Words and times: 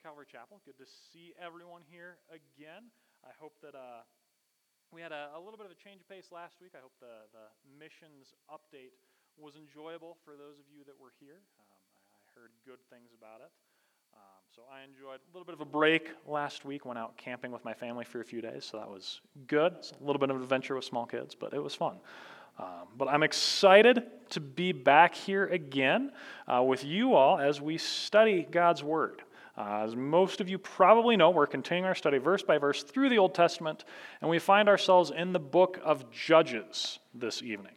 Calvary 0.00 0.24
Chapel. 0.24 0.64
Good 0.64 0.80
to 0.80 0.88
see 0.88 1.36
everyone 1.36 1.84
here 1.92 2.16
again. 2.32 2.88
I 3.20 3.36
hope 3.36 3.52
that 3.60 3.76
uh, 3.76 4.00
we 4.88 5.04
had 5.04 5.12
a, 5.12 5.36
a, 5.36 5.40
little 5.40 5.60
bit 5.60 5.68
of 5.68 5.72
a 5.72 5.76
change 5.76 6.00
of 6.00 6.08
pace 6.08 6.32
last 6.32 6.56
week. 6.56 6.72
I 6.72 6.80
hope 6.80 6.96
the, 7.04 7.28
the 7.36 7.52
missions 7.76 8.32
update 8.48 8.96
was 9.36 9.60
enjoyable 9.60 10.16
for 10.24 10.40
those 10.40 10.56
of 10.56 10.64
you 10.72 10.88
that 10.88 10.96
were 10.96 11.12
here. 11.20 11.44
Um, 11.60 11.68
I, 11.68 12.16
I, 12.16 12.24
heard 12.32 12.48
good 12.64 12.80
things 12.88 13.12
about 13.12 13.44
it. 13.44 13.52
Um, 14.16 14.40
so 14.56 14.62
I 14.72 14.88
enjoyed 14.88 15.20
a 15.20 15.30
little 15.36 15.44
bit 15.44 15.52
of 15.52 15.60
a 15.60 15.68
break 15.68 16.08
last 16.26 16.64
week. 16.64 16.88
Went 16.88 16.98
out 16.98 17.18
camping 17.20 17.52
with 17.52 17.64
my 17.68 17.74
family 17.74 18.08
for 18.08 18.22
a 18.22 18.24
few 18.24 18.40
days, 18.40 18.64
so 18.64 18.78
that 18.78 18.88
was 18.88 19.20
good. 19.48 19.74
It's 19.84 19.92
a 19.92 20.02
little 20.02 20.18
bit 20.18 20.30
of 20.30 20.36
an 20.36 20.42
adventure 20.42 20.76
with 20.76 20.84
small 20.84 21.04
kids, 21.04 21.36
but 21.36 21.52
it 21.52 21.62
was 21.62 21.74
fun. 21.74 22.00
Um, 22.58 22.88
but 22.96 23.08
I'm 23.08 23.22
excited 23.22 24.02
to 24.30 24.40
be 24.40 24.72
back 24.72 25.14
here 25.14 25.44
again 25.46 26.12
uh, 26.48 26.62
with 26.62 26.84
you 26.84 27.12
all 27.14 27.38
as 27.38 27.60
we 27.60 27.76
study 27.76 28.48
God's 28.50 28.82
Word. 28.82 29.22
Uh, 29.60 29.82
as 29.84 29.94
most 29.94 30.40
of 30.40 30.48
you 30.48 30.56
probably 30.58 31.18
know, 31.18 31.28
we're 31.28 31.46
continuing 31.46 31.84
our 31.84 31.94
study 31.94 32.16
verse 32.16 32.42
by 32.42 32.56
verse 32.56 32.82
through 32.82 33.10
the 33.10 33.18
Old 33.18 33.34
Testament, 33.34 33.84
and 34.22 34.30
we 34.30 34.38
find 34.38 34.70
ourselves 34.70 35.12
in 35.14 35.34
the 35.34 35.38
book 35.38 35.78
of 35.84 36.10
Judges 36.10 36.98
this 37.12 37.42
evening. 37.42 37.74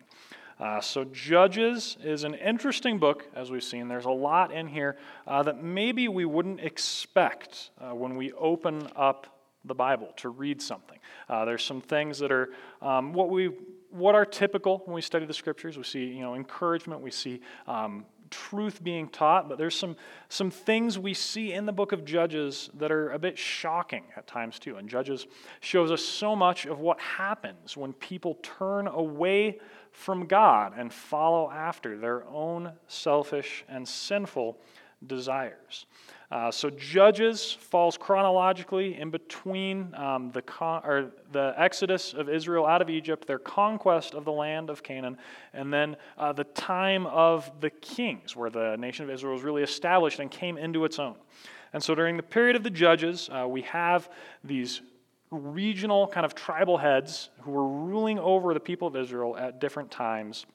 Uh, 0.61 0.79
so, 0.79 1.03
Judges 1.03 1.97
is 2.01 2.23
an 2.23 2.35
interesting 2.35 2.99
book, 2.99 3.27
as 3.35 3.51
we've 3.51 3.65
seen. 3.65 3.89
There's 3.89 4.05
a 4.05 4.11
lot 4.11 4.53
in 4.53 4.67
here 4.67 4.95
uh, 5.27 5.43
that 5.43 5.61
maybe 5.61 6.07
we 6.07 6.23
wouldn't 6.23 6.61
expect 6.61 7.71
uh, 7.81 7.93
when 7.93 8.15
we 8.15 8.31
open 8.31 8.87
up 8.95 9.27
the 9.65 9.75
Bible 9.75 10.13
to 10.17 10.29
read 10.29 10.61
something. 10.61 10.99
Uh, 11.27 11.43
there's 11.43 11.65
some 11.65 11.81
things 11.81 12.17
that 12.19 12.31
are 12.31 12.51
um, 12.81 13.11
what 13.11 13.29
we 13.29 13.51
what 13.89 14.15
are 14.15 14.25
typical 14.25 14.81
when 14.85 14.95
we 14.95 15.01
study 15.01 15.25
the 15.25 15.33
scriptures. 15.33 15.77
We 15.77 15.83
see, 15.83 16.05
you 16.05 16.21
know, 16.21 16.33
encouragement. 16.33 17.01
We 17.01 17.11
see 17.11 17.41
um, 17.67 18.05
truth 18.33 18.83
being 18.83 19.07
taught, 19.07 19.47
but 19.47 19.57
there's 19.57 19.75
some, 19.75 19.95
some 20.29 20.49
things 20.49 20.97
we 20.97 21.13
see 21.13 21.53
in 21.53 21.65
the 21.65 21.71
book 21.71 21.91
of 21.91 22.03
Judges 22.03 22.69
that 22.75 22.91
are 22.91 23.11
a 23.11 23.19
bit 23.19 23.37
shocking 23.37 24.03
at 24.17 24.25
times 24.25 24.59
too. 24.59 24.77
And 24.77 24.89
Judges 24.89 25.27
shows 25.61 25.91
us 25.91 26.03
so 26.03 26.35
much 26.35 26.65
of 26.65 26.79
what 26.79 26.99
happens 26.99 27.77
when 27.77 27.93
people 27.93 28.39
turn 28.41 28.87
away 28.87 29.59
from 29.91 30.25
God 30.25 30.73
and 30.75 30.91
follow 30.91 31.49
after 31.51 31.97
their 31.97 32.25
own 32.27 32.73
selfish 32.87 33.63
and 33.69 33.87
sinful 33.87 34.57
desires. 35.05 35.85
Uh, 36.33 36.49
so 36.49 36.67
Judges 36.71 37.51
falls 37.51 37.95
chronologically 37.95 38.99
in 38.99 39.11
between 39.11 39.93
um, 39.93 40.31
the, 40.31 40.41
con- 40.41 40.81
or 40.83 41.11
the 41.31 41.53
exodus 41.57 42.15
of 42.15 42.27
Israel 42.27 42.65
out 42.65 42.81
of 42.81 42.89
Egypt, 42.89 43.27
their 43.27 43.37
conquest 43.37 44.15
of 44.15 44.25
the 44.25 44.31
land 44.31 44.71
of 44.71 44.81
Canaan, 44.81 45.15
and 45.53 45.71
then 45.71 45.95
uh, 46.17 46.33
the 46.33 46.45
time 46.45 47.05
of 47.05 47.51
the 47.59 47.69
kings, 47.69 48.35
where 48.35 48.49
the 48.49 48.75
nation 48.77 49.05
of 49.05 49.11
Israel 49.11 49.33
was 49.33 49.43
really 49.43 49.61
established 49.61 50.17
and 50.17 50.31
came 50.31 50.57
into 50.57 50.85
its 50.85 50.97
own. 50.97 51.13
And 51.71 51.83
so 51.83 51.93
during 51.93 52.17
the 52.17 52.23
period 52.23 52.55
of 52.55 52.63
the 52.63 52.71
Judges, 52.71 53.29
uh, 53.31 53.47
we 53.47 53.61
have 53.61 54.09
these 54.43 54.81
regional 55.29 56.07
kind 56.07 56.25
of 56.25 56.33
tribal 56.33 56.79
heads 56.79 57.29
who 57.41 57.51
were 57.51 57.67
ruling 57.67 58.17
over 58.17 58.55
the 58.55 58.59
people 58.59 58.87
of 58.87 58.95
Israel 58.95 59.37
at 59.37 59.61
different 59.61 59.91
times 59.91 60.47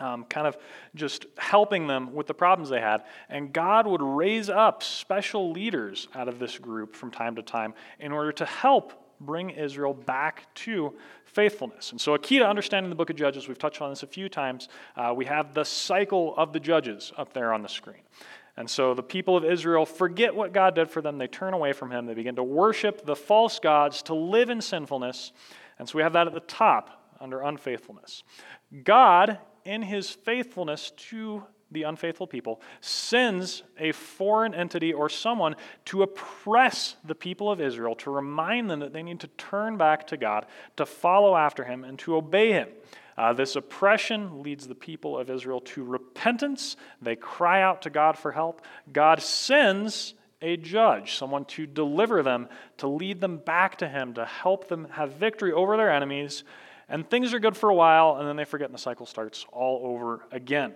um, 0.00 0.24
kind 0.24 0.46
of 0.46 0.56
just 0.94 1.26
helping 1.36 1.86
them 1.86 2.12
with 2.14 2.26
the 2.26 2.34
problems 2.34 2.68
they 2.68 2.80
had. 2.80 3.04
And 3.28 3.52
God 3.52 3.86
would 3.86 4.02
raise 4.02 4.48
up 4.48 4.82
special 4.82 5.52
leaders 5.52 6.08
out 6.14 6.28
of 6.28 6.38
this 6.38 6.58
group 6.58 6.94
from 6.94 7.10
time 7.10 7.36
to 7.36 7.42
time 7.42 7.74
in 7.98 8.12
order 8.12 8.32
to 8.32 8.44
help 8.44 9.04
bring 9.20 9.50
Israel 9.50 9.94
back 9.94 10.52
to 10.54 10.94
faithfulness. 11.24 11.90
And 11.90 12.00
so, 12.00 12.14
a 12.14 12.18
key 12.18 12.38
to 12.38 12.46
understanding 12.46 12.88
the 12.88 12.96
book 12.96 13.10
of 13.10 13.16
Judges, 13.16 13.48
we've 13.48 13.58
touched 13.58 13.82
on 13.82 13.90
this 13.90 14.02
a 14.02 14.06
few 14.06 14.28
times, 14.28 14.68
uh, 14.96 15.12
we 15.16 15.24
have 15.24 15.54
the 15.54 15.64
cycle 15.64 16.34
of 16.36 16.52
the 16.52 16.60
judges 16.60 17.12
up 17.16 17.32
there 17.32 17.52
on 17.52 17.62
the 17.62 17.68
screen. 17.68 18.02
And 18.58 18.68
so 18.68 18.92
the 18.92 19.04
people 19.04 19.36
of 19.36 19.44
Israel 19.44 19.86
forget 19.86 20.34
what 20.34 20.52
God 20.52 20.74
did 20.74 20.90
for 20.90 21.00
them. 21.00 21.16
They 21.16 21.28
turn 21.28 21.54
away 21.54 21.72
from 21.72 21.92
Him. 21.92 22.06
They 22.06 22.14
begin 22.14 22.34
to 22.36 22.42
worship 22.42 23.06
the 23.06 23.14
false 23.14 23.60
gods, 23.60 24.02
to 24.02 24.14
live 24.14 24.50
in 24.50 24.60
sinfulness. 24.60 25.30
And 25.78 25.88
so 25.88 25.96
we 25.96 26.02
have 26.02 26.14
that 26.14 26.26
at 26.26 26.34
the 26.34 26.40
top 26.40 27.14
under 27.20 27.42
unfaithfulness. 27.42 28.24
God 28.82 29.38
in 29.64 29.82
his 29.82 30.10
faithfulness 30.10 30.92
to 30.96 31.44
the 31.70 31.82
unfaithful 31.82 32.26
people, 32.26 32.60
sends 32.80 33.62
a 33.78 33.92
foreign 33.92 34.54
entity 34.54 34.92
or 34.92 35.08
someone 35.08 35.54
to 35.84 36.02
oppress 36.02 36.96
the 37.04 37.14
people 37.14 37.50
of 37.50 37.60
Israel, 37.60 37.94
to 37.96 38.10
remind 38.10 38.70
them 38.70 38.80
that 38.80 38.92
they 38.92 39.02
need 39.02 39.20
to 39.20 39.26
turn 39.28 39.76
back 39.76 40.06
to 40.06 40.16
God, 40.16 40.46
to 40.76 40.86
follow 40.86 41.36
after 41.36 41.64
him, 41.64 41.84
and 41.84 41.98
to 42.00 42.16
obey 42.16 42.52
him. 42.52 42.68
Uh, 43.18 43.32
this 43.32 43.56
oppression 43.56 44.42
leads 44.42 44.68
the 44.68 44.74
people 44.74 45.18
of 45.18 45.28
Israel 45.28 45.60
to 45.60 45.82
repentance. 45.82 46.76
They 47.02 47.16
cry 47.16 47.62
out 47.62 47.82
to 47.82 47.90
God 47.90 48.16
for 48.16 48.32
help. 48.32 48.62
God 48.92 49.20
sends 49.20 50.14
a 50.40 50.56
judge, 50.56 51.16
someone 51.16 51.44
to 51.46 51.66
deliver 51.66 52.22
them, 52.22 52.48
to 52.76 52.86
lead 52.86 53.20
them 53.20 53.38
back 53.38 53.78
to 53.78 53.88
him, 53.88 54.14
to 54.14 54.24
help 54.24 54.68
them 54.68 54.86
have 54.92 55.14
victory 55.14 55.52
over 55.52 55.76
their 55.76 55.92
enemies 55.92 56.44
and 56.88 57.08
things 57.08 57.34
are 57.34 57.38
good 57.38 57.56
for 57.56 57.68
a 57.68 57.74
while, 57.74 58.16
and 58.16 58.28
then 58.28 58.36
they 58.36 58.44
forget, 58.44 58.68
and 58.68 58.74
the 58.74 58.80
cycle 58.80 59.06
starts 59.06 59.44
all 59.52 59.82
over 59.84 60.24
again. 60.30 60.74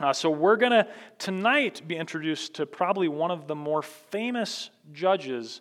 Uh, 0.00 0.12
so, 0.12 0.28
we're 0.28 0.56
going 0.56 0.72
to 0.72 0.86
tonight 1.18 1.82
be 1.86 1.96
introduced 1.96 2.54
to 2.54 2.66
probably 2.66 3.06
one 3.06 3.30
of 3.30 3.46
the 3.46 3.54
more 3.54 3.80
famous 3.82 4.70
judges 4.92 5.60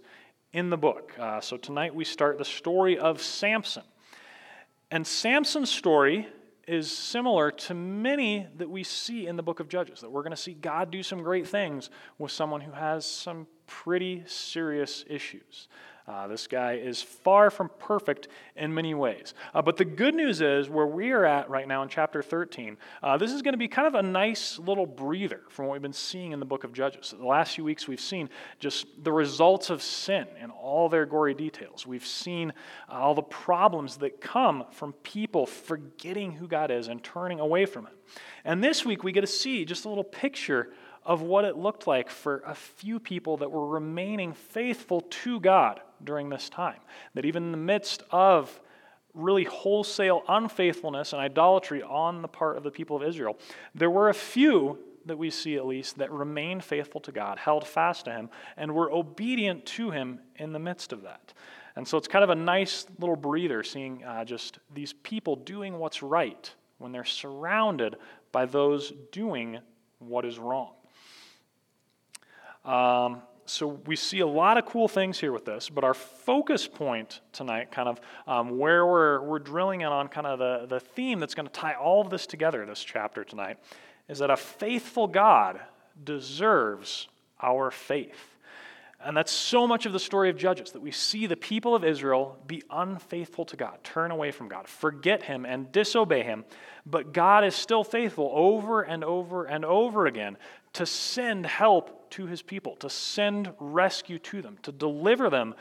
in 0.54 0.70
the 0.70 0.78
book. 0.78 1.14
Uh, 1.20 1.40
so, 1.40 1.56
tonight 1.56 1.94
we 1.94 2.04
start 2.04 2.38
the 2.38 2.46
story 2.46 2.98
of 2.98 3.22
Samson. 3.22 3.84
And 4.90 5.06
Samson's 5.06 5.72
story 5.72 6.28
is 6.68 6.90
similar 6.90 7.52
to 7.52 7.74
many 7.74 8.48
that 8.58 8.70
we 8.70 8.84
see 8.84 9.28
in 9.28 9.36
the 9.36 9.44
book 9.44 9.60
of 9.60 9.68
Judges, 9.68 10.02
that 10.02 10.10
we're 10.10 10.22
going 10.24 10.32
to 10.32 10.38
see 10.38 10.54
God 10.54 10.92
do 10.92 11.04
some 11.04 11.22
great 11.22 11.48
things 11.48 11.90
with 12.18 12.32
someone 12.32 12.62
who 12.62 12.72
has 12.72 13.06
some 13.06 13.48
pretty 13.68 14.24
serious 14.28 15.04
issues. 15.08 15.68
Uh, 16.06 16.28
this 16.28 16.48
guy 16.48 16.74
is 16.74 17.02
far 17.02 17.50
from 17.50 17.70
perfect 17.80 18.28
in 18.58 18.74
many 18.74 18.94
ways. 18.94 19.34
Uh, 19.54 19.62
but 19.62 19.78
the 19.78 19.86
good 19.86 20.14
news 20.14 20.42
is, 20.42 20.70
where 20.70 20.86
we 20.86 21.12
are 21.12 21.24
at 21.24 21.50
right 21.50 21.66
now 21.66 21.82
in 21.82 21.88
chapter 21.88 22.22
13, 22.22 22.76
uh, 23.02 23.16
this 23.16 23.32
is 23.32 23.42
going 23.42 23.54
to 23.54 23.58
be 23.58 23.70
kind 23.70 23.88
of 23.88 23.96
a 23.96 24.04
nice 24.04 24.60
little 24.60 24.86
breather 24.86 25.42
from 25.48 25.66
what 25.66 25.74
we've 25.74 25.82
been 25.82 25.94
seeing 25.94 26.34
in 26.34 26.42
the 26.42 26.46
book 26.46 26.66
of 26.66 26.74
Judges. 26.74 27.08
So 27.08 27.18
the 27.18 27.26
last 27.26 27.56
few 27.56 27.64
weeks, 27.64 27.88
we've 27.88 28.02
seen 28.02 28.30
just 28.60 28.86
the 29.02 29.14
results 29.14 29.70
of 29.70 29.82
sin 29.82 30.28
in 30.42 30.52
all 30.52 30.90
their 30.90 31.06
gory 31.06 31.34
details. 31.34 31.88
We've 31.88 32.06
seen 32.06 32.52
uh, 32.90 32.96
all 32.96 33.16
the 33.16 33.22
problems 33.22 33.98
that 33.98 34.20
come 34.20 34.66
from 34.72 34.92
people 35.04 35.46
forgetting 35.46 36.34
who 36.34 36.50
God 36.50 36.70
is 36.70 36.90
and 36.90 37.02
turning 37.02 37.40
away 37.40 37.66
from 37.66 37.86
Him. 37.86 37.94
And 38.44 38.62
this 38.62 38.86
week, 38.86 39.06
we 39.06 39.14
get 39.14 39.22
to 39.22 39.28
see 39.28 39.64
just 39.64 39.86
a 39.86 39.90
little 39.90 40.04
picture 40.04 40.74
of 41.06 41.22
what 41.22 41.46
it 41.46 41.58
looked 41.58 41.88
like 41.88 42.10
for 42.10 42.44
a 42.46 42.56
few 42.56 43.00
people 43.00 43.38
that 43.38 43.52
were 43.52 43.68
remaining 43.68 44.34
faithful 44.34 45.02
to 45.02 45.40
God 45.40 45.82
during 46.06 46.30
this 46.30 46.50
time. 46.50 46.80
That 47.14 47.26
even 47.26 47.44
in 47.44 47.52
the 47.52 47.58
midst 47.58 48.04
of 48.12 48.60
really 49.14 49.44
wholesale 49.44 50.24
unfaithfulness 50.28 51.14
and 51.14 51.22
idolatry 51.22 51.84
on 51.84 52.22
the 52.22 52.28
part 52.28 52.58
of 52.58 52.64
the 52.64 52.72
people 52.72 52.96
of 52.96 53.04
Israel, 53.04 53.38
there 53.76 53.90
were 53.92 54.10
a 54.10 54.14
few 54.14 54.78
that 55.06 55.18
we 55.18 55.30
see 55.30 55.56
at 55.56 55.66
least 55.66 55.98
that 55.98 56.12
remained 56.12 56.64
faithful 56.64 57.02
to 57.02 57.12
God, 57.12 57.38
held 57.38 57.68
fast 57.68 58.06
to 58.06 58.12
Him, 58.12 58.30
and 58.58 58.74
were 58.74 58.92
obedient 58.92 59.66
to 59.66 59.92
Him 59.92 60.20
in 60.38 60.54
the 60.54 60.60
midst 60.60 60.94
of 60.94 61.04
that. 61.04 61.34
And 61.76 61.88
so 61.88 61.98
it's 61.98 62.08
kind 62.08 62.24
of 62.24 62.30
a 62.30 62.36
nice 62.36 62.86
little 63.00 63.16
breather 63.16 63.64
seeing 63.64 64.04
uh, 64.04 64.24
just 64.26 64.60
these 64.74 64.94
people 64.94 65.36
doing 65.36 65.80
what's 65.80 66.04
right 66.04 66.54
when 66.78 66.92
they're 66.92 67.04
surrounded 67.04 67.96
by 68.32 68.46
those 68.46 68.94
doing 69.12 69.60
what 70.00 70.26
is 70.26 70.38
wrong. 70.38 70.72
Um, 72.66 73.22
so 73.46 73.68
we 73.86 73.96
see 73.96 74.20
a 74.20 74.28
lot 74.28 74.58
of 74.58 74.66
cool 74.66 74.88
things 74.88 75.20
here 75.20 75.32
with 75.32 75.46
this, 75.46 75.70
but 75.70 75.84
our 75.84 75.94
focus 75.94 76.68
point 76.68 77.22
tonight, 77.34 77.72
kind 77.72 77.90
of 77.90 78.00
um, 78.26 78.58
where 78.58 78.86
we're, 78.86 79.22
we're 79.22 79.40
drilling 79.40 79.82
in 79.82 79.88
on 79.88 80.08
kind 80.08 80.26
of 80.26 80.40
the, 80.40 80.66
the 80.68 80.80
theme 80.80 81.20
that's 81.20 81.36
going 81.36 81.48
to 81.48 81.52
tie 81.52 81.74
all 81.74 82.02
of 82.02 82.10
this 82.10 82.26
together, 82.26 82.66
this 82.66 82.84
chapter 82.84 83.24
tonight, 83.24 83.58
is 84.08 84.20
that 84.20 84.30
a 84.30 84.38
faithful 84.38 85.08
God 85.08 85.60
deserves 86.04 87.08
our 87.42 87.70
faith. 87.70 88.34
And 89.06 89.18
that's 89.18 89.34
so 89.34 89.68
much 89.68 89.86
of 89.86 89.92
the 89.92 90.00
story 90.00 90.30
of 90.30 90.38
Judges 90.38 90.72
that 90.72 90.82
we 90.82 90.92
see 90.92 91.28
the 91.28 91.36
people 91.36 91.76
of 91.76 91.84
Israel 91.84 92.38
be 92.48 92.64
unfaithful 92.70 93.44
to 93.46 93.58
God, 93.58 93.84
turn 93.84 94.12
away 94.12 94.32
from 94.32 94.48
God, 94.48 94.68
forget 94.68 95.24
Him, 95.24 95.46
and 95.46 95.70
disobey 95.74 96.24
Him. 96.24 96.46
But 96.86 97.14
God 97.14 97.46
is 97.46 97.56
still 97.56 97.84
faithful 97.84 98.32
over 98.34 98.82
and 98.82 99.04
over 99.04 99.46
and 99.46 99.64
over 99.64 100.06
again 100.06 100.38
to 100.74 100.86
send 100.86 101.46
help 101.46 102.10
to 102.12 102.26
His 102.26 102.42
people, 102.42 102.76
to 102.78 102.90
send 102.90 103.54
rescue 103.60 104.20
to 104.20 104.42
them, 104.42 104.58
to 104.64 104.72
deliver 104.72 105.30
them 105.30 105.56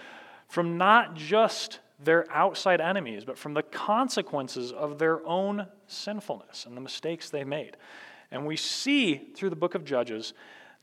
from 0.49 0.77
not 0.77 1.15
just 1.15 1.81
their 2.03 2.27
outside 2.33 2.81
enemies, 2.81 3.25
but 3.25 3.39
from 3.39 3.55
the 3.55 3.63
consequences 3.63 4.73
of 4.73 4.99
their 4.99 5.25
own 5.27 5.67
sinfulness 5.87 6.67
and 6.67 6.77
the 6.77 6.81
mistakes 6.81 7.31
they 7.31 7.45
made. 7.45 7.77
And 8.31 8.47
we 8.47 8.57
see 8.57 9.31
through 9.35 9.51
the 9.51 9.57
book 9.57 9.75
of 9.75 9.85
Judges 9.85 10.35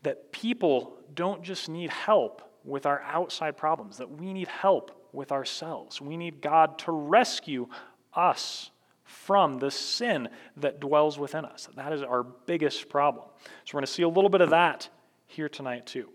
that 0.04 0.32
people 0.32 0.98
don't 1.14 1.44
just 1.44 1.68
need 1.68 1.90
help 1.90 2.42
with 2.64 2.86
our 2.86 3.02
outside 3.02 3.58
problems, 3.58 3.98
that 3.98 4.10
we 4.10 4.32
need 4.34 4.48
help 4.48 5.08
with 5.12 5.32
ourselves. 5.32 6.00
We 6.00 6.16
need 6.16 6.42
God 6.42 6.78
to 6.80 6.92
rescue 6.92 7.68
us 8.14 8.72
from 9.10 9.58
the 9.58 9.72
sin 9.72 10.30
that 10.58 10.80
dwells 10.80 11.18
within 11.18 11.44
us. 11.44 11.68
That 11.76 11.92
is 11.92 12.04
our 12.04 12.24
biggest 12.24 12.90
problem. 12.90 13.26
So 13.66 13.72
we're 13.74 13.80
going 13.80 13.88
to 13.88 13.92
see 13.92 14.04
a 14.04 14.08
little 14.08 14.30
bit 14.30 14.42
of 14.42 14.52
that 14.52 14.88
here 15.26 15.50
tonight, 15.50 15.88
too. 15.88 16.10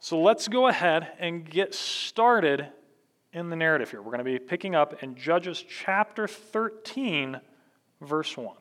So 0.00 0.20
let's 0.20 0.48
go 0.48 0.66
ahead 0.66 1.06
and 1.20 1.48
get 1.48 1.72
started 1.72 2.66
in 3.32 3.48
the 3.48 3.54
narrative 3.54 3.92
here. 3.92 4.02
We're 4.02 4.10
going 4.10 4.18
to 4.18 4.24
be 4.24 4.40
picking 4.40 4.74
up 4.74 5.04
in 5.04 5.14
Judges 5.14 5.64
chapter 5.68 6.26
13, 6.26 7.40
verse 8.00 8.36
1. 8.36 8.56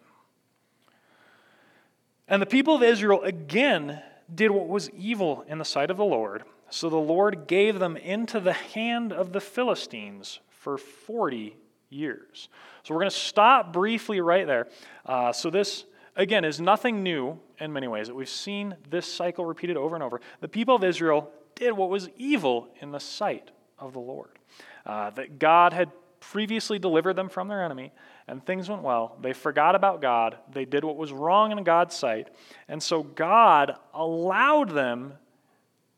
And 2.28 2.40
the 2.40 2.46
people 2.46 2.76
of 2.76 2.84
Israel 2.84 3.24
again 3.24 4.02
did 4.34 4.52
what 4.52 4.68
was 4.68 4.92
evil 4.92 5.44
in 5.48 5.58
the 5.58 5.66
sight 5.66 5.90
of 5.90 5.98
the 5.98 6.06
Lord. 6.06 6.44
So 6.70 6.88
the 6.88 6.98
Lord 6.98 7.48
gave 7.48 7.80
them 7.80 7.98
into 7.98 8.40
the 8.40 8.54
hand 8.54 9.12
of 9.12 9.34
the 9.34 9.42
Philistines 9.42 10.40
for 10.62 10.78
40 10.78 11.58
years. 11.90 12.50
So 12.84 12.94
we're 12.94 13.02
going 13.02 13.10
to 13.10 13.18
stop 13.18 13.74
briefly 13.74 14.22
right 14.22 14.46
there. 14.46 14.68
Uh, 15.04 15.34
so 15.34 15.50
this, 15.50 15.86
again, 16.16 16.46
is 16.46 16.62
nothing 16.62 17.02
new 17.02 17.40
in 17.60 17.74
many 17.74 17.88
ways. 17.88 18.12
We've 18.12 18.30
seen 18.30 18.76
this 18.88 19.12
cycle 19.12 19.44
repeated 19.44 19.76
over 19.76 19.96
and 19.96 20.04
over. 20.04 20.22
The 20.40 20.48
people 20.48 20.76
of 20.76 20.84
Israel 20.84 21.32
did 21.56 21.74
what 21.74 21.90
was 21.90 22.10
evil 22.16 22.68
in 22.80 22.92
the 22.92 23.00
sight 23.00 23.50
of 23.80 23.94
the 23.94 24.00
Lord. 24.00 24.38
Uh, 24.86 25.10
that 25.12 25.40
God 25.40 25.74
had 25.74 25.92
previously 26.20 26.78
delivered 26.78 27.16
them 27.16 27.28
from 27.28 27.48
their 27.48 27.66
enemy, 27.66 27.92
and 28.28 28.46
things 28.46 28.70
went 28.70 28.84
well. 28.84 29.18
They 29.20 29.34
forgot 29.34 29.74
about 29.74 30.00
God. 30.00 30.38
They 30.54 30.66
did 30.66 30.84
what 30.84 30.96
was 30.96 31.12
wrong 31.12 31.52
in 31.52 31.64
God's 31.64 31.96
sight. 31.96 32.30
And 32.68 32.82
so 32.82 33.02
God 33.02 33.74
allowed 33.96 34.70
them 34.70 35.14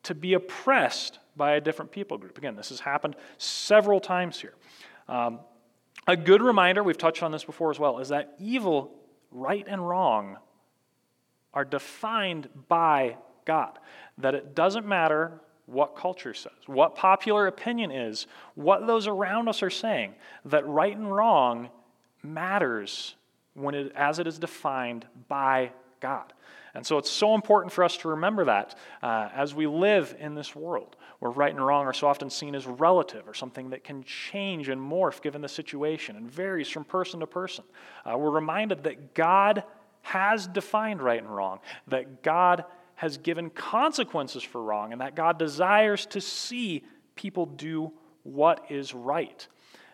to 0.03 0.15
be 0.15 0.35
oppressed 0.35 1.19
by 1.35 1.53
a 1.53 1.61
different 1.61 1.91
people 1.91 2.17
group. 2.17 2.37
Again, 2.37 2.55
this 2.55 2.69
has 2.69 2.79
happened 2.79 3.15
several 3.37 3.99
times 3.99 4.39
here. 4.39 4.53
Um, 5.07 5.39
a 6.07 6.17
good 6.17 6.41
reminder, 6.41 6.83
we've 6.83 6.97
touched 6.97 7.23
on 7.23 7.31
this 7.31 7.43
before 7.43 7.71
as 7.71 7.79
well, 7.79 7.99
is 7.99 8.09
that 8.09 8.35
evil, 8.39 8.93
right 9.31 9.65
and 9.67 9.87
wrong, 9.87 10.37
are 11.53 11.65
defined 11.65 12.49
by 12.67 13.17
God. 13.45 13.79
That 14.17 14.35
it 14.35 14.55
doesn't 14.55 14.85
matter 14.85 15.39
what 15.65 15.95
culture 15.95 16.33
says, 16.33 16.51
what 16.65 16.95
popular 16.95 17.47
opinion 17.47 17.91
is, 17.91 18.27
what 18.55 18.85
those 18.85 19.07
around 19.07 19.47
us 19.47 19.63
are 19.63 19.69
saying, 19.69 20.13
that 20.45 20.67
right 20.67 20.95
and 20.95 21.13
wrong 21.13 21.69
matters 22.21 23.15
when 23.53 23.73
it, 23.75 23.91
as 23.95 24.19
it 24.19 24.27
is 24.27 24.37
defined 24.37 25.05
by 25.27 25.71
God. 26.03 26.33
And 26.75 26.85
so 26.85 26.97
it's 26.97 27.09
so 27.09 27.33
important 27.33 27.71
for 27.71 27.83
us 27.83 27.95
to 27.97 28.09
remember 28.09 28.43
that 28.45 28.75
uh, 29.01 29.29
as 29.33 29.55
we 29.55 29.67
live 29.67 30.15
in 30.19 30.35
this 30.35 30.53
world 30.53 30.97
where 31.19 31.31
right 31.31 31.53
and 31.53 31.65
wrong 31.65 31.85
are 31.85 31.93
so 31.93 32.07
often 32.07 32.29
seen 32.29 32.55
as 32.55 32.67
relative 32.67 33.25
or 33.29 33.33
something 33.33 33.69
that 33.69 33.85
can 33.85 34.03
change 34.03 34.67
and 34.67 34.81
morph 34.81 35.21
given 35.21 35.41
the 35.41 35.47
situation 35.47 36.17
and 36.17 36.29
varies 36.29 36.67
from 36.67 36.83
person 36.83 37.21
to 37.21 37.27
person. 37.27 37.63
Uh, 38.05 38.17
we're 38.17 38.29
reminded 38.29 38.83
that 38.83 39.13
God 39.13 39.63
has 40.01 40.45
defined 40.45 41.01
right 41.01 41.21
and 41.21 41.33
wrong, 41.33 41.59
that 41.87 42.21
God 42.21 42.65
has 42.95 43.17
given 43.17 43.49
consequences 43.49 44.43
for 44.43 44.61
wrong, 44.61 44.91
and 44.91 44.99
that 44.99 45.15
God 45.15 45.39
desires 45.39 46.05
to 46.07 46.19
see 46.19 46.83
people 47.15 47.45
do 47.45 47.93
what 48.23 48.65
is 48.69 48.93
right. 48.93 49.47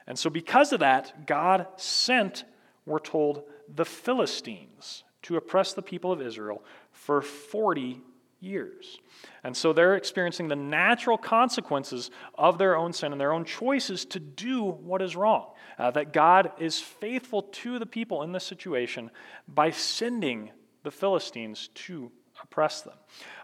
And 0.08 0.18
so, 0.18 0.32
because 0.32 0.74
of 0.74 0.80
that, 0.80 1.28
God 1.28 1.68
sent, 1.76 2.46
we're 2.88 2.98
told, 2.98 3.44
the 3.76 3.86
Philistines 3.86 5.04
to 5.24 5.38
oppress 5.38 5.74
the 5.74 5.82
people 5.82 6.12
of 6.12 6.22
Israel 6.22 6.64
for 6.92 7.22
40 7.22 8.02
years. 8.40 9.00
And 9.44 9.56
so 9.56 9.74
they're 9.74 9.96
experiencing 9.96 10.48
the 10.48 10.56
natural 10.56 11.18
consequences 11.18 12.10
of 12.36 12.58
their 12.58 12.76
own 12.76 12.94
sin 12.94 13.12
and 13.12 13.20
their 13.20 13.34
own 13.34 13.46
choices 13.46 14.06
to 14.06 14.20
do 14.20 14.64
what 14.64 15.02
is 15.02 15.16
wrong. 15.16 15.48
Uh, 15.78 15.92
that 15.92 16.14
God 16.14 16.52
is 16.60 16.80
faithful 16.80 17.44
to 17.44 17.80
the 17.80 17.86
people 17.86 18.24
in 18.24 18.32
this 18.32 18.44
situation 18.44 19.12
by 19.48 19.72
sending 19.72 20.52
the 20.84 20.92
Philistines 20.92 21.70
to 21.74 22.12
oppress 22.44 22.82
them. 22.82 22.96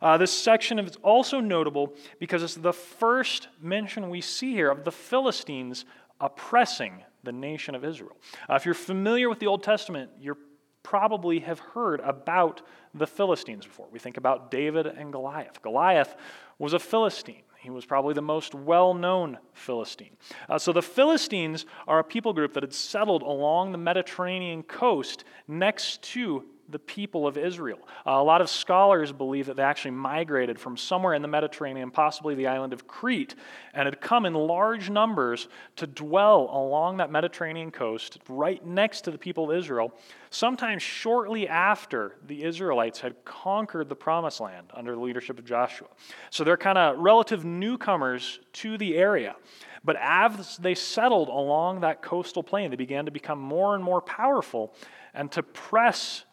Uh, 0.02 0.18
this 0.18 0.32
section 0.32 0.80
is 0.80 0.96
also 0.98 1.40
notable 1.40 1.94
because 2.20 2.44
it's 2.44 2.56
the 2.56 2.74
first 2.74 3.50
mention 3.62 4.10
we 4.10 4.22
see 4.22 4.54
here 4.54 4.70
of 4.70 4.84
the 4.84 4.92
Philistines 4.92 5.86
oppressing 6.20 7.04
the 7.24 7.32
nation 7.32 7.76
of 7.76 7.84
Israel. 7.84 8.16
Uh, 8.50 8.56
if 8.56 8.66
you're 8.66 8.74
familiar 8.74 9.30
with 9.30 9.40
the 9.40 9.48
Old 9.48 9.64
Testament, 9.64 10.12
you 10.20 10.38
probably 10.86 11.40
have 11.40 11.60
heard 11.60 12.00
about 12.02 12.62
the 12.94 13.08
Philistines 13.08 13.66
before. 13.66 13.88
We 13.92 13.98
think 13.98 14.18
about 14.18 14.52
David 14.52 14.86
and 14.86 15.12
Goliath. 15.12 15.60
Goliath 15.64 16.16
was 16.60 16.74
a 16.74 16.80
Philistine. 16.80 17.42
He 17.58 17.72
was 17.72 17.84
probably 17.84 18.14
the 18.14 18.22
most 18.22 18.54
well 18.54 18.94
known 18.94 19.40
Philistine. 19.54 20.16
Uh, 20.48 20.60
so 20.60 20.72
the 20.72 20.84
Philistines 20.84 21.66
are 21.88 21.98
a 21.98 22.04
people 22.04 22.32
group 22.32 22.54
that 22.54 22.62
had 22.62 22.72
settled 22.72 23.24
along 23.24 23.72
the 23.72 23.80
Mediterranean 23.80 24.62
coast 24.62 25.24
next 25.48 26.04
to 26.04 26.46
the 26.70 26.80
people 26.80 27.28
of 27.28 27.38
Israel. 27.38 27.80
Uh, 28.06 28.12
a 28.12 28.24
lot 28.24 28.42
of 28.42 28.50
scholars 28.50 29.12
believe 29.12 29.46
that 29.46 29.56
they 29.56 29.64
actually 29.64 29.92
migrated 29.92 30.60
from 30.60 30.78
somewhere 30.78 31.14
in 31.14 31.22
the 31.22 31.28
Mediterranean, 31.28 31.92
possibly 31.92 32.36
the 32.36 32.48
island 32.48 32.74
of 32.74 32.88
Crete, 32.88 33.36
and 33.74 33.86
had 33.86 34.02
come 34.02 34.26
in 34.26 34.34
large 34.34 34.90
numbers 34.90 35.48
to 35.76 35.86
dwell 35.86 36.50
along 36.52 36.98
that 36.98 37.12
Mediterranean 37.12 37.72
coast 37.72 38.18
right 38.28 38.66
next 38.66 39.02
to 39.02 39.12
the 39.12 39.18
people 39.18 39.52
of 39.52 39.58
Israel, 39.58 39.94
sometimes 40.30 40.82
shortly 40.82 41.48
after 41.48 42.16
the 42.26 42.44
Israelites 42.44 43.00
had 43.00 43.24
conquered 43.26 43.90
the 43.90 43.96
promised 43.96 44.40
land 44.40 44.68
under 44.74 44.96
the 44.96 45.02
leadership 45.02 45.38
of 45.38 45.46
Joshua. 45.46 45.88
So 46.30 46.44
they're 46.44 46.58
kind 46.58 46.78
of 46.78 46.98
relative 46.98 47.46
newcomers 47.46 48.40
to 48.54 48.78
the 48.78 48.98
area. 48.98 49.36
But 49.84 49.98
as 50.02 50.58
they 50.58 50.74
settled 50.74 51.30
along 51.30 51.82
that 51.82 52.02
coastal 52.02 52.42
plain, 52.42 52.72
they 52.72 52.76
began 52.76 53.06
to 53.06 53.12
become 53.12 53.40
more 53.40 53.76
and 53.76 53.84
more 53.84 54.02
powerful 54.02 54.74
and 55.14 55.32
to 55.32 55.44
press 55.44 56.26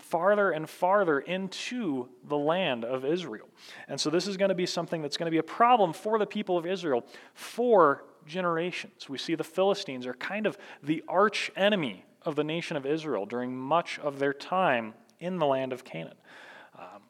farther 0.00 0.50
and 0.50 0.68
farther 0.68 1.20
into 1.20 2.08
the 2.24 2.36
land 2.36 2.84
of 2.84 3.04
Israel. 3.04 3.48
And 3.86 4.00
so 4.00 4.10
this 4.10 4.26
is 4.26 4.36
going 4.36 4.48
to 4.48 4.54
be 4.54 4.66
something 4.66 5.02
that's 5.02 5.16
going 5.16 5.28
to 5.28 5.30
be 5.30 5.38
a 5.38 5.42
problem 5.42 5.92
for 5.92 6.18
the 6.18 6.26
people 6.26 6.58
of 6.58 6.66
Israel 6.66 7.04
for 7.34 8.04
generations. 8.26 9.08
We 9.08 9.18
see 9.18 9.34
the 9.34 9.44
Philistines 9.44 10.06
are 10.06 10.14
kind 10.14 10.46
of 10.46 10.58
the 10.82 11.04
arch 11.08 11.50
enemy 11.56 12.04
of 12.22 12.34
the 12.34 12.44
nation 12.44 12.76
of 12.76 12.86
Israel 12.86 13.24
during 13.24 13.56
much 13.56 13.98
of 14.00 14.18
their 14.18 14.32
time 14.32 14.94
in 15.20 15.38
the 15.38 15.46
land 15.46 15.72
of 15.72 15.84
Canaan. 15.84 16.16
Um, 16.78 17.02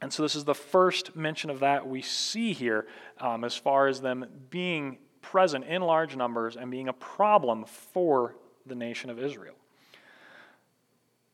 and 0.00 0.12
so 0.12 0.22
this 0.22 0.34
is 0.34 0.44
the 0.44 0.54
first 0.54 1.14
mention 1.14 1.50
of 1.50 1.60
that 1.60 1.86
we 1.86 2.00
see 2.00 2.52
here 2.52 2.86
um, 3.18 3.44
as 3.44 3.54
far 3.54 3.86
as 3.86 4.00
them 4.00 4.26
being 4.48 4.98
present 5.20 5.66
in 5.66 5.82
large 5.82 6.16
numbers 6.16 6.56
and 6.56 6.70
being 6.70 6.88
a 6.88 6.92
problem 6.94 7.64
for 7.64 8.36
the 8.66 8.74
nation 8.74 9.10
of 9.10 9.18
Israel. 9.18 9.54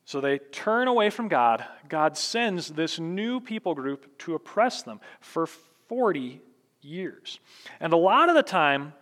So 0.06 0.20
they 0.20 0.38
turn 0.38 0.86
away 0.86 1.10
from 1.10 1.26
God. 1.26 1.64
God 1.88 2.16
sends 2.16 2.68
this 2.68 3.00
new 3.00 3.40
people 3.40 3.74
group 3.74 4.16
to 4.18 4.36
oppress 4.36 4.82
them 4.82 5.00
for 5.20 5.46
40 5.88 6.40
years. 6.80 7.40
And 7.80 7.92
a 7.92 7.96
lot 7.96 8.28
of 8.28 8.36
the 8.36 8.44
time 8.44 8.94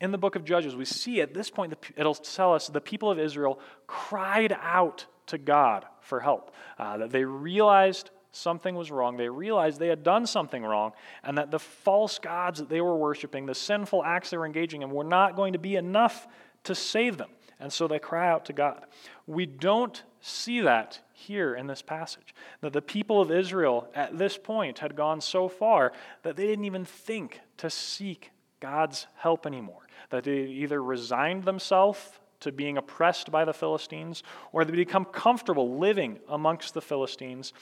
in 0.00 0.12
the 0.12 0.18
book 0.18 0.36
of 0.36 0.44
Judges, 0.44 0.76
we 0.76 0.84
see 0.84 1.20
at 1.20 1.34
this 1.34 1.50
point, 1.50 1.74
it'll 1.96 2.14
tell 2.14 2.54
us 2.54 2.68
the 2.68 2.80
people 2.80 3.10
of 3.10 3.18
Israel 3.18 3.58
cried 3.88 4.56
out 4.62 5.04
to 5.26 5.36
God 5.36 5.84
for 6.00 6.20
help. 6.20 6.54
Uh, 6.78 6.96
that 6.96 7.10
they 7.10 7.24
realized 7.24 8.10
something 8.30 8.76
was 8.76 8.92
wrong. 8.92 9.16
They 9.16 9.28
realized 9.28 9.80
they 9.80 9.88
had 9.88 10.04
done 10.04 10.26
something 10.28 10.62
wrong, 10.62 10.92
and 11.24 11.38
that 11.38 11.50
the 11.50 11.58
false 11.58 12.20
gods 12.20 12.60
that 12.60 12.68
they 12.68 12.80
were 12.80 12.96
worshiping, 12.96 13.46
the 13.46 13.54
sinful 13.54 14.04
acts 14.04 14.30
they 14.30 14.36
were 14.36 14.46
engaging 14.46 14.82
in, 14.82 14.92
were 14.92 15.02
not 15.02 15.34
going 15.34 15.54
to 15.54 15.58
be 15.58 15.74
enough 15.74 16.28
to 16.64 16.74
save 16.76 17.16
them. 17.18 17.30
And 17.58 17.72
so 17.72 17.88
they 17.88 17.98
cry 17.98 18.28
out 18.28 18.44
to 18.44 18.52
God. 18.52 18.86
We 19.26 19.46
don't 19.46 20.02
see 20.22 20.60
that 20.60 21.00
here 21.12 21.54
in 21.54 21.66
this 21.66 21.82
passage. 21.82 22.34
That 22.60 22.72
the 22.72 22.80
people 22.80 23.20
of 23.20 23.30
Israel 23.30 23.88
at 23.94 24.16
this 24.16 24.38
point 24.38 24.78
had 24.78 24.96
gone 24.96 25.20
so 25.20 25.48
far 25.48 25.92
that 26.22 26.36
they 26.36 26.46
didn't 26.46 26.64
even 26.64 26.84
think 26.84 27.40
to 27.58 27.68
seek 27.68 28.30
God's 28.60 29.06
help 29.16 29.46
anymore. 29.46 29.86
That 30.10 30.24
they 30.24 30.42
either 30.42 30.82
resigned 30.82 31.44
themselves 31.44 32.00
to 32.40 32.52
being 32.52 32.78
oppressed 32.78 33.30
by 33.30 33.44
the 33.44 33.52
Philistines 33.52 34.22
or 34.52 34.64
they 34.64 34.72
become 34.72 35.04
comfortable 35.04 35.78
living 35.78 36.18
amongst 36.28 36.74
the 36.74 36.80
Philistines 36.80 37.52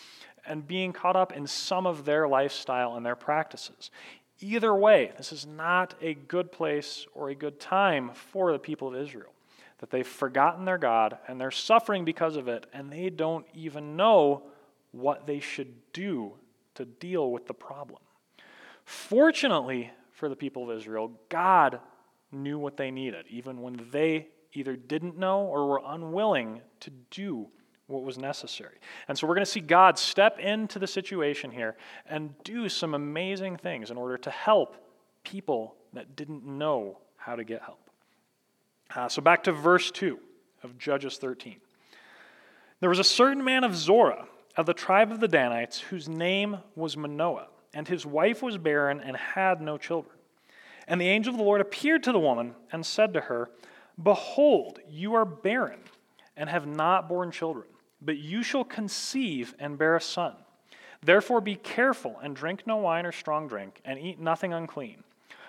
and 0.46 0.66
being 0.66 0.92
caught 0.92 1.16
up 1.16 1.32
in 1.32 1.46
some 1.46 1.86
of 1.86 2.04
their 2.04 2.28
lifestyle 2.28 2.96
and 2.96 3.04
their 3.04 3.16
practices. 3.16 3.90
Either 4.40 4.74
way, 4.74 5.12
this 5.18 5.32
is 5.32 5.46
not 5.46 5.94
a 6.00 6.14
good 6.14 6.50
place 6.50 7.06
or 7.14 7.28
a 7.28 7.34
good 7.34 7.60
time 7.60 8.10
for 8.14 8.52
the 8.52 8.58
people 8.58 8.88
of 8.88 8.96
Israel 8.96 9.32
that 9.80 9.90
they've 9.90 10.06
forgotten 10.06 10.64
their 10.64 10.78
God 10.78 11.18
and 11.26 11.40
they're 11.40 11.50
suffering 11.50 12.04
because 12.04 12.36
of 12.36 12.48
it, 12.48 12.66
and 12.72 12.90
they 12.90 13.10
don't 13.10 13.46
even 13.54 13.96
know 13.96 14.44
what 14.92 15.26
they 15.26 15.40
should 15.40 15.74
do 15.92 16.34
to 16.74 16.84
deal 16.84 17.30
with 17.30 17.46
the 17.46 17.54
problem. 17.54 18.00
Fortunately 18.84 19.90
for 20.12 20.28
the 20.28 20.36
people 20.36 20.70
of 20.70 20.76
Israel, 20.76 21.12
God 21.28 21.80
knew 22.32 22.58
what 22.58 22.76
they 22.76 22.90
needed, 22.90 23.24
even 23.28 23.60
when 23.62 23.88
they 23.90 24.28
either 24.52 24.76
didn't 24.76 25.18
know 25.18 25.42
or 25.42 25.66
were 25.66 25.82
unwilling 25.84 26.60
to 26.80 26.90
do 27.10 27.48
what 27.86 28.02
was 28.02 28.18
necessary. 28.18 28.78
And 29.08 29.18
so 29.18 29.26
we're 29.26 29.34
going 29.34 29.44
to 29.44 29.50
see 29.50 29.60
God 29.60 29.98
step 29.98 30.38
into 30.38 30.78
the 30.78 30.86
situation 30.86 31.50
here 31.50 31.76
and 32.06 32.34
do 32.44 32.68
some 32.68 32.94
amazing 32.94 33.56
things 33.56 33.90
in 33.90 33.96
order 33.96 34.16
to 34.18 34.30
help 34.30 34.76
people 35.24 35.74
that 35.92 36.16
didn't 36.16 36.44
know 36.44 36.98
how 37.16 37.36
to 37.36 37.44
get 37.44 37.62
help. 37.62 37.89
Uh, 38.94 39.08
so 39.08 39.22
back 39.22 39.44
to 39.44 39.52
verse 39.52 39.90
2 39.90 40.18
of 40.62 40.76
Judges 40.78 41.16
13. 41.18 41.60
There 42.80 42.90
was 42.90 42.98
a 42.98 43.04
certain 43.04 43.44
man 43.44 43.62
of 43.62 43.76
Zorah, 43.76 44.26
of 44.56 44.66
the 44.66 44.74
tribe 44.74 45.12
of 45.12 45.20
the 45.20 45.28
Danites, 45.28 45.78
whose 45.78 46.08
name 46.08 46.58
was 46.74 46.96
Manoah. 46.96 47.48
and 47.72 47.86
his 47.86 48.04
wife 48.04 48.42
was 48.42 48.58
barren 48.58 49.00
and 49.00 49.16
had 49.16 49.60
no 49.60 49.78
children. 49.78 50.16
And 50.88 51.00
the 51.00 51.08
angel 51.08 51.32
of 51.32 51.38
the 51.38 51.44
Lord 51.44 51.60
appeared 51.60 52.02
to 52.02 52.10
the 52.10 52.18
woman 52.18 52.56
and 52.72 52.84
said 52.84 53.14
to 53.14 53.20
her, 53.20 53.48
Behold, 54.02 54.80
you 54.88 55.14
are 55.14 55.24
barren 55.24 55.78
and 56.36 56.50
have 56.50 56.66
not 56.66 57.08
borne 57.08 57.30
children, 57.30 57.68
but 58.02 58.18
you 58.18 58.42
shall 58.42 58.64
conceive 58.64 59.54
and 59.60 59.78
bear 59.78 59.94
a 59.94 60.00
son. 60.00 60.34
Therefore 61.00 61.40
be 61.40 61.54
careful 61.54 62.18
and 62.22 62.34
drink 62.34 62.66
no 62.66 62.76
wine 62.78 63.06
or 63.06 63.12
strong 63.12 63.46
drink, 63.46 63.80
and 63.84 64.00
eat 64.00 64.18
nothing 64.18 64.52
unclean. 64.52 65.04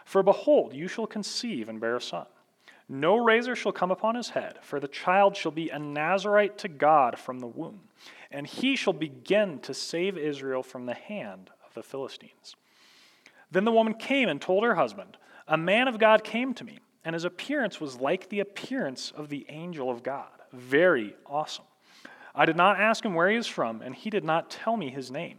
For 0.05 0.21
behold, 0.21 0.73
you 0.73 0.87
shall 0.87 1.07
conceive 1.07 1.69
and 1.69 1.79
bear 1.79 1.95
a 1.95 2.01
son. 2.01 2.27
No 2.93 3.15
razor 3.15 3.55
shall 3.55 3.71
come 3.71 3.89
upon 3.89 4.15
his 4.15 4.31
head, 4.31 4.59
for 4.61 4.77
the 4.77 4.87
child 4.89 5.37
shall 5.37 5.53
be 5.53 5.69
a 5.69 5.79
Nazarite 5.79 6.57
to 6.57 6.67
God 6.67 7.17
from 7.17 7.39
the 7.39 7.47
womb, 7.47 7.79
and 8.29 8.45
he 8.45 8.75
shall 8.75 8.91
begin 8.91 9.59
to 9.59 9.73
save 9.73 10.17
Israel 10.17 10.61
from 10.61 10.85
the 10.85 10.93
hand 10.93 11.51
of 11.65 11.73
the 11.73 11.83
Philistines. 11.83 12.57
Then 13.49 13.63
the 13.63 13.71
woman 13.71 13.93
came 13.93 14.27
and 14.27 14.41
told 14.41 14.65
her 14.65 14.75
husband, 14.75 15.15
A 15.47 15.55
man 15.55 15.87
of 15.87 15.99
God 15.99 16.25
came 16.25 16.53
to 16.53 16.65
me, 16.65 16.79
and 17.05 17.13
his 17.13 17.23
appearance 17.23 17.79
was 17.79 18.01
like 18.01 18.27
the 18.27 18.41
appearance 18.41 19.13
of 19.15 19.29
the 19.29 19.45
angel 19.47 19.89
of 19.89 20.03
God. 20.03 20.27
Very 20.51 21.15
awesome. 21.25 21.63
I 22.35 22.45
did 22.45 22.57
not 22.57 22.77
ask 22.77 23.05
him 23.05 23.13
where 23.13 23.29
he 23.29 23.37
is 23.37 23.47
from, 23.47 23.81
and 23.81 23.95
he 23.95 24.09
did 24.09 24.25
not 24.25 24.49
tell 24.49 24.75
me 24.75 24.89
his 24.89 25.09
name. 25.09 25.37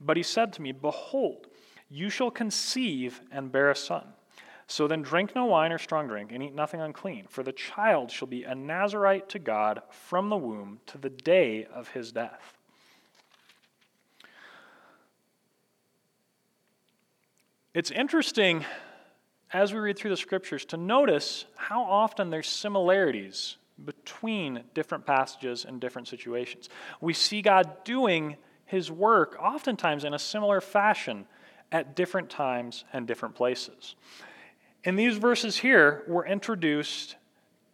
But 0.00 0.16
he 0.16 0.24
said 0.24 0.52
to 0.54 0.62
me, 0.62 0.72
Behold, 0.72 1.46
you 1.88 2.10
shall 2.10 2.32
conceive 2.32 3.20
and 3.30 3.52
bear 3.52 3.70
a 3.70 3.76
son. 3.76 4.14
So 4.70 4.86
then 4.86 5.00
drink 5.00 5.34
no 5.34 5.46
wine 5.46 5.72
or 5.72 5.78
strong 5.78 6.08
drink, 6.08 6.30
and 6.30 6.42
eat 6.42 6.54
nothing 6.54 6.82
unclean, 6.82 7.24
for 7.28 7.42
the 7.42 7.52
child 7.52 8.10
shall 8.10 8.28
be 8.28 8.44
a 8.44 8.54
Nazarite 8.54 9.28
to 9.30 9.38
God 9.38 9.82
from 9.90 10.28
the 10.28 10.36
womb 10.36 10.80
to 10.86 10.98
the 10.98 11.08
day 11.08 11.66
of 11.74 11.88
his 11.88 12.12
death. 12.12 12.58
It's 17.72 17.90
interesting 17.90 18.64
as 19.52 19.72
we 19.72 19.80
read 19.80 19.96
through 19.96 20.10
the 20.10 20.18
scriptures 20.18 20.66
to 20.66 20.76
notice 20.76 21.46
how 21.56 21.82
often 21.82 22.28
there's 22.28 22.48
similarities 22.48 23.56
between 23.82 24.64
different 24.74 25.06
passages 25.06 25.64
and 25.64 25.80
different 25.80 26.08
situations. 26.08 26.68
We 27.00 27.14
see 27.14 27.40
God 27.40 27.84
doing 27.84 28.36
his 28.66 28.90
work 28.90 29.36
oftentimes 29.40 30.04
in 30.04 30.12
a 30.12 30.18
similar 30.18 30.60
fashion 30.60 31.26
at 31.72 31.96
different 31.96 32.28
times 32.28 32.84
and 32.92 33.06
different 33.06 33.34
places. 33.34 33.94
In 34.84 34.96
these 34.96 35.16
verses 35.16 35.56
here, 35.56 36.04
we're 36.06 36.26
introduced 36.26 37.16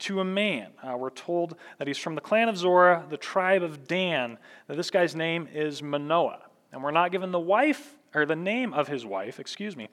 to 0.01 0.21
a 0.21 0.25
man. 0.25 0.69
Uh, 0.83 0.97
we're 0.97 1.11
told 1.11 1.57
that 1.79 1.87
he's 1.87 1.99
from 1.99 2.15
the 2.15 2.21
clan 2.21 2.49
of 2.49 2.57
Zerah, 2.57 3.05
the 3.09 3.17
tribe 3.17 3.63
of 3.63 3.87
Dan. 3.87 4.39
That 4.69 4.77
this 4.77 4.91
guy's 4.91 5.15
name 5.15 5.49
is 5.53 5.83
Manoah. 5.83 6.41
And 6.73 6.83
we're 6.83 6.91
not 6.91 7.13
given 7.13 7.31
the 7.31 7.39
wife, 7.39 7.97
or 8.15 8.27
the 8.27 8.37
name 8.37 8.73
of 8.73 8.89
his 8.89 9.05
wife, 9.05 9.39
excuse 9.39 9.77
me. 9.77 9.89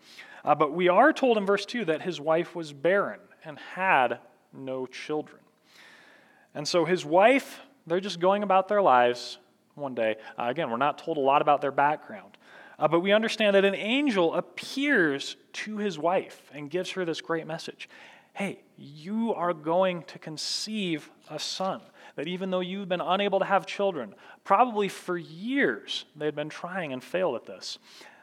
Uh, 0.46 0.56
but 0.56 0.74
we 0.74 0.88
are 0.88 1.12
told 1.12 1.38
in 1.38 1.46
verse 1.46 1.66
2 1.66 1.86
that 1.86 2.02
his 2.02 2.20
wife 2.20 2.56
was 2.56 2.72
barren 2.72 3.20
and 3.44 3.60
had 3.60 4.20
no 4.54 4.86
children. 4.86 5.42
And 6.56 6.68
so 6.68 6.86
his 6.86 7.06
wife, 7.06 7.60
they're 7.88 8.00
just 8.00 8.20
going 8.20 8.42
about 8.44 8.68
their 8.68 8.82
lives 8.82 9.38
one 9.76 9.96
day. 9.96 10.16
Uh, 10.40 10.46
again, 10.46 10.70
we're 10.70 10.78
not 10.78 10.98
told 10.98 11.18
a 11.18 11.22
lot 11.22 11.42
about 11.42 11.62
their 11.62 11.72
background. 11.72 12.38
Uh, 12.80 12.88
but 12.88 13.02
we 13.02 13.12
understand 13.12 13.56
that 13.56 13.66
an 13.66 13.76
angel 13.76 14.34
appears 14.34 15.36
to 15.54 15.78
his 15.78 16.00
wife 16.00 16.50
and 16.54 16.70
gives 16.70 16.92
her 16.92 17.06
this 17.06 17.22
great 17.22 17.48
message 17.48 17.90
Hey, 18.34 18.62
you 18.78 19.34
are 19.34 19.54
going 19.54 20.04
to 20.04 20.18
conceive 20.18 21.10
a 21.30 21.38
son. 21.38 21.82
That 22.16 22.28
even 22.28 22.50
though 22.50 22.62
you've 22.62 22.90
been 22.90 23.02
unable 23.02 23.40
to 23.40 23.46
have 23.46 23.66
children, 23.66 24.16
probably 24.44 24.88
for 24.88 25.18
years 25.18 26.06
they 26.16 26.26
had 26.26 26.36
been 26.36 26.50
trying 26.50 26.94
and 26.94 27.04
failed 27.04 27.36
at 27.36 27.46
this, 27.46 27.78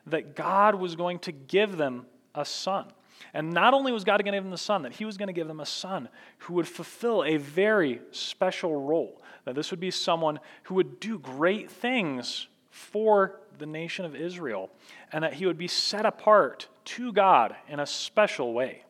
that 0.06 0.34
God 0.34 0.74
was 0.74 0.96
going 0.96 1.18
to 1.20 1.32
give 1.32 1.76
them 1.76 2.06
a 2.34 2.44
son. 2.44 2.86
And 3.34 3.52
not 3.52 3.74
only 3.74 3.92
was 3.92 4.04
God 4.04 4.22
going 4.22 4.32
to 4.32 4.36
give 4.36 4.44
them 4.44 4.50
the 4.50 4.58
son, 4.58 4.82
that 4.82 4.92
He 4.92 5.04
was 5.04 5.16
going 5.16 5.26
to 5.26 5.32
give 5.32 5.48
them 5.48 5.60
a 5.60 5.66
son 5.66 6.08
who 6.38 6.54
would 6.54 6.68
fulfill 6.68 7.24
a 7.24 7.36
very 7.36 8.00
special 8.10 8.80
role. 8.80 9.20
That 9.44 9.54
this 9.54 9.70
would 9.70 9.80
be 9.80 9.90
someone 9.90 10.40
who 10.64 10.74
would 10.76 11.00
do 11.00 11.18
great 11.18 11.70
things 11.70 12.48
for 12.70 13.40
the 13.58 13.66
nation 13.66 14.04
of 14.04 14.14
Israel, 14.14 14.70
and 15.12 15.24
that 15.24 15.34
he 15.34 15.46
would 15.46 15.58
be 15.58 15.68
set 15.68 16.06
apart 16.06 16.68
to 16.84 17.12
God 17.12 17.54
in 17.68 17.80
a 17.80 17.86
special 17.86 18.52
way. 18.52 18.84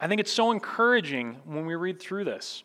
I 0.00 0.08
think 0.08 0.20
it's 0.20 0.32
so 0.32 0.50
encouraging 0.50 1.36
when 1.44 1.66
we 1.66 1.74
read 1.74 2.00
through 2.00 2.24
this 2.24 2.64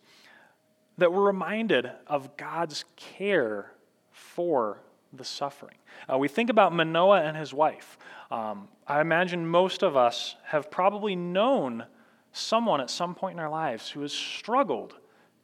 that 0.97 1.11
we're 1.11 1.25
reminded 1.25 1.91
of 2.07 2.37
God's 2.37 2.85
care 2.95 3.71
for 4.11 4.79
the 5.11 5.25
suffering. 5.25 5.75
Uh, 6.11 6.17
we 6.17 6.27
think 6.27 6.49
about 6.49 6.73
Manoah 6.73 7.21
and 7.21 7.35
his 7.35 7.53
wife. 7.53 7.97
Um, 8.31 8.69
I 8.87 9.01
imagine 9.01 9.45
most 9.45 9.83
of 9.83 9.97
us 9.97 10.35
have 10.45 10.71
probably 10.71 11.15
known 11.15 11.85
someone 12.31 12.81
at 12.81 12.89
some 12.89 13.15
point 13.15 13.33
in 13.33 13.39
our 13.39 13.49
lives 13.49 13.89
who 13.89 14.01
has 14.01 14.13
struggled 14.13 14.95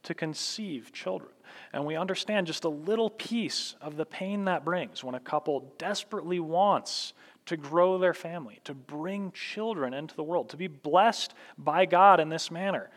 to 0.03 0.13
conceive 0.13 0.91
children. 0.91 1.31
And 1.73 1.85
we 1.85 1.95
understand 1.95 2.47
just 2.47 2.63
a 2.63 2.69
little 2.69 3.09
piece 3.09 3.75
of 3.81 3.97
the 3.97 4.05
pain 4.05 4.45
that 4.45 4.65
brings 4.65 5.03
when 5.03 5.15
a 5.15 5.19
couple 5.19 5.73
desperately 5.77 6.39
wants 6.39 7.13
to 7.47 7.57
grow 7.57 7.97
their 7.97 8.13
family, 8.13 8.59
to 8.63 8.73
bring 8.73 9.31
children 9.31 9.93
into 9.93 10.15
the 10.15 10.23
world, 10.23 10.49
to 10.49 10.57
be 10.57 10.67
blessed 10.67 11.33
by 11.57 11.85
God 11.85 12.19
in 12.19 12.29
this 12.29 12.51
manner, 12.51 12.89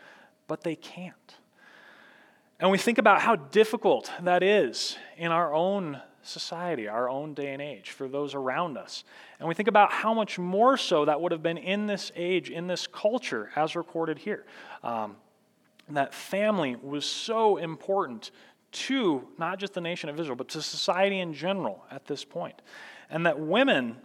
but 0.47 0.61
they 0.61 0.75
can't. 0.75 1.35
And 2.59 2.71
we 2.71 2.77
think 2.77 2.97
about 2.97 3.21
how 3.21 3.35
difficult 3.35 4.11
that 4.21 4.43
is 4.43 4.97
in 5.17 5.31
our 5.31 5.53
own 5.53 6.01
society, 6.21 6.87
our 6.87 7.09
own 7.09 7.33
day 7.33 7.53
and 7.53 7.61
age, 7.61 7.91
for 7.91 8.07
those 8.07 8.33
around 8.33 8.77
us. 8.77 9.03
And 9.39 9.47
we 9.47 9.53
think 9.53 9.67
about 9.67 9.91
how 9.91 10.13
much 10.13 10.39
more 10.39 10.77
so 10.77 11.05
that 11.05 11.19
would 11.19 11.31
have 11.31 11.43
been 11.43 11.57
in 11.57 11.87
this 11.87 12.11
age, 12.15 12.49
in 12.49 12.67
this 12.67 12.87
culture, 12.87 13.51
as 13.55 13.75
recorded 13.75 14.19
here. 14.19 14.45
Um, 14.83 15.17
that 15.89 16.13
family 16.13 16.75
was 16.81 17.05
so 17.05 17.57
important 17.57 18.31
to 18.71 19.27
not 19.37 19.59
just 19.59 19.73
the 19.73 19.81
nation 19.81 20.09
of 20.09 20.19
Israel, 20.19 20.35
but 20.35 20.49
to 20.49 20.61
society 20.61 21.19
in 21.19 21.33
general 21.33 21.83
at 21.91 22.05
this 22.05 22.25
point. 22.25 22.61
And 23.09 23.25
that 23.25 23.39
women 23.39 23.97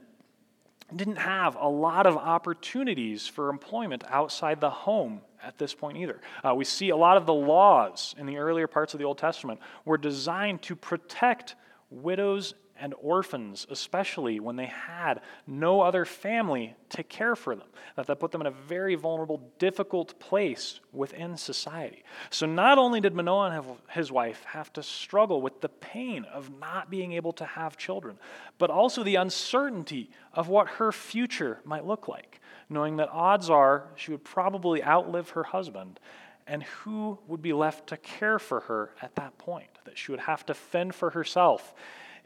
didn't 0.94 1.16
have 1.16 1.56
a 1.56 1.68
lot 1.68 2.06
of 2.06 2.16
opportunities 2.16 3.26
for 3.26 3.48
employment 3.48 4.04
outside 4.08 4.60
the 4.60 4.70
home 4.70 5.20
at 5.42 5.58
this 5.58 5.74
point 5.74 5.96
either. 5.96 6.20
Uh, 6.46 6.54
we 6.54 6.64
see 6.64 6.90
a 6.90 6.96
lot 6.96 7.16
of 7.16 7.26
the 7.26 7.34
laws 7.34 8.14
in 8.18 8.26
the 8.26 8.36
earlier 8.36 8.66
parts 8.66 8.92
of 8.94 8.98
the 8.98 9.04
Old 9.04 9.18
Testament 9.18 9.60
were 9.84 9.98
designed 9.98 10.62
to 10.62 10.76
protect 10.76 11.54
widows 11.90 12.54
and 12.80 12.94
orphans, 13.00 13.66
especially 13.70 14.40
when 14.40 14.56
they 14.56 14.66
had 14.66 15.20
no 15.46 15.82
other 15.82 16.04
family 16.04 16.74
to 16.88 17.02
care 17.02 17.36
for 17.36 17.54
them, 17.54 17.68
that 17.96 18.06
that 18.06 18.18
put 18.18 18.32
them 18.32 18.40
in 18.40 18.46
a 18.46 18.50
very 18.50 18.94
vulnerable, 18.94 19.50
difficult 19.58 20.18
place 20.18 20.80
within 20.92 21.36
society. 21.36 22.02
So 22.30 22.46
not 22.46 22.78
only 22.78 23.00
did 23.00 23.14
Manoah 23.14 23.50
and 23.50 23.78
his 23.90 24.10
wife 24.10 24.44
have 24.44 24.72
to 24.72 24.82
struggle 24.82 25.42
with 25.42 25.60
the 25.60 25.68
pain 25.68 26.24
of 26.24 26.50
not 26.58 26.90
being 26.90 27.12
able 27.12 27.32
to 27.34 27.44
have 27.44 27.76
children, 27.76 28.18
but 28.58 28.70
also 28.70 29.02
the 29.02 29.16
uncertainty 29.16 30.10
of 30.32 30.48
what 30.48 30.66
her 30.68 30.90
future 30.90 31.60
might 31.64 31.86
look 31.86 32.08
like, 32.08 32.40
knowing 32.68 32.96
that 32.96 33.10
odds 33.10 33.50
are 33.50 33.88
she 33.96 34.10
would 34.10 34.24
probably 34.24 34.82
outlive 34.82 35.30
her 35.30 35.44
husband 35.44 36.00
and 36.46 36.62
who 36.64 37.18
would 37.28 37.42
be 37.42 37.52
left 37.52 37.86
to 37.88 37.96
care 37.96 38.38
for 38.38 38.60
her 38.60 38.90
at 39.00 39.14
that 39.14 39.38
point, 39.38 39.68
that 39.84 39.96
she 39.96 40.10
would 40.10 40.20
have 40.20 40.44
to 40.46 40.54
fend 40.54 40.94
for 40.94 41.10
herself 41.10 41.74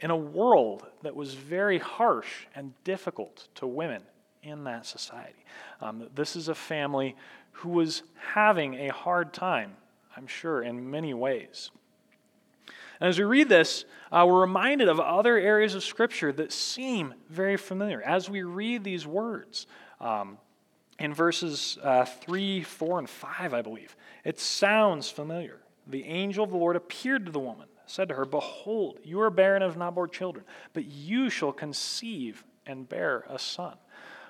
in 0.00 0.10
a 0.10 0.16
world 0.16 0.86
that 1.02 1.14
was 1.14 1.34
very 1.34 1.78
harsh 1.78 2.46
and 2.54 2.72
difficult 2.84 3.48
to 3.56 3.66
women 3.66 4.02
in 4.42 4.64
that 4.64 4.86
society. 4.86 5.44
Um, 5.80 6.08
this 6.14 6.36
is 6.36 6.48
a 6.48 6.54
family 6.54 7.16
who 7.52 7.70
was 7.70 8.02
having 8.16 8.74
a 8.74 8.88
hard 8.88 9.32
time, 9.32 9.76
I'm 10.16 10.26
sure, 10.26 10.62
in 10.62 10.90
many 10.90 11.14
ways. 11.14 11.70
And 13.00 13.08
as 13.08 13.18
we 13.18 13.24
read 13.24 13.48
this, 13.48 13.84
uh, 14.12 14.24
we're 14.26 14.40
reminded 14.40 14.88
of 14.88 15.00
other 15.00 15.36
areas 15.36 15.74
of 15.74 15.82
Scripture 15.82 16.32
that 16.32 16.52
seem 16.52 17.14
very 17.28 17.56
familiar 17.56 18.02
as 18.02 18.30
we 18.30 18.42
read 18.42 18.84
these 18.84 19.06
words. 19.06 19.66
Um, 20.00 20.38
in 20.98 21.12
verses 21.12 21.76
uh, 21.82 22.04
3, 22.04 22.62
4, 22.62 23.00
and 23.00 23.10
5, 23.10 23.52
I 23.52 23.62
believe, 23.62 23.96
it 24.24 24.38
sounds 24.38 25.10
familiar. 25.10 25.60
The 25.88 26.04
angel 26.04 26.44
of 26.44 26.50
the 26.50 26.56
Lord 26.56 26.76
appeared 26.76 27.26
to 27.26 27.32
the 27.32 27.40
woman 27.40 27.66
said 27.86 28.08
to 28.08 28.14
her, 28.14 28.24
Behold, 28.24 28.98
you 29.02 29.20
are 29.20 29.30
barren 29.30 29.62
and 29.62 29.70
have 29.70 29.78
not 29.78 29.94
borne 29.94 30.10
children, 30.10 30.44
but 30.72 30.84
you 30.84 31.30
shall 31.30 31.52
conceive 31.52 32.44
and 32.66 32.88
bear 32.88 33.24
a 33.28 33.38
son. 33.38 33.76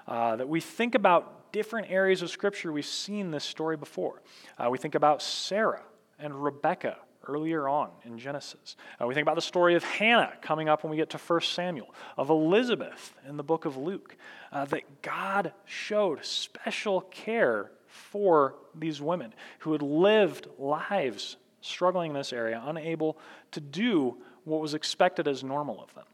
Uh, 0.07 0.37
that 0.37 0.49
we 0.49 0.61
think 0.61 0.95
about 0.95 1.53
different 1.53 1.91
areas 1.91 2.21
of 2.21 2.31
Scripture, 2.31 2.73
we've 2.73 2.85
seen 2.85 3.31
this 3.31 3.45
story 3.45 3.77
before. 3.77 4.23
Uh, 4.59 4.69
we 4.71 4.79
think 4.79 4.95
about 4.95 5.23
Sarah 5.23 5.83
and 6.19 6.43
Rebecca 6.43 6.97
earlier 7.27 7.69
on 7.69 7.91
in 8.05 8.19
Genesis. 8.19 8.77
Uh, 9.01 9.07
we 9.07 9.15
think 9.15 9.25
about 9.25 9.37
the 9.37 9.43
story 9.43 9.75
of 9.75 9.85
Hannah 9.85 10.33
coming 10.43 10.69
up 10.69 10.85
when 10.85 10.91
we 10.91 10.97
get 10.97 11.11
to 11.11 11.19
1 11.19 11.41
Samuel, 11.41 11.95
of 12.17 12.31
Elizabeth 12.31 13.15
in 13.29 13.37
the 13.37 13.43
book 13.43 13.65
of 13.65 13.77
Luke, 13.77 14.17
uh, 14.53 14.65
that 14.67 15.03
God 15.03 15.53
showed 15.65 16.25
special 16.25 17.01
care 17.03 17.71
for 17.87 18.57
these 18.75 19.01
women 19.01 19.33
who 19.61 19.73
had 19.73 19.83
lived 19.83 20.49
lives 20.59 21.37
struggling 21.65 22.11
in 22.11 22.17
this 22.17 22.33
area, 22.33 22.63
unable 22.65 23.19
to 23.53 23.61
do 23.61 24.17
what 24.45 24.61
was 24.61 24.75
expected 24.75 25.27
as 25.27 25.43
normal 25.43 25.83
of 25.83 25.95
them. 25.95 26.05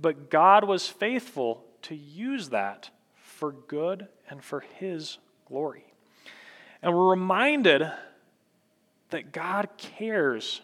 but 0.00 0.30
God 0.30 0.64
was 0.64 0.88
faithful 0.88 1.62
to 1.82 1.94
use 1.94 2.48
that 2.50 2.90
for 3.14 3.52
good 3.52 4.08
and 4.30 4.42
for 4.42 4.60
His 4.60 5.18
glory. 5.46 5.84
And 6.82 6.94
we're 6.94 7.10
reminded 7.10 7.90
that 9.10 9.32
God 9.32 9.68
cares 9.76 10.62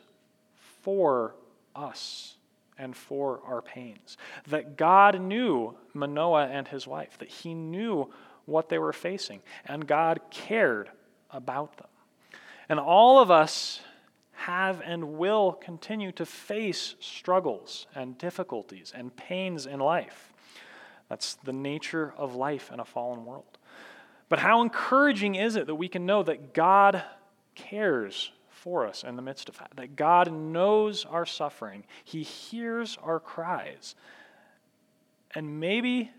for 0.82 1.34
us 1.74 2.36
and 2.78 2.96
for 2.96 3.40
our 3.46 3.60
pains. 3.60 4.16
That 4.48 4.76
God 4.76 5.20
knew 5.20 5.74
Manoah 5.92 6.46
and 6.46 6.68
his 6.68 6.86
wife, 6.86 7.18
that 7.18 7.28
He 7.28 7.52
knew 7.54 8.10
what 8.44 8.68
they 8.68 8.78
were 8.78 8.92
facing, 8.92 9.40
and 9.66 9.86
God 9.86 10.20
cared 10.30 10.88
about 11.30 11.76
them. 11.78 11.88
And 12.68 12.78
all 12.78 13.20
of 13.20 13.30
us 13.30 13.80
have 14.36 14.80
and 14.84 15.16
will 15.18 15.52
continue 15.52 16.12
to 16.12 16.26
face 16.26 16.94
struggles 17.00 17.86
and 17.94 18.16
difficulties 18.18 18.92
and 18.94 19.14
pains 19.16 19.66
in 19.66 19.80
life. 19.80 20.32
That's 21.08 21.34
the 21.34 21.52
nature 21.52 22.12
of 22.16 22.34
life 22.34 22.70
in 22.72 22.80
a 22.80 22.84
fallen 22.84 23.24
world. 23.24 23.58
But 24.28 24.40
how 24.40 24.62
encouraging 24.62 25.36
is 25.36 25.56
it 25.56 25.66
that 25.66 25.76
we 25.76 25.88
can 25.88 26.04
know 26.04 26.22
that 26.22 26.52
God 26.52 27.02
cares 27.54 28.32
for 28.50 28.86
us 28.86 29.04
in 29.04 29.16
the 29.16 29.22
midst 29.22 29.48
of 29.48 29.58
that? 29.58 29.70
That 29.76 29.96
God 29.96 30.32
knows 30.32 31.04
our 31.04 31.26
suffering, 31.26 31.84
He 32.04 32.22
hears 32.22 32.98
our 33.02 33.20
cries. 33.20 33.94
And 35.34 35.60
maybe 35.60 36.10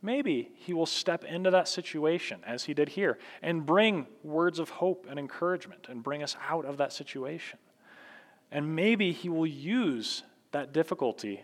Maybe 0.00 0.50
he 0.54 0.72
will 0.72 0.86
step 0.86 1.24
into 1.24 1.50
that 1.50 1.66
situation 1.66 2.40
as 2.46 2.64
he 2.64 2.74
did 2.74 2.90
here 2.90 3.18
and 3.42 3.66
bring 3.66 4.06
words 4.22 4.58
of 4.58 4.70
hope 4.70 5.06
and 5.10 5.18
encouragement 5.18 5.86
and 5.88 6.02
bring 6.02 6.22
us 6.22 6.36
out 6.48 6.64
of 6.64 6.76
that 6.76 6.92
situation. 6.92 7.58
And 8.52 8.76
maybe 8.76 9.12
he 9.12 9.28
will 9.28 9.46
use 9.46 10.22
that 10.52 10.72
difficulty 10.72 11.42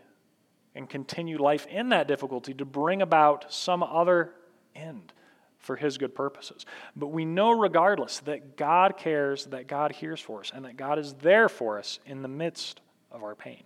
and 0.75 0.89
continue 0.89 1.41
life 1.41 1.67
in 1.67 1.89
that 1.91 2.09
difficulty 2.09 2.55
to 2.55 2.65
bring 2.65 3.03
about 3.03 3.53
some 3.53 3.83
other 3.83 4.33
end 4.75 5.13
for 5.59 5.77
his 5.77 5.99
good 5.99 6.15
purposes. 6.15 6.65
But 6.95 7.09
we 7.09 7.25
know, 7.25 7.51
regardless, 7.51 8.21
that 8.21 8.57
God 8.57 8.97
cares, 8.97 9.47
that 9.47 9.67
God 9.67 9.93
hears 9.93 10.21
for 10.21 10.41
us, 10.41 10.53
and 10.55 10.65
that 10.65 10.77
God 10.77 10.99
is 10.99 11.15
there 11.15 11.49
for 11.49 11.79
us 11.79 11.99
in 12.07 12.23
the 12.23 12.29
midst 12.29 12.81
of 13.11 13.23
our 13.23 13.35
pain. 13.35 13.63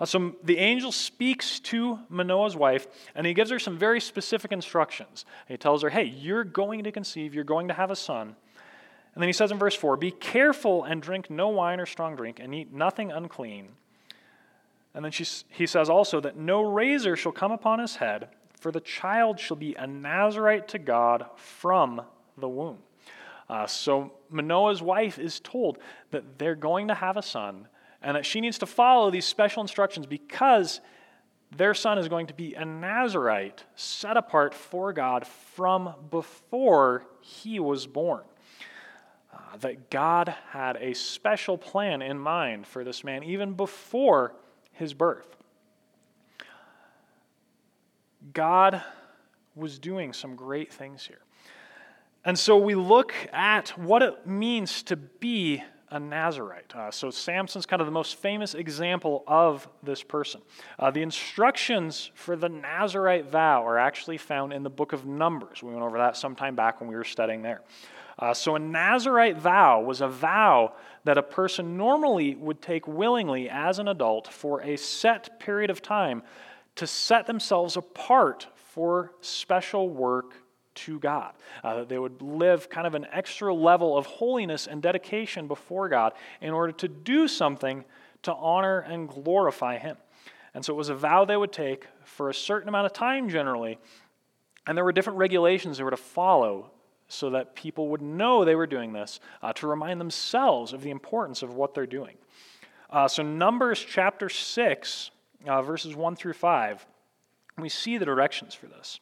Uh, 0.00 0.04
so 0.04 0.34
the 0.42 0.58
angel 0.58 0.90
speaks 0.90 1.60
to 1.60 2.00
Manoah's 2.08 2.56
wife, 2.56 2.86
and 3.14 3.26
he 3.26 3.34
gives 3.34 3.50
her 3.50 3.58
some 3.58 3.78
very 3.78 4.00
specific 4.00 4.52
instructions. 4.52 5.24
He 5.46 5.56
tells 5.56 5.82
her, 5.82 5.90
Hey, 5.90 6.04
you're 6.04 6.44
going 6.44 6.84
to 6.84 6.92
conceive, 6.92 7.34
you're 7.34 7.44
going 7.44 7.68
to 7.68 7.74
have 7.74 7.90
a 7.90 7.96
son. 7.96 8.36
And 9.14 9.22
then 9.22 9.28
he 9.28 9.32
says 9.32 9.52
in 9.52 9.58
verse 9.58 9.76
4 9.76 9.96
Be 9.96 10.10
careful 10.10 10.84
and 10.84 11.00
drink 11.00 11.30
no 11.30 11.48
wine 11.48 11.80
or 11.80 11.86
strong 11.86 12.16
drink, 12.16 12.40
and 12.40 12.54
eat 12.54 12.72
nothing 12.72 13.12
unclean. 13.12 13.68
And 14.94 15.04
then 15.04 15.12
she, 15.12 15.26
he 15.48 15.66
says 15.66 15.90
also 15.90 16.20
that 16.20 16.36
no 16.36 16.62
razor 16.62 17.16
shall 17.16 17.32
come 17.32 17.52
upon 17.52 17.78
his 17.80 17.96
head, 17.96 18.28
for 18.60 18.70
the 18.70 18.80
child 18.80 19.40
shall 19.40 19.56
be 19.56 19.74
a 19.74 19.86
Nazarite 19.86 20.68
to 20.68 20.78
God 20.78 21.26
from 21.36 22.02
the 22.38 22.48
womb. 22.48 22.78
Uh, 23.48 23.66
so 23.66 24.12
Manoah's 24.30 24.80
wife 24.80 25.18
is 25.18 25.40
told 25.40 25.78
that 26.10 26.38
they're 26.38 26.54
going 26.54 26.88
to 26.88 26.94
have 26.94 27.16
a 27.16 27.22
son, 27.22 27.68
and 28.04 28.16
that 28.16 28.26
she 28.26 28.40
needs 28.40 28.58
to 28.58 28.66
follow 28.66 29.10
these 29.10 29.24
special 29.24 29.62
instructions 29.62 30.06
because 30.06 30.80
their 31.56 31.72
son 31.72 31.98
is 31.98 32.06
going 32.06 32.26
to 32.26 32.34
be 32.34 32.54
a 32.54 32.64
Nazarite 32.64 33.64
set 33.74 34.16
apart 34.16 34.52
for 34.54 34.92
God 34.92 35.26
from 35.26 35.94
before 36.10 37.06
he 37.20 37.58
was 37.58 37.86
born. 37.86 38.22
Uh, 39.32 39.56
that 39.60 39.90
God 39.90 40.34
had 40.50 40.76
a 40.76 40.94
special 40.94 41.56
plan 41.56 42.02
in 42.02 42.18
mind 42.18 42.66
for 42.66 42.84
this 42.84 43.02
man 43.02 43.24
even 43.24 43.54
before 43.54 44.34
his 44.72 44.92
birth. 44.92 45.36
God 48.32 48.82
was 49.54 49.78
doing 49.78 50.12
some 50.12 50.36
great 50.36 50.72
things 50.72 51.06
here. 51.06 51.20
And 52.24 52.38
so 52.38 52.56
we 52.56 52.74
look 52.74 53.14
at 53.32 53.70
what 53.78 54.02
it 54.02 54.26
means 54.26 54.82
to 54.84 54.96
be 54.96 55.62
a 55.90 56.00
Nazarite. 56.00 56.74
Uh, 56.74 56.90
so 56.90 57.10
Samson's 57.10 57.66
kind 57.66 57.80
of 57.80 57.86
the 57.86 57.92
most 57.92 58.16
famous 58.16 58.54
example 58.54 59.24
of 59.26 59.68
this 59.82 60.02
person. 60.02 60.40
Uh, 60.78 60.90
the 60.90 61.02
instructions 61.02 62.10
for 62.14 62.36
the 62.36 62.48
Nazarite 62.48 63.30
vow 63.30 63.66
are 63.66 63.78
actually 63.78 64.18
found 64.18 64.52
in 64.52 64.62
the 64.62 64.70
book 64.70 64.92
of 64.92 65.06
Numbers. 65.06 65.62
We 65.62 65.70
went 65.70 65.82
over 65.82 65.98
that 65.98 66.16
sometime 66.16 66.54
back 66.54 66.80
when 66.80 66.88
we 66.88 66.96
were 66.96 67.04
studying 67.04 67.42
there. 67.42 67.62
Uh, 68.18 68.32
so 68.32 68.54
a 68.54 68.58
Nazarite 68.58 69.38
vow 69.38 69.80
was 69.80 70.00
a 70.00 70.08
vow 70.08 70.74
that 71.04 71.18
a 71.18 71.22
person 71.22 71.76
normally 71.76 72.34
would 72.36 72.62
take 72.62 72.86
willingly 72.86 73.48
as 73.50 73.78
an 73.78 73.88
adult 73.88 74.28
for 74.28 74.62
a 74.62 74.76
set 74.76 75.40
period 75.40 75.70
of 75.70 75.82
time 75.82 76.22
to 76.76 76.86
set 76.86 77.26
themselves 77.26 77.76
apart 77.76 78.46
for 78.54 79.12
special 79.20 79.88
work 79.88 80.43
to 80.74 80.98
God. 80.98 81.32
Uh, 81.62 81.78
that 81.78 81.88
they 81.88 81.98
would 81.98 82.22
live 82.22 82.68
kind 82.68 82.86
of 82.86 82.94
an 82.94 83.06
extra 83.12 83.54
level 83.54 83.96
of 83.96 84.06
holiness 84.06 84.66
and 84.66 84.82
dedication 84.82 85.46
before 85.46 85.88
God 85.88 86.12
in 86.40 86.50
order 86.50 86.72
to 86.72 86.88
do 86.88 87.28
something 87.28 87.84
to 88.22 88.34
honor 88.34 88.80
and 88.80 89.08
glorify 89.08 89.78
Him. 89.78 89.96
And 90.54 90.64
so 90.64 90.72
it 90.72 90.76
was 90.76 90.88
a 90.88 90.94
vow 90.94 91.24
they 91.24 91.36
would 91.36 91.52
take 91.52 91.86
for 92.04 92.30
a 92.30 92.34
certain 92.34 92.68
amount 92.68 92.86
of 92.86 92.92
time 92.92 93.28
generally. 93.28 93.78
And 94.66 94.76
there 94.76 94.84
were 94.84 94.92
different 94.92 95.18
regulations 95.18 95.78
they 95.78 95.84
were 95.84 95.90
to 95.90 95.96
follow 95.96 96.70
so 97.08 97.30
that 97.30 97.54
people 97.54 97.88
would 97.88 98.02
know 98.02 98.44
they 98.44 98.54
were 98.54 98.66
doing 98.66 98.92
this 98.92 99.20
uh, 99.42 99.52
to 99.54 99.66
remind 99.66 100.00
themselves 100.00 100.72
of 100.72 100.82
the 100.82 100.90
importance 100.90 101.42
of 101.42 101.54
what 101.54 101.74
they're 101.74 101.86
doing. 101.86 102.16
Uh, 102.90 103.08
so, 103.08 103.22
Numbers 103.22 103.84
chapter 103.84 104.28
6, 104.28 105.10
uh, 105.46 105.62
verses 105.62 105.94
1 105.94 106.16
through 106.16 106.32
5, 106.32 106.86
we 107.58 107.68
see 107.68 107.98
the 107.98 108.04
directions 108.04 108.54
for 108.54 108.66
this. 108.66 109.00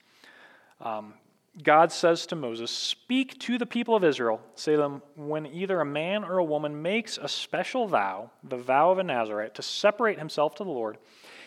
Um, 0.81 1.15
God 1.61 1.93
says 1.93 2.25
to 2.27 2.37
Moses, 2.37 2.71
Speak 2.71 3.39
to 3.41 3.59
the 3.59 3.67
people 3.67 3.95
of 3.95 4.05
Israel, 4.05 4.41
say 4.55 4.73
to 4.73 4.79
them, 4.79 5.03
when 5.17 5.45
either 5.47 5.81
a 5.81 5.85
man 5.85 6.25
or 6.25 6.39
a 6.39 6.45
woman 6.45 6.81
makes 6.81 7.19
a 7.19 7.29
special 7.29 7.87
vow, 7.87 8.31
the 8.43 8.57
vow 8.57 8.91
of 8.91 8.99
a 8.99 9.03
Nazarite, 9.03 9.55
to 9.57 9.63
separate 9.63 10.19
himself 10.19 10.55
to 10.57 10.65
the 10.65 10.71
Lord, 10.71 10.97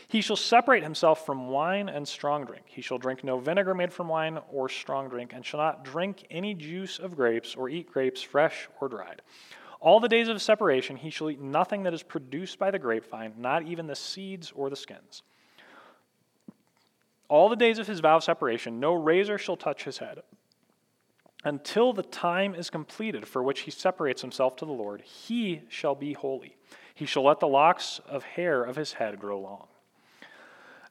he 0.08 0.22
shall 0.22 0.36
separate 0.36 0.84
himself 0.84 1.26
from 1.26 1.48
wine 1.48 1.90
and 1.90 2.08
strong 2.08 2.46
drink. 2.46 2.66
He 2.68 2.84
shall 2.84 3.00
drink 3.00 3.24
no 3.24 3.40
vinegar 3.40 3.74
made 3.74 3.92
from 3.92 4.08
wine 4.08 4.38
or 4.52 4.70
strong 4.70 5.10
drink, 5.10 5.34
and 5.34 5.44
shall 5.44 5.60
not 5.60 5.84
drink 5.84 6.28
any 6.30 6.54
juice 6.54 7.00
of 7.00 7.16
grapes 7.16 7.56
or 7.56 7.68
eat 7.68 7.92
grapes 7.92 8.22
fresh 8.22 8.70
or 8.80 8.88
dried. 8.88 9.24
All 9.80 10.00
the 10.00 10.08
days 10.08 10.28
of 10.28 10.40
separation 10.40 10.98
he 10.98 11.10
shall 11.10 11.32
eat 11.32 11.42
nothing 11.42 11.82
that 11.84 11.96
is 11.96 12.04
produced 12.04 12.60
by 12.60 12.70
the 12.70 12.80
grapevine, 12.80 13.34
not 13.38 13.64
even 13.64 13.88
the 13.88 13.96
seeds 13.96 14.52
or 14.56 14.70
the 14.70 14.76
skins. 14.76 15.24
All 17.28 17.50
the 17.50 17.56
days 17.56 17.80
of 17.80 17.88
his 17.88 18.00
vow 18.00 18.18
of 18.18 18.24
separation, 18.24 18.80
no 18.80 18.94
razor 18.94 19.38
shall 19.38 19.58
touch 19.58 19.84
his 19.84 19.98
head, 19.98 20.20
until 21.44 21.94
the 21.94 22.04
time 22.04 22.54
is 22.56 22.70
completed 22.70 23.28
for 23.28 23.44
which 23.44 23.62
he 23.62 23.72
separates 23.72 24.22
himself 24.22 24.56
to 24.58 24.66
the 24.66 24.72
Lord. 24.72 25.02
He 25.02 25.62
shall 25.70 25.96
be 25.96 26.14
holy. 26.14 26.58
He 26.94 27.06
shall 27.06 27.24
let 27.24 27.40
the 27.40 27.48
locks 27.48 28.00
of 28.08 28.24
hair 28.24 28.64
of 28.64 28.76
his 28.76 28.94
head 28.94 29.20
grow 29.20 29.40
long. 29.40 29.68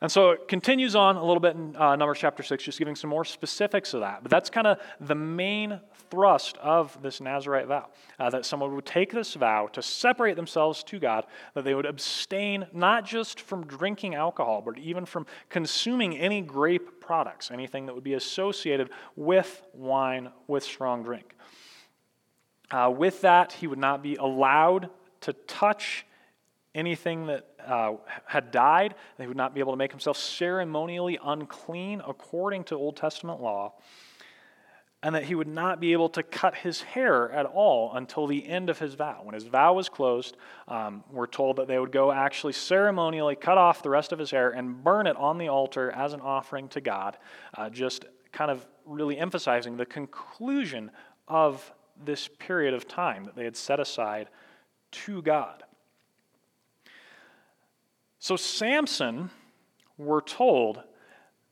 And 0.05 0.13
so 0.13 0.33
it 0.33 0.49
continues 0.49 0.95
on 0.95 1.17
a 1.17 1.25
little 1.25 1.41
bit 1.41 1.57
in 1.57 1.75
uh, 1.77 1.97
Numbers 1.97 2.19
chapter 2.19 2.43
6, 2.43 2.63
just 2.63 2.79
giving 2.79 2.95
some 2.95 3.09
more 3.09 3.25
specifics 3.25 3.95
of 3.95 4.01
that. 4.01 4.23
But 4.23 4.31
that's 4.31 4.51
kind 4.51 4.67
of 4.67 4.79
the 5.01 5.15
main 5.15 5.81
thrust 6.11 6.59
of 6.59 7.01
this 7.01 7.23
Nazarite 7.23 7.69
vow 7.69 7.87
uh, 8.19 8.29
that 8.29 8.45
someone 8.45 8.75
would 8.75 8.85
take 8.85 9.13
this 9.15 9.33
vow 9.33 9.67
to 9.69 9.81
separate 9.81 10.37
themselves 10.37 10.85
to 10.85 10.99
God, 10.99 11.25
that 11.55 11.65
they 11.65 11.75
would 11.75 11.87
abstain 11.87 12.67
not 12.75 13.07
just 13.07 13.41
from 13.41 13.67
drinking 13.67 14.15
alcohol, 14.15 14.61
but 14.61 14.77
even 14.77 15.07
from 15.07 15.25
consuming 15.49 16.19
any 16.19 16.43
grape 16.43 17.01
products, 17.01 17.51
anything 17.51 17.87
that 17.87 17.95
would 17.95 18.05
be 18.05 18.13
associated 18.13 18.91
with 19.17 19.63
wine, 19.73 20.29
with 20.47 20.65
strong 20.65 21.03
drink. 21.03 21.35
Uh, 22.71 22.93
with 22.95 23.23
that, 23.23 23.53
he 23.53 23.67
would 23.67 23.79
not 23.79 24.03
be 24.03 24.17
allowed 24.17 24.91
to 25.23 25.33
touch 25.33 26.05
anything 26.75 27.27
that 27.27 27.47
uh, 27.67 27.95
had 28.27 28.51
died. 28.51 28.95
He 29.19 29.27
would 29.27 29.37
not 29.37 29.55
be 29.55 29.61
able 29.61 29.73
to 29.73 29.77
make 29.77 29.91
himself 29.91 30.17
ceremonially 30.17 31.19
unclean 31.23 32.03
according 32.07 32.65
to 32.65 32.77
Old 32.77 32.97
Testament 32.97 33.41
law. 33.41 33.75
And 35.03 35.15
that 35.15 35.25
he 35.25 35.35
would 35.35 35.49
not 35.49 35.81
be 35.81 35.93
able 35.93 36.09
to 36.11 36.23
cut 36.23 36.55
his 36.55 36.81
hair 36.81 37.31
at 37.31 37.45
all 37.45 37.93
until 37.95 38.27
the 38.27 38.49
end 38.49 38.71
of 38.71 38.79
his 38.79 38.95
vow. 38.95 39.21
When 39.23 39.35
his 39.35 39.45
vow 39.45 39.75
was 39.75 39.91
closed, 39.91 40.39
um, 40.67 41.05
we're 41.11 41.27
told 41.27 41.57
that 41.57 41.69
they 41.69 41.79
would 41.79 41.93
go 41.93 42.11
actually 42.11 42.55
ceremonially 42.55 43.37
cut 43.37 43.59
off 43.59 43.83
the 43.83 43.91
rest 43.91 44.13
of 44.13 44.19
his 44.19 44.31
hair 44.31 44.51
and 44.51 44.83
burn 44.83 45.07
it 45.07 45.17
on 45.17 45.37
the 45.37 45.49
altar 45.49 45.91
as 45.91 46.15
an 46.15 46.23
offering 46.23 46.69
to 46.69 46.81
God, 46.81 47.19
uh, 47.59 47.69
just 47.69 48.07
kind 48.33 48.51
of 48.51 48.67
really 48.87 49.19
emphasizing 49.19 49.77
the 49.77 49.85
conclusion 49.85 50.91
of 51.29 51.71
this 52.03 52.29
period 52.39 52.73
of 52.73 52.89
time 52.89 53.25
that 53.25 53.37
they 53.37 53.45
had 53.45 53.57
set 53.57 53.81
aside 53.81 54.29
to 54.91 55.21
God. 55.21 55.65
So 58.25 58.37
Samson, 58.37 59.29
we're 59.99 60.23
told 60.23 60.83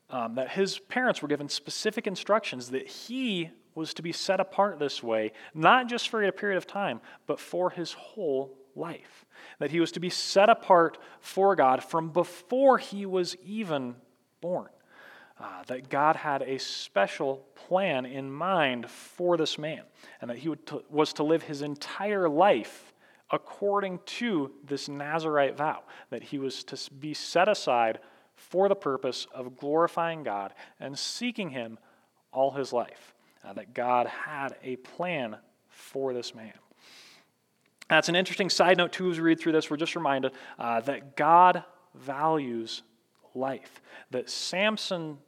um, 0.09 0.37
that 0.37 0.53
his 0.53 0.79
parents 0.79 1.21
were 1.21 1.29
given 1.29 1.51
specific 1.51 2.07
instructions 2.07 2.71
that 2.71 2.89
he 2.89 3.51
was 3.75 3.93
to 3.93 4.01
be 4.01 4.11
set 4.11 4.41
apart 4.41 4.79
this 4.79 5.03
way, 5.03 5.33
not 5.53 5.87
just 5.87 6.09
for 6.09 6.25
a 6.25 6.33
period 6.33 6.57
of 6.57 6.67
time, 6.67 7.03
but 7.27 7.39
for 7.39 7.69
his 7.69 7.93
whole 7.93 8.57
life, 8.75 9.27
that 9.59 9.71
he 9.71 9.81
was 9.81 9.93
to 9.93 10.01
be 10.01 10.09
set 10.09 10.49
apart 10.49 10.97
for 11.21 11.55
God 11.55 11.85
from 11.85 12.09
before 12.09 12.79
he 12.79 13.05
was 13.05 13.37
even 13.45 13.95
born. 14.41 14.71
Uh, 15.39 15.65
that 15.67 15.91
God 15.91 16.17
had 16.17 16.41
a 16.41 16.59
special 16.59 17.45
plan 17.55 18.07
in 18.07 18.33
mind 18.33 18.89
for 18.91 19.37
this 19.37 19.59
man, 19.59 19.83
and 20.23 20.31
that 20.31 20.39
he 20.39 20.49
to, 20.55 20.83
was 20.89 21.13
to 21.13 21.23
live 21.23 21.43
his 21.43 21.61
entire 21.61 22.31
life 22.31 22.92
according 23.33 23.99
to 24.05 24.53
this 24.63 24.89
Nazarite 24.89 25.57
vow, 25.57 25.83
that 26.11 26.23
he 26.23 26.39
was 26.39 26.63
to 26.65 26.95
be 26.95 27.15
set 27.15 27.49
aside 27.49 27.99
for 28.37 28.69
the 28.69 28.77
purpose 28.77 29.27
of 29.35 29.57
glorifying 29.57 30.23
God 30.23 30.53
and 30.79 30.99
seeking 30.99 31.51
him 31.51 31.79
all 32.33 32.53
his 32.53 32.73
life. 32.73 33.15
Uh, 33.45 33.53
that 33.55 33.75
God 33.75 34.07
had 34.07 34.55
a 34.63 34.77
plan 34.77 35.37
for 35.69 36.13
this 36.15 36.33
man. 36.33 36.53
That's 37.89 38.09
an 38.09 38.15
interesting 38.15 38.49
side 38.49 38.77
note, 38.77 38.93
too, 38.93 39.11
as 39.11 39.17
we 39.17 39.25
read 39.25 39.41
through 39.41 39.51
this. 39.51 39.69
We're 39.69 39.77
just 39.77 39.97
reminded 39.97 40.31
uh, 40.61 40.81
that 40.83 41.17
God 41.17 41.65
values 41.95 42.85
life, 43.35 43.83
that 44.13 44.31
Samson's 44.31 45.19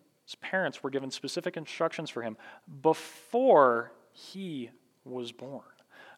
parents 0.40 0.80
were 0.82 0.90
given 0.90 1.10
specific 1.10 1.56
instructions 1.56 2.08
for 2.08 2.22
him 2.22 2.36
before 2.82 3.90
he 4.12 4.70
was 5.04 5.32
born, 5.32 5.64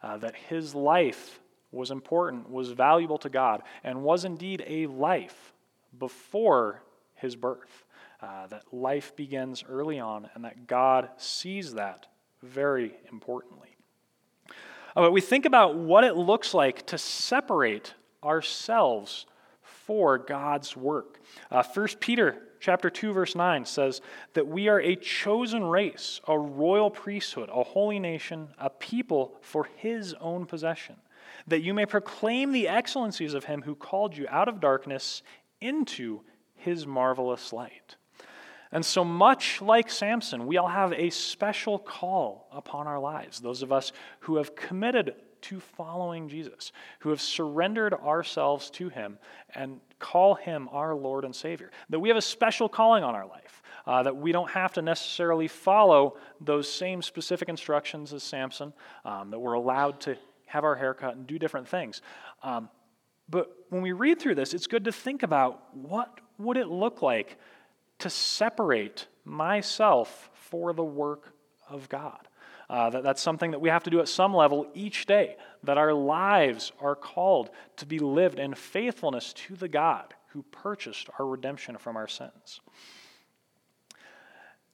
uh, 0.02 0.18
that 0.18 0.36
his 0.36 0.74
life 0.74 1.40
was 1.76 1.90
important, 1.90 2.50
was 2.50 2.70
valuable 2.70 3.18
to 3.18 3.28
God, 3.28 3.62
and 3.84 4.02
was 4.02 4.24
indeed 4.24 4.64
a 4.66 4.86
life 4.86 5.52
before 5.98 6.82
his 7.14 7.36
birth. 7.36 7.84
Uh, 8.20 8.46
that 8.46 8.62
life 8.72 9.14
begins 9.14 9.62
early 9.68 10.00
on, 10.00 10.28
and 10.34 10.42
that 10.42 10.66
God 10.66 11.10
sees 11.18 11.74
that 11.74 12.06
very 12.42 12.94
importantly. 13.12 13.76
Uh, 14.48 15.02
but 15.02 15.12
we 15.12 15.20
think 15.20 15.44
about 15.44 15.76
what 15.76 16.02
it 16.02 16.16
looks 16.16 16.54
like 16.54 16.86
to 16.86 16.96
separate 16.96 17.92
ourselves 18.24 19.26
for 19.60 20.16
God's 20.18 20.76
work. 20.76 21.20
Uh, 21.50 21.62
1 21.62 21.88
Peter 22.00 22.42
chapter 22.58 22.90
2 22.90 23.12
verse 23.12 23.34
9 23.34 23.64
says 23.64 24.00
that 24.32 24.46
we 24.46 24.68
are 24.68 24.80
a 24.80 24.96
chosen 24.96 25.64
race, 25.64 26.20
a 26.26 26.38
royal 26.38 26.90
priesthood, 26.90 27.48
a 27.52 27.62
holy 27.62 27.98
nation, 27.98 28.48
a 28.58 28.70
people 28.70 29.36
for 29.40 29.68
his 29.76 30.14
own 30.14 30.46
possession, 30.46 30.96
that 31.46 31.62
you 31.62 31.74
may 31.74 31.86
proclaim 31.86 32.52
the 32.52 32.68
excellencies 32.68 33.34
of 33.34 33.44
him 33.44 33.62
who 33.62 33.74
called 33.74 34.16
you 34.16 34.26
out 34.28 34.48
of 34.48 34.60
darkness 34.60 35.22
into 35.60 36.20
his 36.54 36.86
marvelous 36.86 37.52
light. 37.52 37.96
And 38.72 38.84
so, 38.84 39.04
much 39.04 39.62
like 39.62 39.88
Samson, 39.90 40.46
we 40.46 40.56
all 40.56 40.68
have 40.68 40.92
a 40.92 41.10
special 41.10 41.78
call 41.78 42.48
upon 42.52 42.86
our 42.86 42.98
lives. 42.98 43.40
Those 43.40 43.62
of 43.62 43.72
us 43.72 43.92
who 44.20 44.36
have 44.36 44.56
committed 44.56 45.14
to 45.42 45.60
following 45.60 46.28
Jesus, 46.28 46.72
who 47.00 47.10
have 47.10 47.20
surrendered 47.20 47.94
ourselves 47.94 48.68
to 48.70 48.88
Him 48.88 49.18
and 49.54 49.80
call 50.00 50.34
Him 50.34 50.68
our 50.72 50.94
Lord 50.94 51.24
and 51.24 51.34
Savior. 51.34 51.70
That 51.90 52.00
we 52.00 52.08
have 52.08 52.18
a 52.18 52.22
special 52.22 52.68
calling 52.68 53.04
on 53.04 53.14
our 53.14 53.26
life, 53.26 53.62
uh, 53.86 54.02
that 54.02 54.16
we 54.16 54.32
don't 54.32 54.50
have 54.50 54.72
to 54.72 54.82
necessarily 54.82 55.46
follow 55.46 56.16
those 56.40 56.70
same 56.70 57.00
specific 57.00 57.48
instructions 57.48 58.12
as 58.12 58.24
Samson, 58.24 58.72
um, 59.04 59.30
that 59.30 59.38
we're 59.38 59.52
allowed 59.52 60.00
to 60.00 60.16
have 60.46 60.64
our 60.64 60.76
haircut 60.76 61.16
and 61.16 61.26
do 61.26 61.38
different 61.38 61.68
things. 61.68 62.02
Um, 62.42 62.68
but 63.28 63.50
when 63.70 63.82
we 63.82 63.92
read 63.92 64.20
through 64.20 64.36
this, 64.36 64.54
it's 64.54 64.66
good 64.66 64.84
to 64.84 64.92
think 64.92 65.22
about 65.22 65.74
what 65.74 66.20
would 66.38 66.56
it 66.56 66.68
look 66.68 67.02
like 67.02 67.38
to 67.98 68.10
separate 68.10 69.08
myself 69.24 70.30
for 70.34 70.72
the 70.72 70.84
work 70.84 71.32
of 71.68 71.88
God. 71.88 72.28
Uh, 72.68 72.90
that, 72.90 73.02
that's 73.02 73.22
something 73.22 73.52
that 73.52 73.60
we 73.60 73.68
have 73.68 73.84
to 73.84 73.90
do 73.90 74.00
at 74.00 74.08
some 74.08 74.34
level 74.34 74.66
each 74.74 75.06
day, 75.06 75.36
that 75.62 75.78
our 75.78 75.92
lives 75.92 76.72
are 76.80 76.96
called 76.96 77.50
to 77.76 77.86
be 77.86 77.98
lived 77.98 78.38
in 78.38 78.54
faithfulness 78.54 79.32
to 79.32 79.54
the 79.54 79.68
God 79.68 80.14
who 80.28 80.42
purchased 80.42 81.08
our 81.18 81.26
redemption 81.26 81.76
from 81.78 81.96
our 81.96 82.08
sins. 82.08 82.60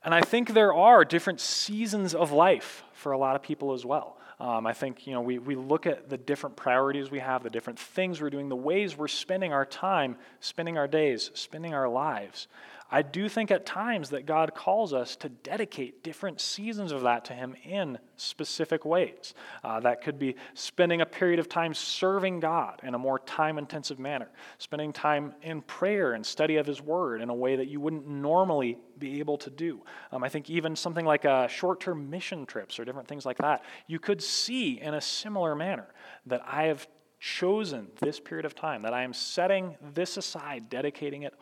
And 0.04 0.14
I 0.14 0.20
think 0.20 0.52
there 0.52 0.74
are 0.74 1.04
different 1.04 1.40
seasons 1.40 2.14
of 2.14 2.32
life 2.32 2.82
for 2.92 3.12
a 3.12 3.18
lot 3.18 3.36
of 3.36 3.42
people 3.42 3.72
as 3.72 3.84
well. 3.84 4.16
Um, 4.42 4.66
I 4.66 4.72
think 4.72 5.06
you 5.06 5.12
know 5.12 5.20
we, 5.20 5.38
we 5.38 5.54
look 5.54 5.86
at 5.86 6.10
the 6.10 6.18
different 6.18 6.56
priorities 6.56 7.12
we 7.12 7.20
have, 7.20 7.44
the 7.44 7.50
different 7.50 7.78
things 7.78 8.20
we're 8.20 8.28
doing, 8.28 8.48
the 8.48 8.56
ways 8.56 8.96
we're 8.96 9.06
spending 9.06 9.52
our 9.52 9.64
time, 9.64 10.16
spending 10.40 10.76
our 10.76 10.88
days, 10.88 11.30
spending 11.34 11.74
our 11.74 11.88
lives. 11.88 12.48
I 12.92 13.00
do 13.00 13.26
think 13.26 13.50
at 13.50 13.64
times 13.64 14.10
that 14.10 14.26
God 14.26 14.54
calls 14.54 14.92
us 14.92 15.16
to 15.16 15.30
dedicate 15.30 16.04
different 16.04 16.42
seasons 16.42 16.92
of 16.92 17.02
that 17.02 17.24
to 17.24 17.32
Him 17.32 17.56
in 17.64 17.98
specific 18.16 18.84
ways. 18.84 19.32
Uh, 19.64 19.80
that 19.80 20.02
could 20.02 20.18
be 20.18 20.36
spending 20.52 21.00
a 21.00 21.06
period 21.06 21.40
of 21.40 21.48
time 21.48 21.72
serving 21.72 22.40
God 22.40 22.80
in 22.82 22.94
a 22.94 22.98
more 22.98 23.18
time 23.20 23.56
intensive 23.56 23.98
manner, 23.98 24.28
spending 24.58 24.92
time 24.92 25.34
in 25.40 25.62
prayer 25.62 26.12
and 26.12 26.24
study 26.24 26.56
of 26.56 26.66
His 26.66 26.82
Word 26.82 27.22
in 27.22 27.30
a 27.30 27.34
way 27.34 27.56
that 27.56 27.68
you 27.68 27.80
wouldn't 27.80 28.06
normally 28.06 28.76
be 28.98 29.20
able 29.20 29.38
to 29.38 29.48
do. 29.48 29.80
Um, 30.12 30.22
I 30.22 30.28
think 30.28 30.50
even 30.50 30.76
something 30.76 31.06
like 31.06 31.24
uh, 31.24 31.48
short 31.48 31.80
term 31.80 32.10
mission 32.10 32.44
trips 32.44 32.78
or 32.78 32.84
different 32.84 33.08
things 33.08 33.24
like 33.24 33.38
that, 33.38 33.64
you 33.86 33.98
could 33.98 34.22
see 34.22 34.78
in 34.78 34.92
a 34.92 35.00
similar 35.00 35.54
manner 35.54 35.88
that 36.26 36.42
I 36.46 36.64
have 36.64 36.86
chosen 37.22 37.86
this 38.00 38.18
period 38.18 38.44
of 38.44 38.52
time, 38.52 38.82
that 38.82 38.92
I 38.92 39.04
am 39.04 39.12
setting 39.12 39.76
this 39.94 40.16
aside, 40.16 40.68
dedicating 40.68 41.22
it 41.22 41.34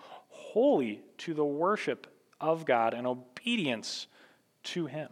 wholly 0.52 1.02
to 1.18 1.34
the 1.34 1.44
worship 1.44 2.06
of 2.40 2.64
God 2.64 2.94
and 2.94 3.06
obedience 3.06 4.06
to 4.64 4.86
Him. 4.86 5.08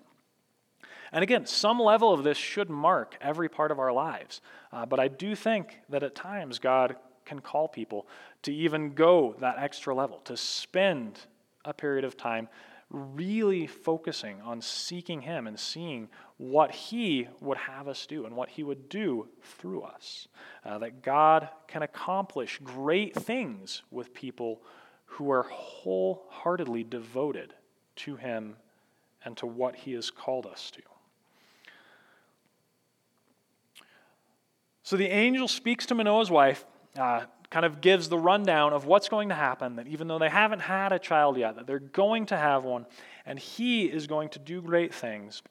And 1.13 1.23
again, 1.23 1.47
some 1.47 1.81
level 1.81 2.13
of 2.13 2.23
this 2.23 2.37
should 2.37 2.69
mark 2.69 3.17
every 3.21 3.49
part 3.49 3.71
of 3.71 3.79
our 3.79 3.93
lives. 3.93 4.41
Uh, 4.73 4.85
but 4.85 5.01
I 5.01 5.09
do 5.09 5.35
think 5.35 5.81
that 5.89 6.03
at 6.03 6.15
times 6.15 6.59
God 6.59 6.97
can 7.25 7.41
call 7.41 7.69
people 7.69 8.07
to 8.43 8.55
even 8.55 8.95
go 8.95 9.37
that 9.41 9.57
extra 9.59 9.95
level, 9.95 10.19
to 10.21 10.37
spend 10.37 11.19
a 11.65 11.73
period 11.73 12.05
of 12.05 12.17
time 12.17 12.49
really 12.91 13.67
focusing 13.67 14.41
on 14.41 14.63
seeking 14.63 15.21
Him 15.21 15.47
and 15.47 15.59
seeing 15.59 16.09
what 16.39 16.73
He 16.73 17.29
would 17.41 17.59
have 17.59 17.87
us 17.87 18.07
do 18.07 18.25
and 18.25 18.35
what 18.35 18.49
He 18.49 18.63
would 18.63 18.89
do 18.89 19.29
through 19.43 19.83
us. 19.83 20.29
Uh, 20.65 20.79
that 20.79 21.03
God 21.03 21.49
can 21.67 21.83
accomplish 21.83 22.61
great 22.65 23.15
things 23.15 23.83
with 23.91 24.15
people 24.15 24.63
who 25.09 25.31
are 25.31 25.45
wholeheartedly 25.45 26.85
devoted 26.85 27.53
to 27.97 28.17
Him 28.17 28.57
and 29.25 29.37
to 29.39 29.47
what 29.47 29.75
He 29.75 29.93
has 29.93 30.11
called 30.11 30.47
us 30.47 30.71
to. 30.73 30.83
So 34.83 34.97
the 34.97 35.09
angel 35.09 35.49
speaks 35.49 35.85
to 35.87 35.95
Manoah's 35.95 36.31
wife, 36.31 36.65
uh, 36.97 37.25
kind 37.51 37.67
of 37.67 37.81
gives 37.81 38.09
the 38.09 38.19
rundown 38.19 38.73
of 38.73 38.87
what's 38.87 39.09
going 39.09 39.29
to 39.31 39.35
happen, 39.35 39.77
that 39.77 39.87
even 39.87 40.09
though 40.09 40.19
they 40.19 40.29
haven't 40.29 40.61
had 40.61 40.93
a 40.93 40.99
child 40.99 41.37
yet, 41.37 41.57
that 41.57 41.67
they're 41.67 41.79
going 41.79 42.27
to 42.27 42.37
have 42.37 42.65
one, 42.65 42.87
and 43.27 43.39
he 43.39 43.85
is 43.85 44.07
going 44.07 44.29
to 44.31 44.39
do 44.39 44.63
great 44.63 44.95
things. 44.95 45.43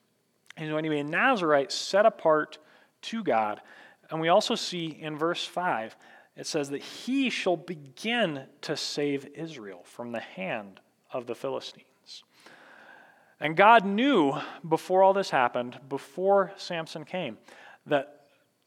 He's 0.55 0.69
going 0.69 0.83
to 0.83 0.89
be 0.89 0.99
a 0.99 1.03
Nazarite 1.03 1.71
set 1.71 2.05
apart 2.05 2.57
to 3.03 3.23
God. 3.23 3.61
And 4.09 4.19
we 4.19 4.29
also 4.29 4.55
see 4.55 4.87
in 4.87 5.17
verse 5.17 5.45
5 5.45 5.95
it 6.37 6.45
says 6.45 6.69
that 6.69 6.83
he 6.83 7.29
shall 7.29 7.57
begin 7.57 8.43
to 8.61 8.77
save 8.77 9.25
Israel 9.33 9.81
from 9.83 10.11
the 10.11 10.19
hand 10.19 10.79
of 11.11 11.25
the 11.25 11.35
Philistines. 11.35 12.23
And 13.39 13.57
God 13.57 13.85
knew 13.85 14.33
before 14.67 15.03
all 15.03 15.13
this 15.13 15.31
happened, 15.31 15.79
before 15.89 16.51
Samson 16.55 17.05
came, 17.05 17.37
that 17.87 18.21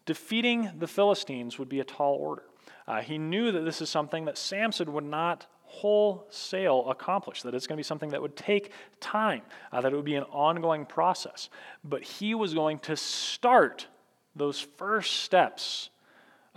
defeating 0.04 0.70
the 0.78 0.87
Philistines 0.87 1.59
would 1.59 1.68
be 1.68 1.80
a 1.80 1.85
tall 1.85 2.14
order. 2.14 2.42
Uh, 2.87 3.00
he 3.00 3.18
knew 3.18 3.52
that 3.52 3.61
this 3.61 3.80
is 3.80 3.88
something 3.88 4.24
that 4.24 4.37
Samson 4.37 4.92
would 4.92 5.04
not 5.04 5.46
wholesale 5.62 6.90
accomplish, 6.90 7.42
that 7.42 7.54
it's 7.54 7.68
going 7.68 7.76
to 7.76 7.80
be 7.80 7.85
something 7.85 8.11
that 8.11 8.20
would 8.20 8.35
take 8.35 8.72
time, 8.98 9.42
uh, 9.70 9.80
that 9.80 9.92
it 9.92 9.96
would 9.96 10.04
be 10.04 10.16
an 10.16 10.24
ongoing 10.24 10.85
process. 10.85 11.48
But 11.85 12.02
he 12.02 12.35
was 12.35 12.54
going 12.54 12.80
to 12.80 12.96
start 12.96 13.87
those 14.35 14.61
first 14.61 15.20
steps 15.20 15.90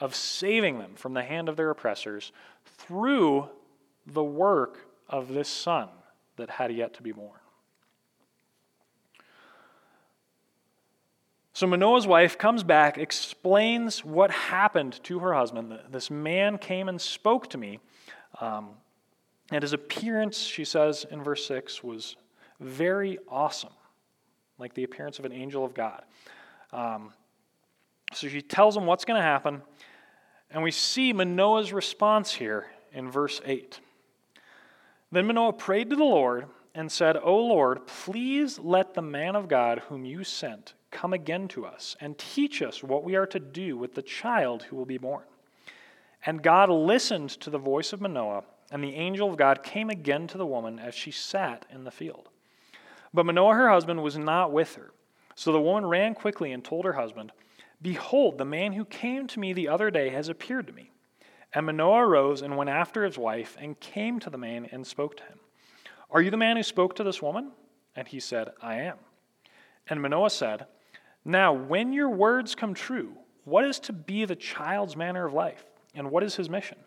of 0.04 0.14
saving 0.14 0.80
them 0.80 0.96
from 0.96 1.14
the 1.14 1.24
hand 1.24 1.48
of 1.48 1.56
their 1.56 1.70
oppressors 1.70 2.34
through 2.66 3.48
the 4.06 4.24
work 4.24 4.86
of 5.08 5.30
this 5.30 5.48
son 5.48 5.88
that 6.36 6.50
had 6.50 6.74
yet 6.74 6.94
to 6.94 7.02
be 7.02 7.14
born. 7.14 7.40
So 11.54 11.66
Manoah's 11.68 12.06
wife 12.06 12.38
comes 12.38 12.64
back, 12.64 12.98
explains 12.98 14.04
what 14.04 14.30
happened 14.30 15.02
to 15.04 15.20
her 15.20 15.34
husband. 15.34 15.80
This 15.90 16.12
man 16.12 16.58
came 16.58 16.90
and 16.90 17.00
spoke 17.00 17.50
to 17.52 17.58
me. 17.58 17.80
Um, 18.42 18.72
and 19.52 19.62
his 19.62 19.72
appearance, 19.72 20.38
she 20.38 20.66
says 20.66 21.06
in 21.10 21.24
verse 21.24 21.46
6, 21.48 21.82
was 21.82 22.18
very 22.60 23.20
awesome, 23.30 23.74
like 24.58 24.74
the 24.74 24.84
appearance 24.84 25.18
of 25.18 25.24
an 25.24 25.32
angel 25.32 25.64
of 25.64 25.74
God. 25.74 26.04
Um, 26.74 27.14
so 28.12 28.28
she 28.28 28.42
tells 28.42 28.76
him 28.76 28.86
what's 28.86 29.06
going 29.06 29.18
to 29.18 29.26
happen. 29.26 29.62
And 30.54 30.62
we 30.62 30.72
see 30.72 31.12
Manoah's 31.12 31.74
response 31.74 32.34
here 32.34 32.68
in 32.94 33.10
verse 33.10 33.42
8. 33.44 33.80
Then 35.12 35.26
Manoah 35.26 35.54
prayed 35.54 35.90
to 35.90 35.96
the 35.96 36.04
Lord 36.04 36.46
and 36.76 36.92
said, 36.92 37.18
O 37.18 37.36
Lord, 37.36 37.86
please 37.88 38.60
let 38.60 38.94
the 38.94 39.02
man 39.02 39.36
of 39.36 39.48
God 39.48 39.80
whom 39.90 40.06
you 40.06 40.24
sent 40.24 40.74
come 40.92 41.12
again 41.12 41.48
to 41.50 41.66
us 41.66 41.96
and 42.00 42.18
teach 42.18 42.62
us 42.62 42.84
what 42.84 43.04
we 43.04 43.16
are 43.16 43.26
to 43.26 43.40
do 43.40 43.78
with 43.78 43.96
the 43.96 44.02
child 44.02 44.64
who 44.64 44.76
will 44.76 44.86
be 44.86 44.98
born. 45.00 45.24
And 46.26 46.42
God 46.42 46.70
listened 46.70 47.32
to 47.42 47.50
the 47.50 47.58
voice 47.58 47.92
of 47.92 48.00
Manoah, 48.00 48.44
and 48.72 48.84
the 48.84 48.96
angel 48.96 49.30
of 49.30 49.38
God 49.38 49.64
came 49.64 49.90
again 49.90 50.28
to 50.28 50.38
the 50.38 50.46
woman 50.46 50.80
as 50.80 50.96
she 50.96 51.12
sat 51.12 51.66
in 51.72 51.84
the 51.84 51.92
field. 51.92 52.30
But 53.14 53.26
Manoah, 53.26 53.56
her 53.56 53.70
husband, 53.70 54.02
was 54.02 54.18
not 54.18 54.52
with 54.52 54.76
her. 54.76 54.92
So 55.36 55.52
the 55.52 55.62
woman 55.62 55.86
ran 55.86 56.14
quickly 56.14 56.52
and 56.52 56.64
told 56.64 56.86
her 56.86 56.94
husband, 56.94 57.32
Behold, 57.84 58.38
the 58.38 58.46
man 58.46 58.74
who 58.74 58.86
came 58.86 59.28
to 59.28 59.40
me 59.40 59.54
the 59.54 59.68
other 59.68 59.92
day 59.92 60.10
has 60.10 60.30
appeared 60.30 60.68
to 60.68 60.74
me. 60.74 60.90
And 61.54 61.66
Manoah 61.66 62.08
arose 62.08 62.42
and 62.42 62.58
went 62.58 62.70
after 62.70 63.04
his 63.04 63.18
wife 63.18 63.58
and 63.60 63.80
came 63.80 64.20
to 64.22 64.30
the 64.30 64.38
man 64.38 64.68
and 64.72 64.88
spoke 64.88 65.18
to 65.18 65.24
him. 65.24 65.40
Are 66.10 66.22
you 66.22 66.32
the 66.32 66.38
man 66.38 66.58
who 66.58 66.64
spoke 66.64 66.96
to 66.96 67.04
this 67.04 67.22
woman? 67.22 67.52
And 67.96 68.08
he 68.08 68.20
said, 68.20 68.50
I 68.62 68.76
am. 68.76 68.98
And 69.88 70.02
Manoah 70.02 70.30
said, 70.30 70.66
Now, 71.26 71.52
when 71.54 71.92
your 71.94 72.10
words 72.10 72.56
come 72.56 72.74
true, 72.74 73.18
what 73.44 73.66
is 73.66 73.80
to 73.82 73.94
be 73.94 74.24
the 74.24 74.36
child's 74.36 74.96
manner 74.96 75.26
of 75.26 75.34
life, 75.34 75.66
and 75.94 76.10
what 76.10 76.24
is 76.24 76.36
his 76.36 76.50
mission? 76.50 76.78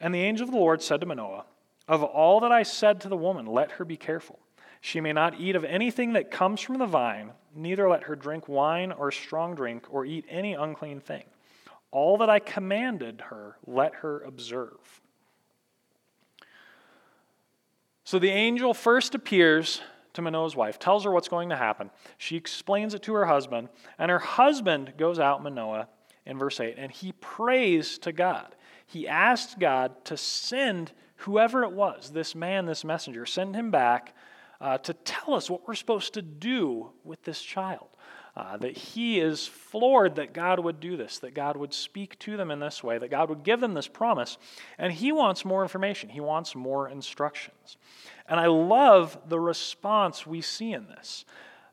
And 0.00 0.14
the 0.14 0.22
angel 0.22 0.44
of 0.44 0.52
the 0.52 0.58
Lord 0.58 0.80
said 0.80 1.00
to 1.00 1.06
Manoah, 1.06 1.44
Of 1.88 2.04
all 2.04 2.40
that 2.40 2.52
I 2.52 2.62
said 2.62 3.00
to 3.00 3.08
the 3.08 3.16
woman, 3.16 3.46
let 3.46 3.72
her 3.72 3.84
be 3.84 3.96
careful. 3.96 4.38
She 4.80 5.00
may 5.00 5.12
not 5.12 5.40
eat 5.40 5.56
of 5.56 5.64
anything 5.64 6.12
that 6.12 6.30
comes 6.30 6.60
from 6.60 6.78
the 6.78 6.86
vine, 6.86 7.32
neither 7.56 7.88
let 7.88 8.04
her 8.04 8.16
drink 8.16 8.48
wine 8.48 8.92
or 8.92 9.10
strong 9.10 9.54
drink, 9.54 9.86
or 9.90 10.04
eat 10.04 10.24
any 10.28 10.54
unclean 10.54 11.00
thing. 11.00 11.24
All 11.90 12.18
that 12.18 12.30
I 12.30 12.38
commanded 12.38 13.22
her, 13.28 13.56
let 13.66 13.94
her 13.96 14.20
observe. 14.22 15.00
So 18.04 18.18
the 18.18 18.30
angel 18.30 18.74
first 18.74 19.14
appears 19.14 19.80
to 20.12 20.22
Manoah's 20.22 20.56
wife, 20.56 20.78
tells 20.78 21.04
her 21.04 21.10
what's 21.10 21.28
going 21.28 21.48
to 21.50 21.56
happen. 21.56 21.90
She 22.18 22.36
explains 22.36 22.94
it 22.94 23.02
to 23.04 23.14
her 23.14 23.26
husband, 23.26 23.68
and 23.98 24.10
her 24.10 24.18
husband 24.18 24.94
goes 24.96 25.18
out, 25.18 25.42
Manoah, 25.42 25.88
in 26.26 26.38
verse 26.38 26.60
8, 26.60 26.76
and 26.78 26.90
he 26.90 27.12
prays 27.12 27.98
to 27.98 28.12
God. 28.12 28.54
He 28.86 29.08
asks 29.08 29.54
God 29.58 30.04
to 30.06 30.16
send 30.16 30.92
whoever 31.16 31.64
it 31.64 31.72
was, 31.72 32.10
this 32.10 32.34
man, 32.34 32.66
this 32.66 32.84
messenger, 32.84 33.26
send 33.26 33.56
him 33.56 33.70
back 33.70 34.14
uh, 34.60 34.78
to 34.78 34.94
tell 34.94 35.34
us 35.34 35.50
what 35.50 35.66
we're 35.66 35.74
supposed 35.74 36.14
to 36.14 36.22
do 36.22 36.90
with 37.04 37.22
this 37.22 37.42
child. 37.42 37.88
Uh, 38.36 38.56
that 38.56 38.76
he 38.76 39.20
is 39.20 39.46
floored 39.46 40.16
that 40.16 40.34
God 40.34 40.58
would 40.58 40.80
do 40.80 40.96
this, 40.96 41.18
that 41.18 41.34
God 41.34 41.56
would 41.56 41.72
speak 41.72 42.18
to 42.18 42.36
them 42.36 42.50
in 42.50 42.58
this 42.58 42.82
way, 42.82 42.98
that 42.98 43.10
God 43.10 43.28
would 43.28 43.44
give 43.44 43.60
them 43.60 43.74
this 43.74 43.86
promise. 43.86 44.38
And 44.76 44.92
he 44.92 45.12
wants 45.12 45.44
more 45.44 45.62
information, 45.62 46.08
he 46.08 46.18
wants 46.18 46.56
more 46.56 46.88
instructions. 46.88 47.76
And 48.28 48.40
I 48.40 48.46
love 48.46 49.16
the 49.28 49.38
response 49.38 50.26
we 50.26 50.40
see 50.40 50.72
in 50.72 50.88
this 50.88 51.24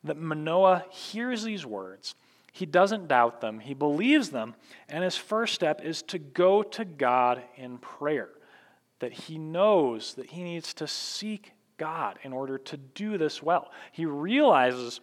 that 0.04 0.18
Manoah 0.18 0.86
hears 0.90 1.44
these 1.44 1.66
words. 1.66 2.16
He 2.52 2.66
doesn't 2.66 3.08
doubt 3.08 3.42
them, 3.42 3.60
he 3.60 3.74
believes 3.74 4.30
them, 4.30 4.56
and 4.90 5.04
his 5.04 5.16
first 5.16 5.56
step 5.56 5.82
is 5.84 6.02
to 6.04 6.20
go 6.20 6.64
to 6.64 6.86
God 6.86 7.42
in 7.56 7.78
prayer. 7.78 8.30
That 9.00 9.14
he 9.14 9.38
knows 9.38 10.14
that 10.16 10.32
he 10.32 10.44
needs 10.44 10.74
to 10.76 10.88
seek 10.88 11.54
God 11.82 12.20
in 12.22 12.32
order 12.32 12.60
to 12.60 12.78
do 12.78 13.18
this 13.18 13.42
well. 13.42 13.72
He 13.92 14.06
realizes 14.06 15.02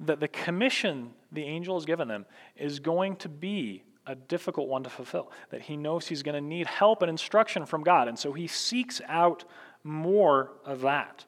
that 0.00 0.18
the 0.18 0.28
commission 0.28 1.10
the 1.30 1.44
angel 1.44 1.76
has 1.76 1.84
given 1.84 2.08
them 2.08 2.24
is 2.56 2.80
going 2.80 3.16
to 3.16 3.28
be 3.28 3.84
a 4.06 4.14
difficult 4.14 4.66
one 4.66 4.82
to 4.82 4.88
fulfill, 4.88 5.30
that 5.50 5.60
he 5.60 5.76
knows 5.76 6.06
he's 6.06 6.22
going 6.22 6.34
to 6.34 6.40
need 6.40 6.66
help 6.66 7.02
and 7.02 7.10
instruction 7.10 7.66
from 7.66 7.82
God. 7.84 8.08
And 8.08 8.18
so 8.18 8.32
he 8.32 8.46
seeks 8.46 9.02
out 9.08 9.44
more 9.84 10.52
of 10.64 10.80
that. 10.80 11.26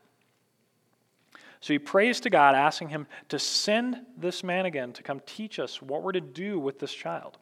So 1.61 1.75
he 1.75 1.79
prays 1.79 2.19
to 2.21 2.31
God, 2.31 2.55
asking 2.55 2.89
him 2.89 3.07
to 3.29 3.39
send 3.39 3.99
this 4.17 4.43
man 4.43 4.65
again 4.65 4.95
to 4.95 5.03
come 5.03 5.21
teach 5.27 5.59
us 5.59 5.83
what 5.83 6.03
we're 6.03 6.13
to 6.13 6.21
do 6.23 6.59
with 6.59 6.79
this 6.79 6.95
child. 6.95 7.37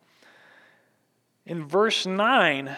In 1.47 1.64
verse 1.64 2.07
9, 2.07 2.77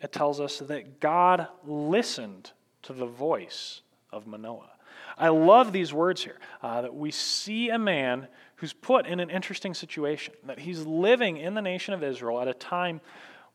it 0.00 0.12
tells 0.12 0.40
us 0.40 0.60
that 0.60 1.00
God 1.00 1.48
listened 1.66 2.52
to 2.82 2.92
the 2.92 3.06
voice 3.06 3.82
of 4.12 4.26
Manoah. 4.26 4.70
I 5.18 5.28
love 5.28 5.72
these 5.72 5.92
words 5.92 6.24
here 6.24 6.38
uh, 6.62 6.82
that 6.82 6.94
we 6.94 7.10
see 7.10 7.68
a 7.70 7.78
man 7.78 8.28
who's 8.56 8.72
put 8.72 9.06
in 9.06 9.20
an 9.20 9.30
interesting 9.30 9.74
situation, 9.74 10.34
that 10.46 10.58
he's 10.58 10.84
living 10.84 11.36
in 11.36 11.54
the 11.54 11.62
nation 11.62 11.94
of 11.94 12.02
Israel 12.02 12.40
at 12.40 12.48
a 12.48 12.54
time 12.54 13.00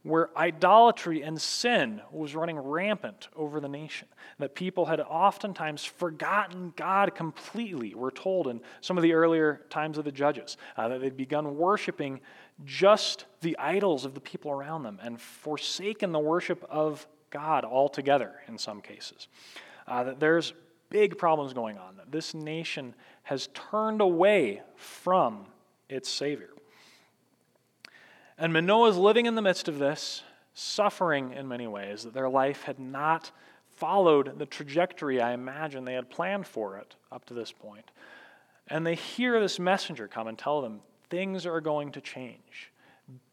where 0.05 0.29
idolatry 0.37 1.23
and 1.23 1.41
sin 1.41 1.99
was 2.11 2.35
running 2.35 2.59
rampant 2.59 3.27
over 3.35 3.59
the 3.59 3.67
nation, 3.67 4.07
that 4.37 4.53
people 4.53 4.85
had 4.85 4.99
oftentimes 4.99 5.83
forgotten 5.83 6.71
God 6.75 7.15
completely. 7.15 7.95
We're 7.95 8.11
told 8.11 8.45
in 8.47 8.61
some 8.81 8.97
of 8.97 9.01
the 9.01 9.13
earlier 9.13 9.61
times 9.71 9.97
of 9.97 10.05
the 10.05 10.11
judges 10.11 10.57
uh, 10.77 10.87
that 10.89 11.01
they'd 11.01 11.17
begun 11.17 11.57
worshiping 11.57 12.19
just 12.63 13.25
the 13.41 13.57
idols 13.57 14.05
of 14.05 14.13
the 14.13 14.21
people 14.21 14.51
around 14.51 14.83
them 14.83 14.99
and 15.01 15.19
forsaken 15.19 16.11
the 16.11 16.19
worship 16.19 16.63
of 16.69 17.07
God 17.35 17.65
altogether 17.65 18.31
in 18.47 18.57
some 18.57 18.79
cases. 18.79 19.27
Uh, 19.85 20.05
that 20.05 20.21
there's 20.21 20.53
big 20.89 21.17
problems 21.17 21.51
going 21.51 21.77
on, 21.77 21.97
that 21.97 22.09
this 22.09 22.33
nation 22.33 22.95
has 23.23 23.49
turned 23.53 23.99
away 23.99 24.61
from 24.77 25.45
its 25.89 26.09
Savior. 26.09 26.51
And 28.37 28.53
Manoah 28.53 28.89
is 28.89 28.97
living 28.97 29.25
in 29.25 29.35
the 29.35 29.41
midst 29.41 29.67
of 29.67 29.79
this, 29.79 30.23
suffering 30.53 31.33
in 31.33 31.49
many 31.49 31.67
ways, 31.67 32.03
that 32.03 32.13
their 32.13 32.29
life 32.29 32.63
had 32.63 32.79
not 32.79 33.31
followed 33.75 34.39
the 34.39 34.45
trajectory 34.45 35.21
I 35.21 35.33
imagine 35.33 35.83
they 35.83 35.95
had 35.95 36.09
planned 36.09 36.47
for 36.47 36.77
it 36.77 36.95
up 37.11 37.25
to 37.25 37.33
this 37.33 37.51
point. 37.51 37.91
And 38.69 38.87
they 38.87 38.95
hear 38.95 39.41
this 39.41 39.59
messenger 39.59 40.07
come 40.07 40.27
and 40.27 40.37
tell 40.37 40.61
them 40.61 40.79
things 41.09 41.45
are 41.45 41.59
going 41.59 41.91
to 41.91 41.99
change. 42.01 42.71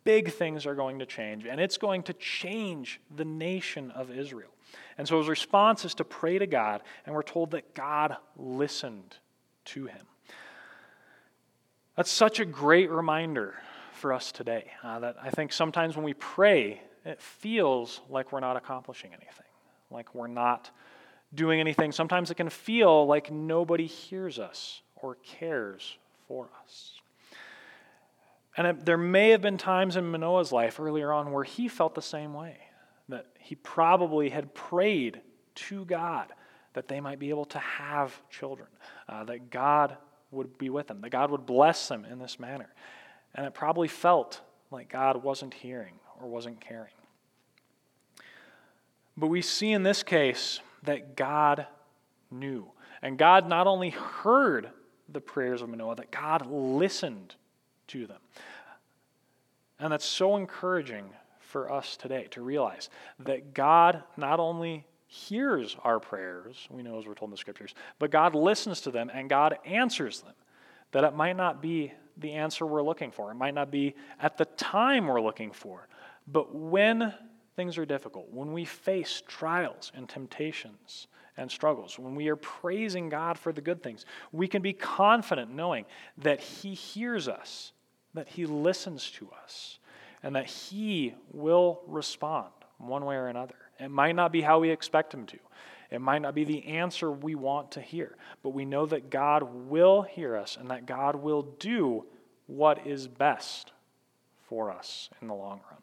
Big 0.05 0.33
things 0.33 0.67
are 0.67 0.75
going 0.75 0.99
to 0.99 1.07
change, 1.07 1.47
and 1.47 1.61
it's 1.61 1.79
going 1.79 2.03
to 2.05 2.13
change 2.15 3.01
the 3.15 3.25
nation 3.25 3.91
of 3.93 4.11
Israel. 4.11 4.51
And 4.99 5.07
so 5.07 5.19
his 5.19 5.29
response 5.29 5.85
is 5.85 5.95
to 5.95 6.05
pray 6.05 6.39
to 6.39 6.47
God, 6.47 6.83
and 7.07 7.15
we're 7.15 7.23
told 7.23 7.53
that 7.53 7.75
God 7.75 8.17
listened 8.37 9.17
to 9.67 9.87
him. 9.87 10.07
That's 11.97 12.11
such 12.11 12.41
a 12.41 12.45
great 12.45 12.91
reminder 12.91 13.55
for 13.93 14.13
us 14.13 14.33
today. 14.33 14.71
Uh, 14.83 14.99
that 15.01 15.17
I 15.23 15.31
think 15.31 15.53
sometimes 15.53 15.95
when 15.95 16.05
we 16.05 16.15
pray, 16.15 16.81
it 17.05 17.21
feels 17.21 18.01
like 18.09 18.33
we're 18.33 18.41
not 18.41 18.57
accomplishing 18.57 19.13
anything, 19.13 19.47
like 19.91 20.15
we're 20.15 20.27
not 20.27 20.71
doing 21.35 21.61
anything. 21.61 21.93
Sometimes 21.93 22.31
it 22.31 22.35
can 22.35 22.49
feel 22.49 23.07
like 23.07 23.31
nobody 23.31 23.87
hears 23.87 24.39
us 24.39 24.83
or 24.97 25.17
cares 25.23 25.97
for 26.27 26.49
us. 26.65 27.02
And 28.57 28.67
it, 28.67 28.85
there 28.85 28.99
may 28.99 29.31
have 29.31 29.41
been 29.41 29.59
times 29.59 29.97
in 29.97 30.11
Manoah's 30.11 30.53
life 30.53 30.79
earlier 30.79 31.13
on 31.13 31.33
where 31.33 31.45
he 31.45 31.69
felt 31.69 31.95
the 31.95 32.03
same 32.03 32.35
way, 32.35 32.59
that 33.09 33.27
he 33.39 33.55
probably 33.55 34.29
had 34.31 34.55
prayed 34.55 35.21
to 35.55 35.85
God 35.85 36.33
that 36.75 36.89
they 36.89 37.01
might 37.01 37.19
be 37.19 37.31
able 37.31 37.45
to 37.47 37.59
have 37.59 38.19
children, 38.31 38.69
uh, 39.09 39.25
that 39.25 39.51
God 39.51 39.97
would 40.31 40.57
be 40.57 40.71
with 40.71 40.87
them, 40.87 41.01
that 41.03 41.11
God 41.11 41.31
would 41.31 41.45
bless 41.45 41.89
them 41.89 42.05
in 42.05 42.19
this 42.19 42.41
manner. 42.41 42.73
And 43.35 43.47
it 43.47 43.55
probably 43.55 43.89
felt 43.89 44.41
like 44.71 44.89
God 44.89 45.23
wasn't 45.23 45.55
hearing 45.55 45.95
or 46.21 46.29
wasn't 46.29 46.61
caring. 46.61 46.93
But 49.17 49.27
we 49.27 49.43
see 49.43 49.73
in 49.73 49.83
this 49.83 50.03
case 50.03 50.61
that 50.85 51.17
God 51.17 51.67
knew. 52.31 52.71
And 53.03 53.19
God 53.19 53.49
not 53.49 53.67
only 53.67 53.91
heard 53.91 54.71
the 55.09 55.21
prayers 55.21 55.61
of 55.61 55.69
Manoah, 55.69 55.97
that 55.97 56.11
God 56.11 56.47
listened 56.47 57.35
to 57.93 58.07
them. 58.07 58.21
And 59.79 59.93
that's 59.93 60.05
so 60.05 60.37
encouraging 60.37 61.05
for 61.41 61.71
us 61.71 61.97
today 61.97 62.29
to 62.31 62.43
realize 62.43 62.89
that 63.21 63.55
God 63.55 64.03
not 64.17 64.41
only 64.41 64.87
hears 65.07 65.77
our 65.85 66.01
prayers, 66.01 66.67
we 66.71 66.83
know 66.83 66.99
as 66.99 67.07
we're 67.07 67.15
told 67.15 67.29
in 67.29 67.33
the 67.33 67.37
scriptures, 67.37 67.75
but 67.99 68.11
God 68.11 68.35
listens 68.35 68.81
to 68.83 68.91
them 68.91 69.11
and 69.13 69.29
God 69.29 69.59
answers 69.65 70.21
them. 70.21 70.35
That 70.93 71.05
it 71.05 71.15
might 71.15 71.37
not 71.37 71.61
be 71.61 71.93
the 72.17 72.33
answer 72.33 72.67
we're 72.67 72.83
looking 72.83 73.11
for. 73.11 73.31
It 73.31 73.35
might 73.35 73.55
not 73.55 73.71
be 73.71 73.95
at 74.21 74.37
the 74.37 74.45
time 74.45 75.07
we're 75.07 75.21
looking 75.21 75.51
for. 75.51 75.89
But 76.27 76.55
when 76.55 77.13
things 77.57 77.79
are 77.79 77.87
difficult, 77.87 78.31
when 78.31 78.53
we 78.53 78.65
face 78.65 79.23
trials 79.27 79.93
and 79.95 80.09
temptations 80.09 81.09
and 81.37 81.51
struggles, 81.51 81.99
when 81.99 82.15
we 82.15 82.29
are 82.29 82.37
praising 82.37 83.09
God 83.09 83.39
for 83.39 83.53
the 83.53 83.61
good 83.61 83.83
things, 83.83 84.05
we 84.33 84.47
can 84.47 84.63
be 84.63 84.73
confident 84.73 85.51
knowing 85.53 85.85
that 86.19 86.41
He 86.41 86.75
hears 86.75 87.29
us, 87.29 87.73
that 88.15 88.29
He 88.29 88.47
listens 88.47 89.11
to 89.13 89.29
us, 89.43 89.79
and 90.23 90.37
that 90.37 90.47
He 90.47 91.15
will 91.33 91.81
respond 91.87 92.51
one 92.79 93.05
way 93.05 93.17
or 93.17 93.29
another. 93.29 93.55
It 93.79 93.91
might 93.91 94.15
not 94.15 94.33
be 94.33 94.43
how 94.43 94.59
we 94.61 94.71
expect 94.71 95.13
Him 95.15 95.27
to. 95.27 95.39
It 95.91 96.01
might 96.01 96.23
not 96.23 96.35
be 96.35 96.45
the 96.45 96.67
answer 96.67 97.11
we 97.11 97.35
want 97.35 97.73
to 97.73 97.83
hear, 97.83 98.17
but 98.43 98.51
we 98.51 98.65
know 98.65 98.87
that 98.87 99.11
God 99.11 99.43
will 99.43 100.03
hear 100.03 100.37
us 100.37 100.57
and 100.59 100.71
that 100.71 100.87
God 100.87 101.17
will 101.17 101.43
do 101.43 102.07
what 102.47 102.87
is 102.87 103.09
best 103.09 103.73
for 104.49 104.71
us 104.71 105.11
in 105.21 105.29
the 105.29 105.35
long 105.35 105.61
run. 105.71 105.81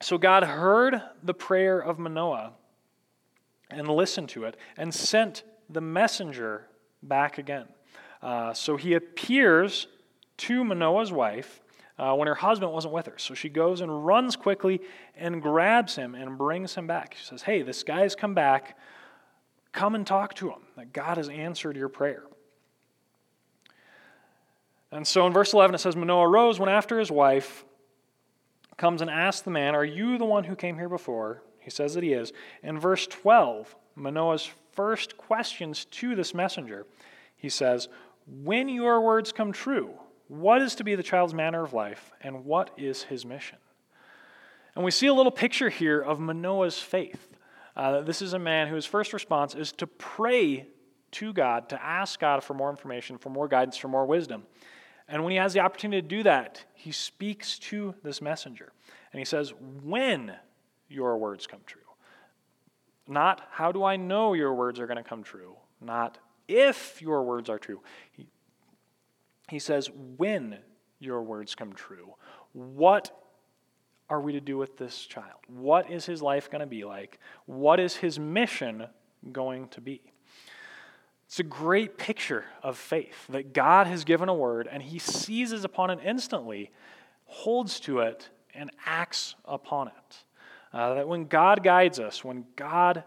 So 0.00 0.18
God 0.18 0.42
heard 0.42 1.00
the 1.22 1.34
prayer 1.34 1.78
of 1.78 1.98
Manoah 1.98 2.52
and 3.70 3.88
listened 3.88 4.28
to 4.30 4.44
it 4.44 4.56
and 4.76 4.92
sent 4.92 5.44
the 5.70 5.80
messenger 5.80 6.66
back 7.02 7.38
again. 7.38 7.66
Uh, 8.20 8.52
so 8.52 8.76
he 8.76 8.94
appears 8.94 9.86
to 10.38 10.64
Manoah's 10.64 11.12
wife 11.12 11.60
uh, 11.98 12.14
when 12.14 12.26
her 12.26 12.34
husband 12.34 12.72
wasn't 12.72 12.92
with 12.92 13.06
her. 13.06 13.18
So 13.18 13.34
she 13.34 13.48
goes 13.48 13.80
and 13.80 14.04
runs 14.04 14.36
quickly 14.36 14.80
and 15.16 15.40
grabs 15.40 15.96
him 15.96 16.14
and 16.14 16.36
brings 16.36 16.74
him 16.74 16.86
back. 16.86 17.14
She 17.18 17.24
says, 17.24 17.42
Hey, 17.42 17.62
this 17.62 17.82
guy's 17.82 18.14
come 18.14 18.34
back. 18.34 18.76
Come 19.72 19.94
and 19.94 20.06
talk 20.06 20.34
to 20.34 20.50
him, 20.50 20.60
that 20.76 20.92
God 20.92 21.16
has 21.16 21.28
answered 21.28 21.76
your 21.76 21.88
prayer. 21.88 22.22
And 24.92 25.04
so 25.06 25.26
in 25.26 25.32
verse 25.32 25.52
11 25.52 25.74
it 25.74 25.78
says, 25.78 25.96
Manoah 25.96 26.28
rose, 26.28 26.60
went 26.60 26.70
after 26.70 27.00
his 27.00 27.10
wife, 27.10 27.64
comes 28.76 29.02
and 29.02 29.10
asks 29.10 29.42
the 29.42 29.50
man, 29.50 29.74
Are 29.74 29.84
you 29.84 30.18
the 30.18 30.24
one 30.24 30.44
who 30.44 30.54
came 30.54 30.76
here 30.78 30.88
before? 30.88 31.42
He 31.58 31.70
says 31.70 31.94
that 31.94 32.04
he 32.04 32.12
is. 32.12 32.32
In 32.62 32.78
verse 32.78 33.06
12, 33.06 33.74
Manoah's 33.96 34.48
first 34.72 35.16
questions 35.16 35.86
to 35.86 36.14
this 36.14 36.34
messenger, 36.34 36.86
he 37.36 37.48
says, 37.48 37.88
When 38.44 38.68
your 38.68 39.00
words 39.00 39.32
come 39.32 39.50
true, 39.50 39.94
what 40.28 40.62
is 40.62 40.74
to 40.76 40.84
be 40.84 40.94
the 40.94 41.02
child's 41.02 41.34
manner 41.34 41.62
of 41.62 41.72
life, 41.72 42.12
and 42.20 42.44
what 42.44 42.70
is 42.76 43.02
his 43.04 43.24
mission? 43.24 43.58
And 44.74 44.84
we 44.84 44.90
see 44.90 45.06
a 45.06 45.14
little 45.14 45.32
picture 45.32 45.68
here 45.68 46.00
of 46.00 46.18
Manoah's 46.18 46.78
faith. 46.78 47.36
Uh, 47.76 48.00
this 48.00 48.22
is 48.22 48.32
a 48.32 48.38
man 48.38 48.68
whose 48.68 48.86
first 48.86 49.12
response 49.12 49.54
is 49.54 49.72
to 49.72 49.86
pray 49.86 50.66
to 51.12 51.32
God, 51.32 51.68
to 51.68 51.82
ask 51.82 52.18
God 52.18 52.42
for 52.42 52.54
more 52.54 52.70
information, 52.70 53.18
for 53.18 53.30
more 53.30 53.46
guidance, 53.46 53.76
for 53.76 53.88
more 53.88 54.06
wisdom. 54.06 54.44
And 55.08 55.22
when 55.22 55.32
he 55.32 55.36
has 55.38 55.52
the 55.52 55.60
opportunity 55.60 56.02
to 56.02 56.08
do 56.08 56.22
that, 56.22 56.64
he 56.74 56.90
speaks 56.90 57.58
to 57.60 57.94
this 58.02 58.20
messenger. 58.20 58.72
And 59.12 59.18
he 59.18 59.24
says, 59.24 59.52
When 59.82 60.34
your 60.88 61.18
words 61.18 61.46
come 61.46 61.60
true. 61.66 61.82
Not 63.06 63.42
how 63.50 63.70
do 63.70 63.84
I 63.84 63.96
know 63.96 64.32
your 64.32 64.54
words 64.54 64.80
are 64.80 64.86
going 64.86 64.96
to 64.96 65.08
come 65.08 65.22
true. 65.22 65.56
Not 65.80 66.18
if 66.48 67.00
your 67.02 67.22
words 67.22 67.48
are 67.48 67.58
true. 67.58 67.80
He, 69.54 69.60
says, 69.60 69.88
when 70.18 70.58
your 70.98 71.22
words 71.22 71.54
come 71.54 71.72
true. 71.72 72.14
What 72.52 73.16
are 74.10 74.20
we 74.20 74.32
to 74.32 74.40
do 74.40 74.56
with 74.56 74.76
this 74.76 75.04
child? 75.06 75.38
What 75.46 75.90
is 75.90 76.06
his 76.06 76.22
life 76.22 76.50
going 76.50 76.60
to 76.60 76.66
be 76.66 76.84
like? 76.84 77.18
What 77.46 77.80
is 77.80 77.96
his 77.96 78.18
mission 78.18 78.86
going 79.32 79.68
to 79.68 79.80
be? 79.80 80.00
It's 81.26 81.40
a 81.40 81.44
great 81.44 81.96
picture 81.96 82.44
of 82.62 82.76
faith 82.76 83.26
that 83.28 83.52
God 83.52 83.86
has 83.86 84.04
given 84.04 84.28
a 84.28 84.34
word 84.34 84.68
and 84.70 84.82
he 84.82 84.98
seizes 84.98 85.64
upon 85.64 85.90
it 85.90 85.98
instantly, 86.04 86.70
holds 87.24 87.80
to 87.80 88.00
it, 88.00 88.28
and 88.54 88.70
acts 88.86 89.34
upon 89.44 89.88
it. 89.88 90.16
Uh, 90.72 90.94
that 90.94 91.08
when 91.08 91.24
God 91.24 91.62
guides 91.62 91.98
us, 91.98 92.22
when 92.22 92.44
God 92.56 93.04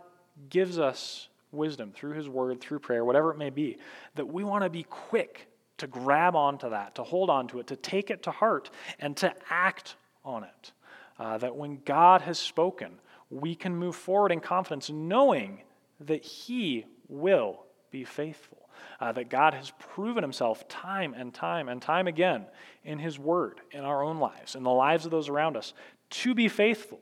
gives 0.50 0.80
us 0.80 1.30
wisdom 1.52 1.92
through 1.94 2.14
his 2.14 2.28
word, 2.28 2.60
through 2.60 2.80
prayer, 2.80 3.06
whatever 3.06 3.32
it 3.32 3.38
may 3.38 3.50
be, 3.50 3.78
that 4.16 4.26
we 4.26 4.44
want 4.44 4.64
to 4.64 4.70
be 4.70 4.84
quick 4.84 5.48
to 5.78 5.88
grab 5.88 6.36
onto 6.36 6.70
that, 6.70 6.96
to 6.96 7.04
hold 7.04 7.30
onto 7.30 7.60
it, 7.60 7.68
to 7.68 7.76
take 7.76 8.10
it 8.10 8.24
to 8.24 8.32
heart, 8.32 8.70
and 9.00 9.16
to 9.18 9.34
act 9.50 9.96
on 10.24 10.44
it. 10.44 10.72
Uh, 11.20 11.38
that 11.38 11.56
when 11.56 11.80
God 11.86 12.22
has 12.22 12.38
spoken, 12.38 12.92
we 13.30 13.56
can 13.56 13.76
move 13.76 13.96
forward 13.96 14.32
in 14.32 14.40
confidence, 14.40 14.90
knowing 14.90 15.62
that 16.02 16.24
He 16.24 16.86
will 17.08 17.64
be 17.92 18.04
faithful. 18.04 18.70
Uh, 19.00 19.12
that 19.12 19.30
God 19.30 19.56
has 19.56 19.72
proven 19.80 20.24
Himself 20.24 20.68
time 20.68 21.16
and 21.16 21.34
time 21.34 21.68
and 21.68 21.82
time 21.82 22.08
again 22.08 22.46
in 22.84 23.00
His 23.00 23.18
Word, 23.18 23.60
in 23.72 23.82
our 23.82 24.04
own 24.04 24.20
lives, 24.20 24.56
in 24.56 24.64
the 24.64 24.70
lives 24.70 25.06
of 25.06 25.12
those 25.12 25.30
around 25.30 25.58
us, 25.58 25.74
to 26.10 26.36
be 26.36 26.48
faithful. 26.48 27.00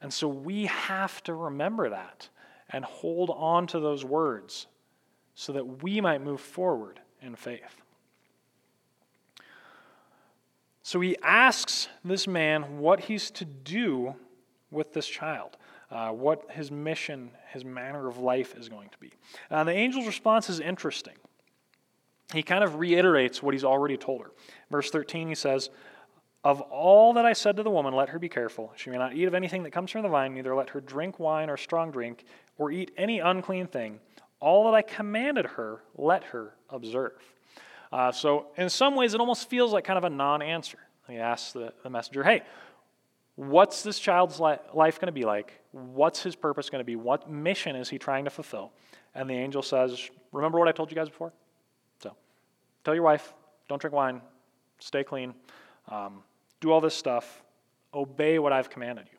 And 0.00 0.12
so 0.12 0.28
we 0.28 0.66
have 0.66 1.22
to 1.24 1.34
remember 1.34 1.90
that 1.90 2.28
and 2.70 2.84
hold 2.84 3.30
on 3.30 3.66
to 3.68 3.80
those 3.80 4.04
words 4.04 4.66
so 5.34 5.52
that 5.52 5.82
we 5.82 6.00
might 6.00 6.22
move 6.22 6.40
forward 6.40 7.00
in 7.22 7.36
faith. 7.36 7.82
So 10.82 11.00
he 11.00 11.18
asks 11.22 11.88
this 12.04 12.26
man 12.26 12.78
what 12.78 13.00
he's 13.00 13.30
to 13.32 13.44
do 13.44 14.14
with 14.70 14.94
this 14.94 15.06
child, 15.06 15.58
uh, 15.90 16.10
what 16.10 16.50
his 16.50 16.70
mission, 16.70 17.30
his 17.52 17.64
manner 17.64 18.08
of 18.08 18.18
life 18.18 18.56
is 18.56 18.68
going 18.70 18.88
to 18.88 18.98
be. 18.98 19.12
Now, 19.50 19.64
the 19.64 19.72
angel's 19.72 20.06
response 20.06 20.48
is 20.48 20.60
interesting. 20.60 21.14
He 22.32 22.42
kind 22.42 22.62
of 22.62 22.76
reiterates 22.76 23.42
what 23.42 23.54
he's 23.54 23.64
already 23.64 23.96
told 23.96 24.22
her. 24.22 24.30
Verse 24.70 24.90
13, 24.90 25.28
he 25.28 25.34
says, 25.34 25.70
Of 26.44 26.60
all 26.62 27.12
that 27.14 27.24
I 27.24 27.32
said 27.32 27.56
to 27.56 27.62
the 27.62 27.70
woman, 27.70 27.94
let 27.94 28.10
her 28.10 28.18
be 28.18 28.28
careful. 28.28 28.72
She 28.76 28.90
may 28.90 28.98
not 28.98 29.14
eat 29.14 29.24
of 29.24 29.34
anything 29.34 29.62
that 29.64 29.72
comes 29.72 29.90
from 29.90 30.02
the 30.02 30.08
vine, 30.08 30.34
neither 30.34 30.54
let 30.54 30.70
her 30.70 30.80
drink 30.80 31.18
wine 31.18 31.48
or 31.48 31.56
strong 31.56 31.90
drink, 31.90 32.24
or 32.58 32.70
eat 32.70 32.90
any 32.96 33.18
unclean 33.18 33.66
thing. 33.66 34.00
All 34.40 34.64
that 34.70 34.76
I 34.76 34.82
commanded 34.82 35.46
her, 35.46 35.80
let 35.96 36.24
her 36.24 36.54
observe. 36.70 37.20
Uh, 37.90 38.12
so, 38.12 38.46
in 38.56 38.68
some 38.68 38.94
ways, 38.94 39.14
it 39.14 39.20
almost 39.20 39.48
feels 39.48 39.72
like 39.72 39.84
kind 39.84 39.98
of 39.98 40.04
a 40.04 40.10
non 40.10 40.42
answer. 40.42 40.78
He 41.08 41.16
asks 41.16 41.52
the, 41.52 41.72
the 41.82 41.90
messenger, 41.90 42.22
Hey, 42.22 42.42
what's 43.36 43.82
this 43.82 43.98
child's 43.98 44.38
li- 44.38 44.58
life 44.74 45.00
going 45.00 45.06
to 45.06 45.12
be 45.12 45.24
like? 45.24 45.52
What's 45.72 46.22
his 46.22 46.36
purpose 46.36 46.70
going 46.70 46.80
to 46.80 46.84
be? 46.84 46.96
What 46.96 47.30
mission 47.30 47.76
is 47.76 47.88
he 47.88 47.98
trying 47.98 48.24
to 48.24 48.30
fulfill? 48.30 48.72
And 49.14 49.28
the 49.28 49.34
angel 49.34 49.62
says, 49.62 50.10
Remember 50.32 50.58
what 50.58 50.68
I 50.68 50.72
told 50.72 50.90
you 50.90 50.94
guys 50.94 51.08
before? 51.08 51.32
So, 52.02 52.14
tell 52.84 52.94
your 52.94 53.04
wife, 53.04 53.32
don't 53.68 53.80
drink 53.80 53.94
wine, 53.94 54.20
stay 54.78 55.02
clean, 55.02 55.34
um, 55.88 56.22
do 56.60 56.70
all 56.70 56.80
this 56.80 56.94
stuff, 56.94 57.42
obey 57.94 58.38
what 58.38 58.52
I've 58.52 58.68
commanded 58.68 59.06
you. 59.10 59.17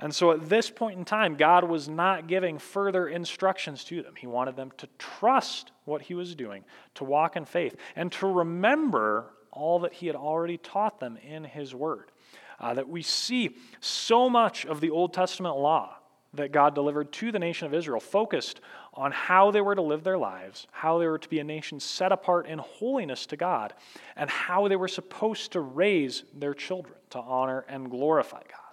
And 0.00 0.14
so 0.14 0.30
at 0.30 0.48
this 0.48 0.70
point 0.70 0.98
in 0.98 1.04
time, 1.04 1.36
God 1.36 1.64
was 1.64 1.88
not 1.88 2.28
giving 2.28 2.58
further 2.58 3.08
instructions 3.08 3.82
to 3.84 4.02
them. 4.02 4.14
He 4.16 4.28
wanted 4.28 4.54
them 4.54 4.70
to 4.78 4.88
trust 4.98 5.72
what 5.86 6.02
He 6.02 6.14
was 6.14 6.34
doing, 6.34 6.64
to 6.94 7.04
walk 7.04 7.36
in 7.36 7.44
faith, 7.44 7.74
and 7.96 8.12
to 8.12 8.26
remember 8.26 9.30
all 9.50 9.80
that 9.80 9.92
He 9.92 10.06
had 10.06 10.14
already 10.14 10.56
taught 10.56 11.00
them 11.00 11.16
in 11.16 11.42
His 11.42 11.74
Word. 11.74 12.12
Uh, 12.60 12.74
that 12.74 12.88
we 12.88 13.02
see 13.02 13.56
so 13.80 14.28
much 14.28 14.66
of 14.66 14.80
the 14.80 14.90
Old 14.90 15.14
Testament 15.14 15.56
law 15.56 15.96
that 16.34 16.52
God 16.52 16.74
delivered 16.74 17.12
to 17.12 17.32
the 17.32 17.38
nation 17.38 17.66
of 17.66 17.74
Israel 17.74 18.00
focused 18.00 18.60
on 18.94 19.12
how 19.12 19.50
they 19.50 19.60
were 19.60 19.74
to 19.74 19.82
live 19.82 20.02
their 20.04 20.18
lives, 20.18 20.66
how 20.72 20.98
they 20.98 21.06
were 21.06 21.18
to 21.18 21.28
be 21.28 21.38
a 21.38 21.44
nation 21.44 21.80
set 21.80 22.12
apart 22.12 22.46
in 22.46 22.58
holiness 22.58 23.26
to 23.26 23.36
God, 23.36 23.74
and 24.16 24.28
how 24.28 24.68
they 24.68 24.76
were 24.76 24.88
supposed 24.88 25.52
to 25.52 25.60
raise 25.60 26.24
their 26.34 26.54
children 26.54 26.96
to 27.10 27.18
honor 27.18 27.64
and 27.68 27.90
glorify 27.90 28.42
God. 28.48 28.67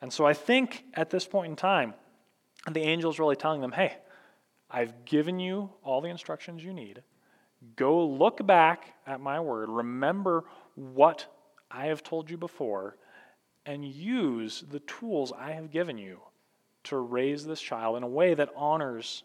And 0.00 0.12
so 0.12 0.24
I 0.24 0.32
think 0.32 0.84
at 0.94 1.10
this 1.10 1.26
point 1.26 1.50
in 1.50 1.56
time, 1.56 1.94
the 2.70 2.80
angel 2.80 3.10
is 3.10 3.18
really 3.18 3.36
telling 3.36 3.60
them, 3.60 3.72
hey, 3.72 3.96
I've 4.70 5.04
given 5.04 5.38
you 5.38 5.70
all 5.82 6.00
the 6.00 6.08
instructions 6.08 6.64
you 6.64 6.72
need. 6.72 7.02
Go 7.76 8.06
look 8.06 8.46
back 8.46 8.94
at 9.06 9.20
my 9.20 9.40
word. 9.40 9.68
Remember 9.68 10.44
what 10.74 11.26
I 11.70 11.86
have 11.86 12.02
told 12.02 12.30
you 12.30 12.36
before 12.36 12.96
and 13.66 13.84
use 13.84 14.64
the 14.70 14.80
tools 14.80 15.32
I 15.38 15.52
have 15.52 15.70
given 15.70 15.98
you 15.98 16.20
to 16.84 16.96
raise 16.96 17.44
this 17.44 17.60
child 17.60 17.96
in 17.96 18.02
a 18.02 18.08
way 18.08 18.34
that 18.34 18.48
honors 18.56 19.22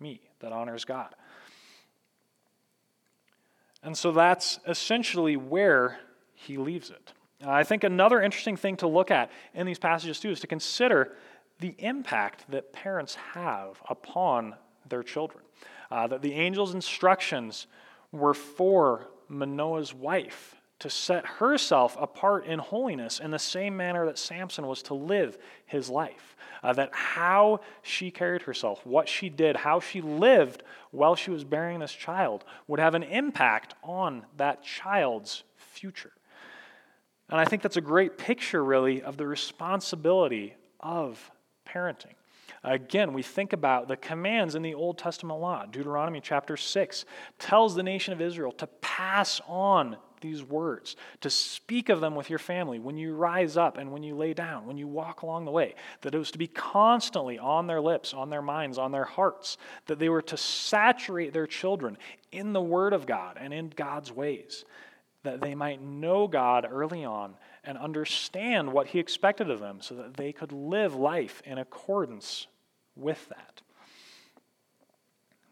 me, 0.00 0.20
that 0.40 0.52
honors 0.52 0.84
God. 0.84 1.14
And 3.82 3.96
so 3.96 4.10
that's 4.10 4.58
essentially 4.66 5.36
where 5.36 5.98
he 6.34 6.56
leaves 6.56 6.90
it. 6.90 7.12
I 7.44 7.64
think 7.64 7.84
another 7.84 8.22
interesting 8.22 8.56
thing 8.56 8.76
to 8.78 8.86
look 8.86 9.10
at 9.10 9.30
in 9.54 9.66
these 9.66 9.78
passages, 9.78 10.18
too, 10.18 10.30
is 10.30 10.40
to 10.40 10.46
consider 10.46 11.16
the 11.60 11.74
impact 11.78 12.50
that 12.50 12.72
parents 12.72 13.14
have 13.34 13.80
upon 13.88 14.54
their 14.88 15.02
children. 15.02 15.44
Uh, 15.90 16.06
that 16.06 16.22
the 16.22 16.34
angel's 16.34 16.74
instructions 16.74 17.66
were 18.12 18.34
for 18.34 19.08
Manoah's 19.28 19.94
wife 19.94 20.56
to 20.78 20.90
set 20.90 21.24
herself 21.24 21.96
apart 21.98 22.44
in 22.44 22.58
holiness 22.58 23.18
in 23.18 23.30
the 23.30 23.38
same 23.38 23.76
manner 23.76 24.04
that 24.06 24.18
Samson 24.18 24.66
was 24.66 24.82
to 24.82 24.94
live 24.94 25.38
his 25.64 25.88
life. 25.88 26.36
Uh, 26.62 26.72
that 26.72 26.90
how 26.92 27.60
she 27.82 28.10
carried 28.10 28.42
herself, 28.42 28.84
what 28.84 29.08
she 29.08 29.28
did, 29.28 29.56
how 29.56 29.78
she 29.78 30.00
lived 30.00 30.62
while 30.90 31.14
she 31.14 31.30
was 31.30 31.44
bearing 31.44 31.78
this 31.78 31.92
child 31.92 32.44
would 32.66 32.80
have 32.80 32.94
an 32.94 33.02
impact 33.04 33.74
on 33.82 34.24
that 34.36 34.62
child's 34.62 35.44
future. 35.56 36.12
And 37.28 37.40
I 37.40 37.44
think 37.44 37.62
that's 37.62 37.76
a 37.76 37.82
great 37.82 38.18
picture, 38.18 38.64
really, 38.64 39.02
of 39.02 39.16
the 39.16 39.26
responsibility 39.26 40.54
of 40.80 41.30
parenting. 41.68 42.14
Again, 42.62 43.12
we 43.12 43.22
think 43.22 43.52
about 43.52 43.88
the 43.88 43.96
commands 43.96 44.54
in 44.54 44.62
the 44.62 44.74
Old 44.74 44.98
Testament 44.98 45.40
law. 45.40 45.66
Deuteronomy 45.66 46.20
chapter 46.20 46.56
6 46.56 47.04
tells 47.38 47.74
the 47.74 47.82
nation 47.82 48.12
of 48.12 48.20
Israel 48.20 48.52
to 48.52 48.66
pass 48.80 49.40
on 49.46 49.96
these 50.20 50.42
words, 50.42 50.96
to 51.20 51.30
speak 51.30 51.88
of 51.88 52.00
them 52.00 52.14
with 52.14 52.30
your 52.30 52.38
family 52.38 52.78
when 52.78 52.96
you 52.96 53.14
rise 53.14 53.56
up 53.56 53.76
and 53.76 53.92
when 53.92 54.02
you 54.02 54.14
lay 54.16 54.32
down, 54.32 54.66
when 54.66 54.78
you 54.78 54.88
walk 54.88 55.22
along 55.22 55.44
the 55.44 55.50
way, 55.50 55.74
that 56.00 56.14
it 56.14 56.18
was 56.18 56.30
to 56.30 56.38
be 56.38 56.46
constantly 56.46 57.38
on 57.38 57.66
their 57.66 57.80
lips, 57.80 58.14
on 58.14 58.30
their 58.30 58.42
minds, 58.42 58.78
on 58.78 58.92
their 58.92 59.04
hearts, 59.04 59.58
that 59.86 59.98
they 59.98 60.08
were 60.08 60.22
to 60.22 60.36
saturate 60.36 61.32
their 61.32 61.46
children 61.46 61.98
in 62.32 62.52
the 62.52 62.60
Word 62.60 62.92
of 62.92 63.06
God 63.06 63.36
and 63.40 63.52
in 63.52 63.68
God's 63.68 64.10
ways 64.10 64.64
that 65.26 65.40
they 65.40 65.54
might 65.54 65.82
know 65.82 66.26
God 66.26 66.66
early 66.70 67.04
on 67.04 67.34
and 67.64 67.76
understand 67.76 68.72
what 68.72 68.86
He 68.88 68.98
expected 68.98 69.50
of 69.50 69.60
them 69.60 69.80
so 69.80 69.94
that 69.96 70.16
they 70.16 70.32
could 70.32 70.52
live 70.52 70.94
life 70.94 71.42
in 71.44 71.58
accordance 71.58 72.46
with 72.94 73.28
that. 73.28 73.60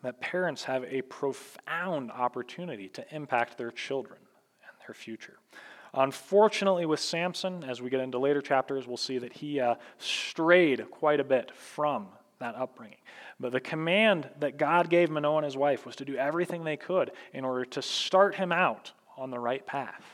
that 0.03 0.21
parents 0.21 0.65
have 0.65 0.85
a 0.85 1.03
profound 1.03 2.11
opportunity 2.11 2.89
to 2.89 3.05
impact 3.15 3.57
their 3.57 3.71
children 3.71 4.19
and 4.63 4.77
their 4.87 4.95
future. 4.95 5.39
Unfortunately, 5.95 6.87
with 6.87 7.01
Samson, 7.01 7.65
as 7.65 7.81
we 7.81 7.89
get 7.89 8.01
into 8.01 8.19
later 8.19 8.43
chapters, 8.43 8.87
we'll 8.87 8.97
see 8.97 9.19
that 9.19 9.33
he 9.33 9.61
uh, 9.61 9.77
strayed 9.99 10.91
quite 10.91 11.21
a 11.21 11.25
bit 11.25 11.53
from 11.55 12.09
that 12.41 12.55
upbringing. 12.57 12.99
But 13.39 13.53
the 13.53 13.61
command 13.61 14.29
that 14.41 14.59
God 14.59 14.91
gave 14.91 15.09
Manoah 15.09 15.39
and 15.39 15.45
his 15.45 15.57
wife 15.57 15.87
was 15.87 15.97
to 15.97 16.05
do 16.05 16.17
everything 16.17 16.65
they 16.65 16.77
could 16.77 17.13
in 17.33 17.45
order 17.45 17.65
to 17.65 17.83
start 17.83 18.35
him 18.35 18.53
out 18.53 18.93
on 19.17 19.31
the 19.31 19.39
right 19.39 19.65
path, 19.67 20.05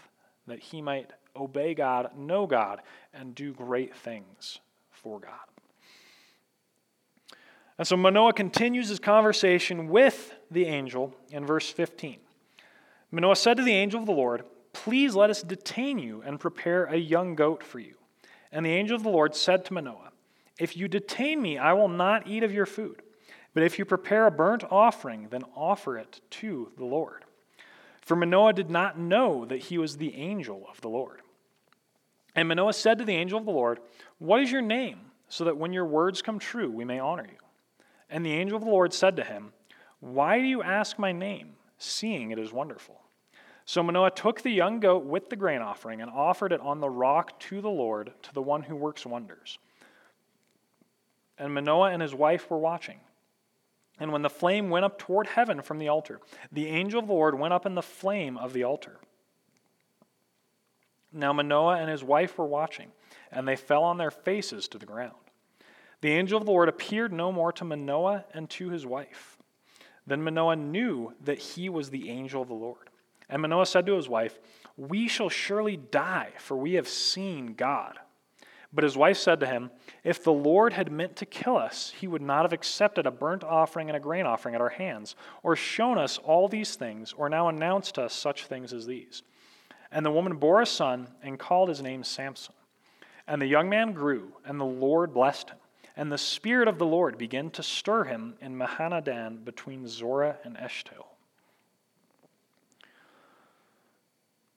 that 0.46 0.59
he 0.59 0.82
might 0.82 1.11
obey 1.36 1.74
God, 1.74 2.11
know 2.16 2.46
God, 2.46 2.80
and 3.14 3.34
do 3.34 3.53
great 3.53 3.94
things 3.94 4.61
for 4.90 5.20
God. 5.20 5.32
And 7.78 7.86
so 7.86 7.96
Manoah 7.96 8.34
continues 8.34 8.88
his 8.88 8.98
conversation 8.98 9.88
with 9.88 10.34
the 10.51 10.66
angel 10.66 11.14
in 11.30 11.46
verse 11.46 11.70
15. 11.70 12.18
Manoah 13.11 13.36
said 13.36 13.57
to 13.57 13.62
the 13.62 13.72
angel 13.72 14.01
of 14.01 14.07
the 14.07 14.12
Lord, 14.12 14.44
Please 14.72 15.14
let 15.14 15.30
us 15.30 15.42
detain 15.42 15.98
you 15.98 16.22
and 16.24 16.38
prepare 16.38 16.84
a 16.84 16.96
young 16.96 17.34
goat 17.34 17.62
for 17.62 17.78
you. 17.78 17.94
And 18.53 18.64
the 18.64 18.70
angel 18.70 18.96
of 18.96 19.03
the 19.03 19.09
Lord 19.09 19.34
said 19.34 19.64
to 19.64 19.72
Manoah, 19.72 20.12
If 20.59 20.76
you 20.76 20.88
detain 20.88 21.40
me, 21.40 21.59
I 21.59 21.72
will 21.72 21.88
not 21.88 22.26
eat 22.26 22.42
of 22.42 22.53
your 22.53 22.66
food. 22.66 23.03
But 23.55 23.62
if 23.62 23.78
you 23.78 23.84
prepare 23.84 24.26
a 24.26 24.30
burnt 24.30 24.62
offering, 24.70 25.28
then 25.30 25.42
offer 25.57 25.98
it 25.98 26.20
to 26.30 26.70
the 26.76 26.84
Lord. 26.84 27.24
For 28.01 28.16
Manoah 28.16 28.53
did 28.53 28.70
not 28.70 28.98
know 28.98 29.44
that 29.44 29.64
he 29.64 29.78
was 29.78 29.96
the 29.96 30.14
angel 30.14 30.66
of 30.70 30.80
the 30.80 30.88
Lord. 30.88 31.20
And 32.34 32.48
Manoah 32.48 32.72
said 32.72 32.98
to 32.98 33.05
the 33.05 33.16
angel 33.16 33.38
of 33.38 33.44
the 33.44 33.51
Lord, 33.51 33.80
What 34.18 34.40
is 34.40 34.51
your 34.51 34.62
name, 34.62 34.98
so 35.28 35.44
that 35.44 35.57
when 35.57 35.72
your 35.72 35.84
words 35.84 36.22
come 36.22 36.38
true, 36.38 36.70
we 36.70 36.84
may 36.84 36.98
honor 36.98 37.26
you? 37.30 37.38
And 38.09 38.24
the 38.24 38.32
angel 38.32 38.57
of 38.57 38.64
the 38.64 38.70
Lord 38.70 38.92
said 38.92 39.16
to 39.16 39.24
him, 39.24 39.53
Why 40.01 40.38
do 40.38 40.46
you 40.46 40.62
ask 40.62 40.98
my 40.98 41.12
name, 41.12 41.55
seeing 41.78 42.30
it 42.30 42.38
is 42.38 42.53
wonderful? 42.53 43.01
So 43.64 43.82
Manoah 43.82 44.11
took 44.11 44.42
the 44.42 44.51
young 44.51 44.80
goat 44.80 45.05
with 45.05 45.28
the 45.28 45.36
grain 45.36 45.61
offering 45.61 46.01
and 46.01 46.11
offered 46.11 46.53
it 46.53 46.61
on 46.61 46.80
the 46.80 46.90
rock 46.90 47.38
to 47.40 47.61
the 47.61 47.70
Lord, 47.70 48.12
to 48.22 48.34
the 48.34 48.42
one 48.42 48.62
who 48.62 48.74
works 48.74 49.07
wonders. 49.07 49.59
And 51.38 51.55
Manoah 51.55 51.92
and 51.92 52.03
his 52.03 52.14
wife 52.14 52.51
were 52.51 52.59
watching. 52.59 53.01
And 54.01 54.12
when 54.12 54.22
the 54.22 54.30
flame 54.30 54.70
went 54.70 54.86
up 54.86 54.98
toward 54.98 55.26
heaven 55.26 55.61
from 55.61 55.78
the 55.78 55.88
altar, 55.88 56.20
the 56.51 56.66
angel 56.66 56.98
of 56.98 57.07
the 57.07 57.12
Lord 57.12 57.38
went 57.38 57.53
up 57.53 57.66
in 57.66 57.74
the 57.74 57.82
flame 57.82 58.38
of 58.38 58.55
the 58.55 58.64
altar. 58.64 58.98
Now 61.12 61.34
Manoah 61.34 61.76
and 61.76 61.90
his 61.90 62.03
wife 62.03 62.38
were 62.38 62.46
watching, 62.46 62.92
and 63.30 63.46
they 63.46 63.57
fell 63.57 63.84
on 63.84 63.98
their 63.98 64.11
faces 64.11 64.68
to 64.68 64.78
the 64.78 64.86
ground. 64.86 65.14
The 66.01 66.12
angel 66.12 66.38
of 66.38 66.46
the 66.46 66.51
Lord 66.51 66.70
appeared 66.70 67.12
no 67.12 67.30
more 67.30 67.53
to 67.53 67.64
Manoah 67.64 68.24
and 68.32 68.48
to 68.51 68.70
his 68.70 68.86
wife. 68.86 69.36
Then 70.07 70.22
Manoah 70.22 70.57
knew 70.57 71.14
that 71.22 71.38
he 71.38 71.68
was 71.68 71.90
the 71.90 72.09
angel 72.09 72.40
of 72.40 72.48
the 72.48 72.55
Lord. 72.55 72.88
And 73.28 73.42
Manoah 73.42 73.66
said 73.66 73.84
to 73.86 73.96
his 73.96 74.09
wife, 74.09 74.38
We 74.76 75.09
shall 75.09 75.28
surely 75.28 75.76
die, 75.76 76.30
for 76.38 76.57
we 76.57 76.74
have 76.74 76.88
seen 76.88 77.55
God. 77.55 77.98
But 78.73 78.85
his 78.85 78.97
wife 78.97 79.16
said 79.16 79.41
to 79.41 79.47
him, 79.47 79.71
If 80.05 80.23
the 80.23 80.33
Lord 80.33 80.73
had 80.73 80.93
meant 80.93 81.16
to 81.16 81.27
kill 81.27 81.57
us, 81.57 81.93
he 81.99 82.07
would 82.07 82.23
not 82.23 82.43
have 82.43 82.53
accepted 82.53 83.05
a 83.05 83.11
burnt 83.11 83.43
offering 83.43 83.89
and 83.91 83.97
a 83.97 84.01
grain 84.01 84.27
offering 84.27 84.55
at 84.55 84.61
our 84.61 84.68
hands, 84.68 85.16
or 85.43 85.57
shown 85.57 85.99
us 85.99 86.18
all 86.18 86.47
these 86.47 86.77
things, 86.77 87.12
or 87.12 87.29
now 87.29 87.49
announced 87.49 87.97
to 87.97 88.03
us 88.03 88.14
such 88.14 88.47
things 88.47 88.73
as 88.73 88.87
these. 88.87 89.23
And 89.91 90.07
the 90.07 90.12
woman 90.12 90.37
bore 90.37 90.61
a 90.61 90.66
son 90.66 91.09
and 91.23 91.39
called 91.39 91.68
his 91.68 91.83
name 91.83 92.05
Samson. 92.05 92.55
And 93.27 93.43
the 93.43 93.47
young 93.47 93.68
man 93.68 93.93
grew, 93.93 94.33
and 94.45 94.61
the 94.61 94.64
Lord 94.64 95.12
blessed 95.12 95.51
him. 95.51 95.59
And 95.97 96.12
the 96.12 96.18
Spirit 96.18 96.68
of 96.68 96.79
the 96.79 96.87
Lord 96.87 97.18
began 97.18 97.51
to 97.51 97.64
stir 97.64 98.05
him 98.05 98.35
in 98.41 98.57
Mahaneh-dan 98.57 99.39
between 99.45 99.89
Zorah 99.89 100.39
and 100.45 100.57
Eshtaol. 100.57 101.07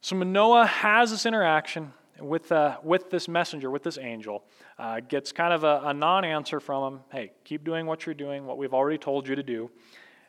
So 0.01 0.16
Manoah 0.16 0.68
has 0.68 1.09
this 1.11 1.26
interaction 1.26 1.93
with, 2.20 2.51
uh, 2.51 2.78
with 2.84 3.09
this 3.09 3.28
messenger, 3.28 3.70
with 3.70 3.84
this 3.84 3.97
angel, 3.97 4.43
uh, 4.78 4.99
gets 4.99 5.32
kind 5.32 5.53
of 5.53 5.64
a, 5.64 5.82
a 5.86 5.93
non 5.93 6.26
answer 6.26 6.59
from 6.59 6.93
him. 6.93 6.99
Hey, 7.11 7.32
keep 7.43 7.64
doing 7.64 7.86
what 7.86 8.05
you're 8.05 8.16
doing, 8.16 8.45
what 8.45 8.57
we've 8.57 8.74
already 8.74 8.97
told 8.97 9.28
you 9.28 9.36
to 9.36 9.43
do. 9.43 9.72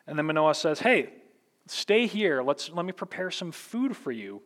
And 0.07 0.17
then 0.17 0.25
Manoah 0.25 0.55
says, 0.55 0.79
Hey, 0.79 1.09
stay 1.67 2.07
here. 2.07 2.41
Let's, 2.41 2.69
let 2.71 2.85
me 2.85 2.91
prepare 2.91 3.31
some 3.31 3.51
food 3.51 3.95
for 3.95 4.11
you. 4.11 4.41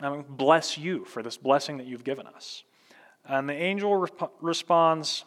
I'm 0.00 0.24
bless 0.28 0.76
you 0.76 1.04
for 1.06 1.22
this 1.22 1.38
blessing 1.38 1.78
that 1.78 1.86
you've 1.86 2.04
given 2.04 2.26
us. 2.26 2.64
And 3.24 3.48
the 3.48 3.54
angel 3.54 3.96
rep- 3.96 4.32
responds, 4.40 5.24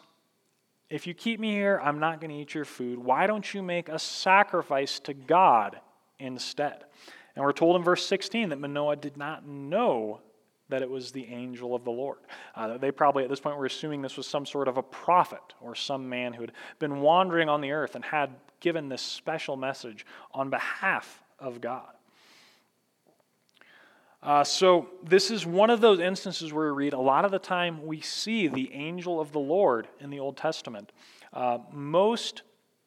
If 0.88 1.06
you 1.06 1.14
keep 1.14 1.40
me 1.40 1.50
here, 1.50 1.80
I'm 1.82 1.98
not 1.98 2.20
going 2.20 2.30
to 2.30 2.36
eat 2.36 2.54
your 2.54 2.64
food. 2.64 2.98
Why 2.98 3.26
don't 3.26 3.52
you 3.52 3.62
make 3.62 3.88
a 3.88 3.98
sacrifice 3.98 5.00
to 5.00 5.14
God 5.14 5.80
instead? 6.18 6.84
And 7.34 7.44
we're 7.44 7.52
told 7.52 7.76
in 7.76 7.82
verse 7.82 8.04
16 8.06 8.50
that 8.50 8.60
Manoah 8.60 8.96
did 8.96 9.16
not 9.16 9.46
know 9.46 10.20
that 10.70 10.82
it 10.82 10.90
was 10.90 11.12
the 11.12 11.26
angel 11.26 11.74
of 11.74 11.84
the 11.84 11.90
Lord. 11.90 12.18
Uh, 12.54 12.78
they 12.78 12.90
probably, 12.90 13.24
at 13.24 13.30
this 13.30 13.40
point, 13.40 13.56
were 13.56 13.66
assuming 13.66 14.02
this 14.02 14.16
was 14.16 14.26
some 14.26 14.46
sort 14.46 14.68
of 14.68 14.76
a 14.76 14.82
prophet 14.82 15.42
or 15.60 15.74
some 15.74 16.08
man 16.08 16.32
who 16.32 16.40
had 16.42 16.52
been 16.78 17.00
wandering 17.00 17.48
on 17.48 17.60
the 17.60 17.72
earth 17.72 17.94
and 17.94 18.04
had 18.04 18.30
given 18.60 18.88
this 18.88 19.02
special 19.02 19.56
message 19.56 20.06
on 20.32 20.50
behalf 20.50 21.22
of 21.38 21.60
God. 21.60 21.88
Uh, 24.22 24.44
so, 24.44 24.88
this 25.02 25.30
is 25.30 25.46
one 25.46 25.70
of 25.70 25.80
those 25.80 25.98
instances 25.98 26.52
where 26.52 26.74
we 26.74 26.84
read 26.84 26.92
a 26.92 27.00
lot 27.00 27.24
of 27.24 27.30
the 27.30 27.38
time 27.38 27.86
we 27.86 28.00
see 28.02 28.48
the 28.48 28.70
angel 28.74 29.18
of 29.18 29.32
the 29.32 29.38
Lord 29.38 29.88
in 29.98 30.10
the 30.10 30.20
Old 30.20 30.36
Testament. 30.36 30.92
Uh, 31.32 31.58
most 31.72 32.42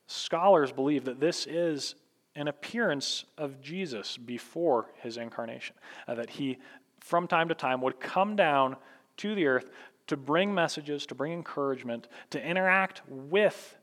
scholars 0.06 0.72
believe 0.72 1.06
that 1.06 1.20
this 1.20 1.48
is 1.48 1.96
an 2.36 2.48
appearance 2.48 3.26
of 3.38 3.62
Jesus 3.62 4.18
before 4.18 4.92
his 5.02 5.18
incarnation, 5.18 5.76
uh, 6.08 6.16
that 6.16 6.30
he 6.30 6.58
from 7.04 7.28
time 7.28 7.50
to 7.50 7.54
time 7.54 7.82
would 7.82 8.00
come 8.00 8.36
down 8.36 8.78
to 9.18 9.36
the 9.36 9.46
earth 9.46 9.70
to 10.08 10.16
bring 10.16 10.54
messages, 10.54 11.06
to 11.06 11.14
bring 11.14 11.34
encouragement, 11.34 12.08
to 12.30 12.42
interact 12.42 13.02
with 13.10 13.76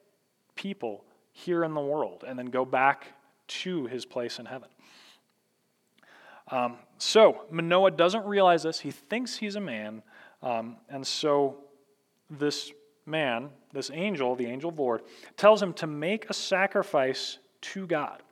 people 0.57 1.05
here 1.33 1.62
in 1.62 1.75
the 1.75 1.81
world, 1.81 2.25
and 2.27 2.39
then 2.39 2.47
go 2.47 2.64
back 2.64 3.09
to 3.47 3.87
his 3.87 4.07
place 4.07 4.39
in 4.39 4.47
heaven. 4.47 4.68
Um, 6.51 6.77
so, 6.97 7.43
Manoah 7.51 7.91
doesn't 7.91 8.25
realize 8.25 8.62
this. 8.62 8.81
He 8.81 8.91
thinks 8.91 9.37
he's 9.37 9.55
a 9.55 9.61
man. 9.61 10.03
Um, 10.43 10.77
and 10.89 11.07
so, 11.07 11.59
this 12.31 12.73
man, 13.05 13.51
this 13.73 13.91
angel, 13.93 14.35
the 14.35 14.47
angel 14.47 14.71
of 14.71 14.77
the 14.77 14.83
Lord, 14.83 15.03
tells 15.37 15.62
him 15.62 15.75
to 15.75 15.87
make 15.87 16.29
a 16.31 16.35
sacrifice 16.35 17.39
to 17.61 17.87
God. 17.87 18.23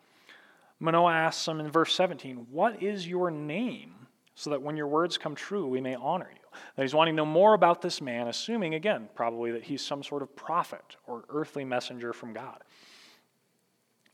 Manoah 0.81 1.13
asks 1.13 1.47
him 1.47 1.61
in 1.61 1.71
verse 1.71 1.93
17, 1.95 2.47
What 2.51 2.83
is 2.83 3.07
your 3.07 3.31
name? 3.31 3.98
So 4.39 4.51
that 4.51 4.63
when 4.63 4.77
your 4.77 4.87
words 4.87 5.19
come 5.19 5.35
true, 5.35 5.67
we 5.67 5.81
may 5.81 5.97
honor 5.97 6.31
you. 6.33 6.59
That 6.77 6.83
he's 6.83 6.95
wanting 6.95 7.15
to 7.15 7.17
know 7.17 7.27
more 7.27 7.55
about 7.55 7.83
this 7.83 8.01
man, 8.01 8.29
assuming, 8.29 8.75
again, 8.75 9.09
probably 9.17 9.51
that 9.51 9.65
he's 9.65 9.83
some 9.83 10.05
sort 10.05 10.23
of 10.23 10.37
prophet 10.37 10.95
or 11.09 11.25
earthly 11.29 11.65
messenger 11.65 12.13
from 12.13 12.35
God. 12.35 12.63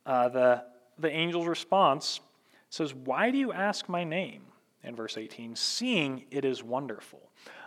Uh, 0.06 0.30
the, 0.30 0.64
the 0.98 1.10
angel's 1.10 1.46
response 1.46 2.20
says, 2.70 2.94
Why 2.94 3.30
do 3.30 3.36
you 3.36 3.52
ask 3.52 3.86
my 3.86 4.02
name? 4.02 4.44
In 4.82 4.96
verse 4.96 5.18
18, 5.18 5.56
seeing 5.56 6.24
it 6.30 6.46
is 6.46 6.62
wonderful. 6.62 7.20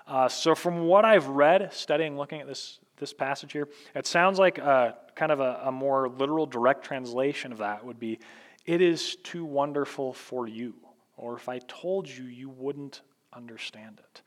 Uh, 0.08 0.28
so, 0.28 0.56
from 0.56 0.88
what 0.88 1.06
I've 1.06 1.28
read, 1.28 1.72
studying, 1.74 2.18
looking 2.18 2.42
at 2.42 2.48
this, 2.48 2.80
this 2.98 3.14
passage 3.14 3.52
here, 3.52 3.68
it 3.94 4.08
sounds 4.08 4.40
like 4.40 4.58
a, 4.58 4.98
kind 5.14 5.32
of 5.32 5.42
a, 5.42 5.62
a 5.66 5.72
more 5.72 6.10
literal, 6.10 6.48
direct 6.48 6.84
translation 6.84 7.52
of 7.52 7.60
that 7.60 7.86
would 7.86 8.00
be, 8.00 8.18
It 8.66 8.82
is 8.82 9.16
too 9.18 9.46
wonderful 9.46 10.12
for 10.12 10.48
you 10.48 10.74
or 11.18 11.36
if 11.36 11.50
I 11.50 11.60
told 11.68 12.08
you, 12.08 12.26
you 12.26 12.50
wouldn't 12.50 13.02
understand 13.34 14.00
it. 14.00 14.22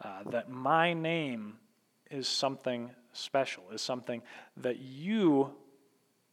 Uh, 0.00 0.22
that 0.30 0.48
my 0.48 0.94
name 0.94 1.58
is 2.10 2.28
something 2.28 2.90
special, 3.12 3.64
is 3.72 3.82
something 3.82 4.22
that 4.56 4.78
you 4.78 5.52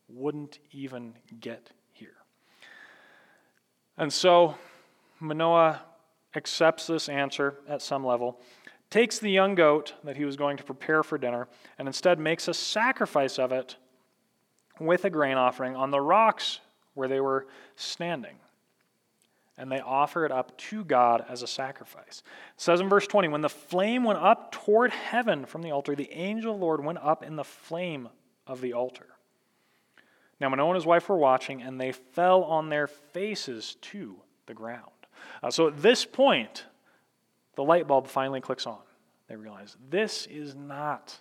wouldn't 0.08 0.60
even 0.72 1.14
get 1.40 1.72
here. 1.92 2.16
And 3.98 4.14
so 4.14 4.56
Manoah 5.20 5.82
accepts 6.36 6.88
this 6.88 7.10
answer 7.10 7.56
at 7.68 7.82
some 7.82 8.06
level, 8.06 8.40
takes 8.90 9.18
the 9.20 9.32
young 9.32 9.56
goat 9.56 9.94
that 10.04 10.18
he 10.18 10.26
was 10.26 10.36
going 10.36 10.58
to 10.58 10.64
prepare 10.64 11.02
for 11.04 11.18
dinner, 11.18 11.48
and 11.80 11.88
instead 11.88 12.20
makes 12.20 12.48
a 12.48 12.54
sacrifice 12.54 13.40
of 13.40 13.52
it 13.52 13.78
with 14.80 15.06
a 15.06 15.10
grain 15.10 15.38
offering 15.38 15.76
on 15.76 15.90
the 15.90 16.02
rocks 16.02 16.60
where 16.94 17.08
they 17.08 17.20
were 17.20 17.48
standing 17.76 18.36
and 19.58 19.72
they 19.72 19.80
offer 19.80 20.26
it 20.26 20.32
up 20.32 20.58
to 20.58 20.84
God 20.84 21.26
as 21.30 21.44
a 21.44 21.48
sacrifice. 21.48 22.24
It 22.56 22.62
says 22.62 22.80
in 22.80 22.90
verse 22.90 23.08
20, 23.08 23.28
when 23.28 23.42
the 23.42 23.50
flame 23.50 24.04
went 24.04 24.20
up 24.20 24.52
toward 24.52 24.92
heaven 24.92 25.46
from 25.46 25.62
the 25.62 25.72
altar, 25.72 25.96
the 25.96 26.12
angel 26.12 26.54
of 26.54 26.60
the 26.60 26.66
Lord 26.66 26.84
went 26.84 27.00
up 27.00 27.24
in 27.24 27.36
the 27.36 27.44
flame 27.44 28.10
of 28.48 28.62
the 28.62 28.74
altar. 28.74 29.08
Now 30.40 30.50
Manoah 30.50 30.70
and 30.70 30.76
his 30.76 30.86
wife 30.86 31.08
were 31.08 31.18
watching, 31.18 31.62
and 31.62 31.80
they 31.80 31.92
fell 31.92 32.44
on 32.44 32.70
their 32.70 32.88
faces 32.88 33.78
to 33.82 34.18
the 34.48 34.54
ground. 34.54 34.90
Uh, 35.42 35.52
so 35.52 35.68
at 35.68 35.82
this 35.82 36.04
point, 36.06 36.66
the 37.56 37.64
light 37.64 37.88
bulb 37.88 38.08
finally 38.08 38.42
clicks 38.42 38.66
on. 38.66 38.80
They 39.28 39.36
realize 39.36 39.78
this 39.90 40.26
is 40.26 40.56
not 40.56 41.18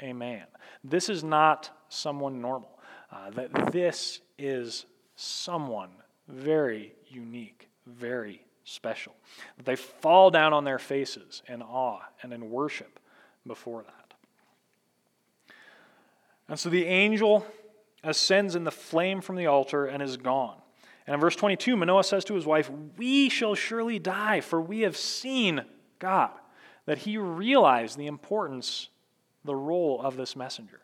a 0.00 0.12
man. 0.12 0.46
This 0.84 1.08
is 1.08 1.24
not 1.24 1.70
someone 1.88 2.40
normal. 2.40 2.78
uh, 3.10 3.30
that 3.30 3.72
this 3.72 4.20
is 4.38 4.86
someone 5.14 5.90
very 6.28 6.94
unique, 7.08 7.68
very 7.86 8.44
special. 8.64 9.14
They 9.62 9.76
fall 9.76 10.30
down 10.30 10.52
on 10.52 10.64
their 10.64 10.78
faces 10.78 11.42
in 11.48 11.62
awe 11.62 12.00
and 12.22 12.32
in 12.32 12.50
worship 12.50 12.98
before 13.46 13.82
that. 13.82 14.14
And 16.48 16.58
so 16.58 16.68
the 16.68 16.86
angel 16.86 17.46
ascends 18.02 18.54
in 18.54 18.64
the 18.64 18.70
flame 18.70 19.20
from 19.20 19.36
the 19.36 19.46
altar 19.46 19.86
and 19.86 20.02
is 20.02 20.16
gone. 20.16 20.56
And 21.06 21.14
in 21.14 21.20
verse 21.20 21.36
22, 21.36 21.76
Manoah 21.76 22.04
says 22.04 22.24
to 22.26 22.34
his 22.34 22.46
wife, 22.46 22.70
We 22.96 23.28
shall 23.28 23.54
surely 23.54 23.98
die, 23.98 24.40
for 24.40 24.60
we 24.60 24.80
have 24.80 24.96
seen 24.96 25.64
God. 25.98 26.30
That 26.86 26.98
he 26.98 27.16
realized 27.16 27.96
the 27.96 28.06
importance, 28.06 28.90
the 29.42 29.56
role 29.56 30.00
of 30.02 30.16
this 30.16 30.36
messenger. 30.36 30.80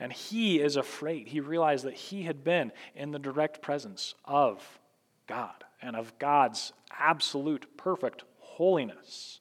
And 0.00 0.12
he 0.12 0.60
is 0.60 0.76
afraid. 0.76 1.28
He 1.28 1.38
realized 1.40 1.84
that 1.84 1.94
he 1.94 2.24
had 2.24 2.42
been 2.42 2.72
in 2.96 3.12
the 3.12 3.20
direct 3.20 3.62
presence 3.62 4.14
of 4.24 4.80
God 5.26 5.64
and 5.80 5.96
of 5.96 6.18
God's 6.18 6.72
absolute, 6.90 7.76
perfect 7.76 8.24
holiness. 8.38 9.40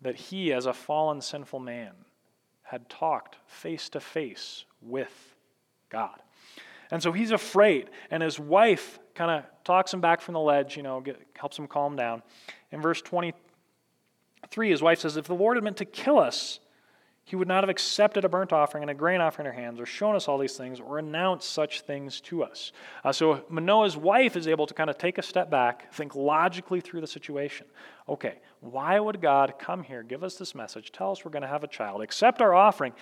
That 0.00 0.14
he, 0.14 0.52
as 0.52 0.66
a 0.66 0.72
fallen, 0.72 1.20
sinful 1.20 1.58
man, 1.58 1.92
had 2.62 2.88
talked 2.88 3.36
face 3.46 3.88
to 3.90 4.00
face 4.00 4.64
with 4.80 5.34
God. 5.88 6.20
And 6.90 7.02
so 7.02 7.12
he's 7.12 7.32
afraid, 7.32 7.90
and 8.10 8.22
his 8.22 8.38
wife 8.38 8.98
kind 9.14 9.30
of 9.30 9.44
talks 9.64 9.92
him 9.92 10.00
back 10.00 10.20
from 10.20 10.34
the 10.34 10.40
ledge, 10.40 10.76
you 10.76 10.82
know, 10.82 11.00
get, 11.00 11.20
helps 11.34 11.58
him 11.58 11.66
calm 11.66 11.96
down. 11.96 12.22
In 12.70 12.80
verse 12.80 13.02
23, 13.02 14.70
his 14.70 14.80
wife 14.80 15.00
says, 15.00 15.16
If 15.16 15.26
the 15.26 15.34
Lord 15.34 15.56
had 15.56 15.64
meant 15.64 15.78
to 15.78 15.84
kill 15.84 16.18
us, 16.18 16.60
he 17.28 17.36
would 17.36 17.46
not 17.46 17.62
have 17.62 17.68
accepted 17.68 18.24
a 18.24 18.28
burnt 18.28 18.54
offering 18.54 18.82
and 18.82 18.90
a 18.90 18.94
grain 18.94 19.20
offering 19.20 19.44
in 19.44 19.52
our 19.52 19.60
hands, 19.60 19.78
or 19.78 19.84
shown 19.84 20.16
us 20.16 20.28
all 20.28 20.38
these 20.38 20.56
things, 20.56 20.80
or 20.80 20.98
announced 20.98 21.50
such 21.50 21.82
things 21.82 22.22
to 22.22 22.42
us. 22.42 22.72
Uh, 23.04 23.12
so 23.12 23.44
Manoah's 23.50 23.98
wife 23.98 24.34
is 24.34 24.48
able 24.48 24.66
to 24.66 24.72
kind 24.72 24.88
of 24.88 24.96
take 24.96 25.18
a 25.18 25.22
step 25.22 25.50
back, 25.50 25.92
think 25.92 26.14
logically 26.14 26.80
through 26.80 27.02
the 27.02 27.06
situation. 27.06 27.66
Okay, 28.08 28.36
why 28.60 28.98
would 28.98 29.20
God 29.20 29.56
come 29.58 29.82
here, 29.82 30.02
give 30.02 30.24
us 30.24 30.36
this 30.36 30.54
message, 30.54 30.90
tell 30.90 31.10
us 31.10 31.22
we're 31.22 31.30
going 31.30 31.42
to 31.42 31.48
have 31.48 31.62
a 31.64 31.68
child, 31.68 32.00
accept 32.00 32.40
our 32.40 32.54
offering, 32.54 32.94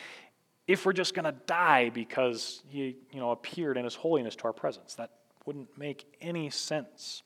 if 0.67 0.85
we're 0.85 0.93
just 0.93 1.15
going 1.15 1.27
to 1.27 1.37
die 1.47 1.91
because 1.91 2.65
he 2.67 2.97
you 3.13 3.21
know, 3.21 3.31
appeared 3.31 3.77
in 3.77 3.85
his 3.85 3.95
holiness 3.95 4.35
to 4.35 4.45
our 4.47 4.53
presence? 4.53 4.95
That 4.95 5.11
wouldn't 5.45 5.79
make 5.79 6.05
any 6.21 6.51
sense. 6.51 7.23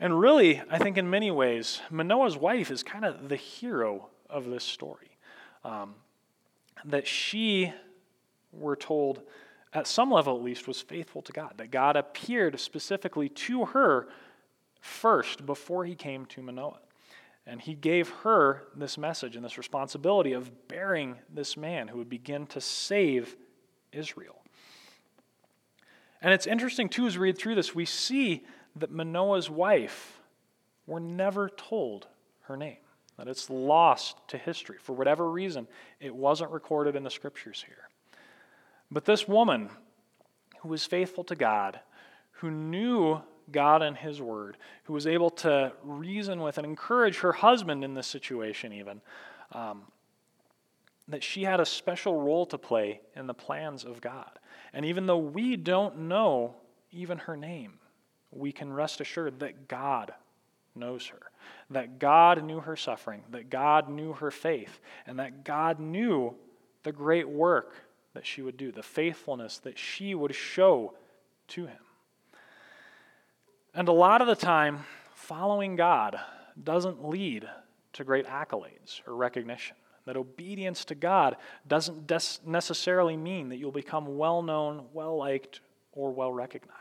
And 0.00 0.18
really, 0.18 0.60
I 0.68 0.78
think 0.78 0.98
in 0.98 1.08
many 1.08 1.30
ways, 1.30 1.80
Manoah's 1.88 2.36
wife 2.36 2.72
is 2.72 2.82
kind 2.82 3.04
of 3.04 3.28
the 3.28 3.36
hero 3.36 4.08
of 4.30 4.46
this 4.46 4.64
story. 4.64 5.16
Um, 5.64 5.94
that 6.84 7.06
she, 7.06 7.72
we're 8.52 8.76
told, 8.76 9.22
at 9.72 9.86
some 9.86 10.10
level 10.10 10.36
at 10.36 10.42
least, 10.42 10.68
was 10.68 10.80
faithful 10.80 11.22
to 11.22 11.32
God. 11.32 11.54
That 11.56 11.70
God 11.70 11.96
appeared 11.96 12.58
specifically 12.60 13.28
to 13.28 13.66
her 13.66 14.08
first 14.80 15.46
before 15.46 15.84
he 15.84 15.94
came 15.94 16.26
to 16.26 16.42
Manoah. 16.42 16.80
And 17.46 17.60
he 17.60 17.74
gave 17.74 18.10
her 18.22 18.64
this 18.74 18.98
message 18.98 19.36
and 19.36 19.44
this 19.44 19.56
responsibility 19.56 20.32
of 20.32 20.68
bearing 20.68 21.16
this 21.32 21.56
man 21.56 21.88
who 21.88 21.98
would 21.98 22.08
begin 22.08 22.46
to 22.48 22.60
save 22.60 23.36
Israel. 23.92 24.42
And 26.20 26.32
it's 26.32 26.46
interesting, 26.46 26.88
too, 26.88 27.06
as 27.06 27.16
we 27.16 27.28
read 27.28 27.38
through 27.38 27.54
this, 27.54 27.74
we 27.74 27.84
see 27.84 28.44
that 28.74 28.90
Manoah's 28.90 29.48
wife, 29.48 30.20
we're 30.86 30.98
never 30.98 31.48
told 31.48 32.08
her 32.42 32.56
name 32.56 32.78
that 33.16 33.28
it's 33.28 33.48
lost 33.48 34.16
to 34.28 34.38
history. 34.38 34.76
For 34.80 34.92
whatever 34.92 35.30
reason, 35.30 35.66
it 36.00 36.14
wasn't 36.14 36.50
recorded 36.50 36.96
in 36.96 37.02
the 37.02 37.10
scriptures 37.10 37.64
here. 37.66 37.88
But 38.90 39.04
this 39.04 39.26
woman 39.26 39.70
who 40.60 40.68
was 40.68 40.84
faithful 40.84 41.24
to 41.24 41.34
God, 41.34 41.80
who 42.32 42.50
knew 42.50 43.20
God 43.50 43.82
and 43.82 43.96
His 43.96 44.20
Word, 44.20 44.56
who 44.84 44.92
was 44.92 45.06
able 45.06 45.30
to 45.30 45.72
reason 45.82 46.40
with 46.40 46.58
and 46.58 46.66
encourage 46.66 47.18
her 47.18 47.32
husband 47.32 47.84
in 47.84 47.94
this 47.94 48.06
situation, 48.06 48.72
even, 48.72 49.00
um, 49.52 49.82
that 51.08 51.22
she 51.22 51.44
had 51.44 51.60
a 51.60 51.66
special 51.66 52.20
role 52.20 52.46
to 52.46 52.58
play 52.58 53.00
in 53.14 53.26
the 53.26 53.34
plans 53.34 53.84
of 53.84 54.00
God. 54.00 54.38
And 54.72 54.84
even 54.84 55.06
though 55.06 55.18
we 55.18 55.56
don't 55.56 56.00
know 56.00 56.56
even 56.90 57.18
her 57.18 57.36
name, 57.36 57.74
we 58.30 58.52
can 58.52 58.72
rest 58.72 59.00
assured 59.00 59.38
that 59.40 59.68
God 59.68 60.12
knows 60.76 61.06
her 61.06 61.30
that 61.70 61.98
God 61.98 62.44
knew 62.44 62.60
her 62.60 62.76
suffering, 62.76 63.22
that 63.30 63.50
God 63.50 63.88
knew 63.88 64.12
her 64.14 64.30
faith, 64.30 64.80
and 65.06 65.18
that 65.18 65.44
God 65.44 65.80
knew 65.80 66.34
the 66.84 66.92
great 66.92 67.28
work 67.28 67.74
that 68.14 68.26
she 68.26 68.42
would 68.42 68.56
do, 68.56 68.70
the 68.72 68.82
faithfulness 68.82 69.58
that 69.58 69.78
she 69.78 70.14
would 70.14 70.34
show 70.34 70.94
to 71.48 71.66
him. 71.66 71.78
And 73.74 73.88
a 73.88 73.92
lot 73.92 74.20
of 74.20 74.26
the 74.26 74.36
time, 74.36 74.84
following 75.14 75.76
God 75.76 76.18
doesn't 76.62 77.06
lead 77.06 77.48
to 77.94 78.04
great 78.04 78.26
accolades 78.26 79.00
or 79.06 79.14
recognition. 79.14 79.76
That 80.06 80.16
obedience 80.16 80.84
to 80.86 80.94
God 80.94 81.36
doesn't 81.66 82.06
des- 82.06 82.40
necessarily 82.46 83.16
mean 83.16 83.48
that 83.48 83.56
you'll 83.56 83.72
become 83.72 84.16
well 84.16 84.40
known, 84.40 84.86
well 84.92 85.16
liked, 85.16 85.60
or 85.92 86.12
well 86.12 86.32
recognized 86.32 86.76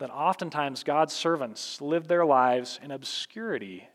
that 0.00 0.10
oftentimes 0.10 0.82
God's 0.82 1.12
servants 1.12 1.80
live 1.80 2.08
their 2.08 2.24
lives 2.24 2.80
in 2.82 2.90
obscurity, 2.90 3.86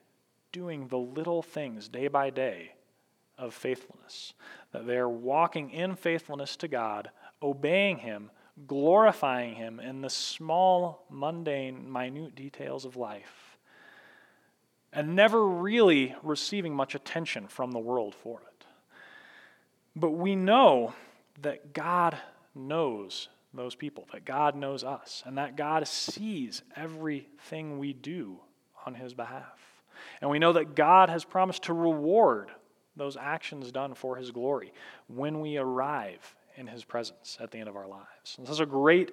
doing 0.52 0.88
the 0.88 1.00
little 1.00 1.42
things 1.42 1.90
day 1.90 2.08
by 2.08 2.30
day 2.30 2.74
of 3.40 3.56
faithfulness. 3.56 4.34
That 4.72 4.86
they're 4.86 5.10
walking 5.10 5.72
in 5.72 5.96
faithfulness 5.96 6.56
to 6.58 6.68
God, 6.68 7.10
obeying 7.42 7.98
Him, 7.98 8.30
glorifying 8.68 9.56
Him 9.56 9.80
in 9.80 10.02
the 10.02 10.10
small, 10.10 11.06
mundane, 11.10 11.92
minute 11.92 12.36
details 12.36 12.86
of 12.86 12.96
life, 12.96 13.58
and 14.94 15.16
never 15.16 15.44
really 15.44 16.16
receiving 16.22 16.76
much 16.76 16.94
attention 16.94 17.48
from 17.48 17.72
the 17.72 17.80
world 17.80 18.14
for 18.14 18.42
it. 18.42 18.66
But 19.96 20.12
we 20.12 20.36
know 20.36 20.94
that 21.42 21.74
God 21.74 22.16
knows 22.54 23.28
those 23.56 23.76
people, 23.76 24.08
that 24.12 24.26
God 24.26 24.56
knows 24.56 24.84
us, 24.84 25.24
and 25.26 25.38
that 25.38 25.56
God 25.56 25.88
sees 25.88 26.62
everything 26.76 27.80
we 27.80 27.94
do 27.94 28.40
on 28.86 28.96
His 28.96 29.14
behalf. 29.14 29.60
And 30.22 30.30
we 30.30 30.40
know 30.40 30.54
that 30.54 30.76
God 30.76 31.10
has 31.10 31.24
promised 31.24 31.64
to 31.64 31.74
reward 31.74 32.52
those 32.96 33.18
actions 33.18 33.72
done 33.72 33.94
for 33.94 34.16
His 34.16 34.32
glory 34.32 34.74
when 35.08 35.42
we 35.42 35.58
arrive 35.58 36.36
in 36.56 36.68
His 36.68 36.84
presence 36.84 37.38
at 37.40 37.52
the 37.52 37.60
end 37.60 37.70
of 37.70 37.76
our 37.76 37.88
lives. 37.88 38.36
And 38.38 38.46
this 38.46 38.54
is 38.54 38.60
a 38.60 38.66
great, 38.66 39.12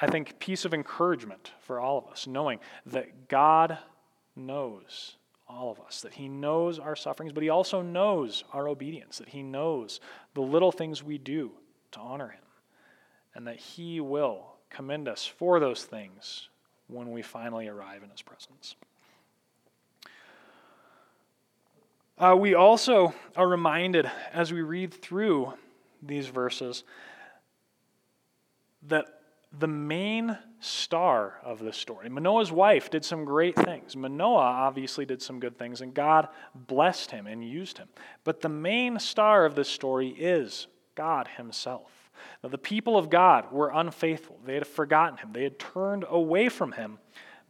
I 0.00 0.06
think, 0.06 0.38
piece 0.38 0.64
of 0.64 0.74
encouragement 0.74 1.52
for 1.60 1.80
all 1.80 1.98
of 1.98 2.06
us, 2.08 2.26
knowing 2.26 2.58
that 2.86 3.28
God 3.28 3.78
knows 4.36 5.16
all 5.48 5.70
of 5.70 5.80
us, 5.80 6.02
that 6.02 6.14
He 6.14 6.28
knows 6.28 6.78
our 6.78 6.96
sufferings, 6.96 7.32
but 7.32 7.42
He 7.42 7.48
also 7.48 7.82
knows 7.82 8.44
our 8.52 8.68
obedience, 8.68 9.18
that 9.18 9.28
He 9.28 9.42
knows 9.42 10.00
the 10.34 10.42
little 10.42 10.72
things 10.72 11.02
we 11.02 11.18
do 11.18 11.52
to 11.92 12.00
honor 12.00 12.28
Him 12.28 12.40
and 13.34 13.46
that 13.46 13.56
He 13.56 14.00
will 14.00 14.54
commend 14.70 15.08
us 15.08 15.26
for 15.26 15.60
those 15.60 15.84
things 15.84 16.48
when 16.88 17.10
we 17.10 17.22
finally 17.22 17.68
arrive 17.68 18.02
in 18.02 18.10
His 18.10 18.22
presence. 18.22 18.76
Uh, 22.18 22.36
we 22.36 22.54
also 22.54 23.14
are 23.34 23.48
reminded 23.48 24.10
as 24.32 24.52
we 24.52 24.60
read 24.60 24.92
through 24.92 25.54
these 26.02 26.26
verses 26.26 26.84
that 28.82 29.06
the 29.58 29.66
main 29.66 30.38
star 30.60 31.38
of 31.42 31.58
this 31.58 31.76
story, 31.76 32.08
Manoah's 32.08 32.52
wife, 32.52 32.90
did 32.90 33.04
some 33.04 33.24
great 33.24 33.56
things. 33.56 33.96
Manoah 33.96 34.36
obviously 34.36 35.04
did 35.04 35.20
some 35.20 35.40
good 35.40 35.58
things, 35.58 35.80
and 35.80 35.92
God 35.92 36.28
blessed 36.54 37.10
him 37.10 37.26
and 37.26 37.42
used 37.42 37.78
him. 37.78 37.88
But 38.22 38.42
the 38.42 38.48
main 38.48 38.98
star 38.98 39.44
of 39.44 39.54
this 39.54 39.68
story 39.68 40.08
is 40.10 40.66
God 40.94 41.28
Himself. 41.36 41.99
Now, 42.42 42.48
the 42.48 42.58
people 42.58 42.96
of 42.96 43.10
God 43.10 43.52
were 43.52 43.70
unfaithful. 43.72 44.38
They 44.44 44.54
had 44.54 44.66
forgotten 44.66 45.18
him, 45.18 45.32
they 45.32 45.44
had 45.44 45.58
turned 45.58 46.04
away 46.08 46.48
from 46.48 46.72
him. 46.72 46.98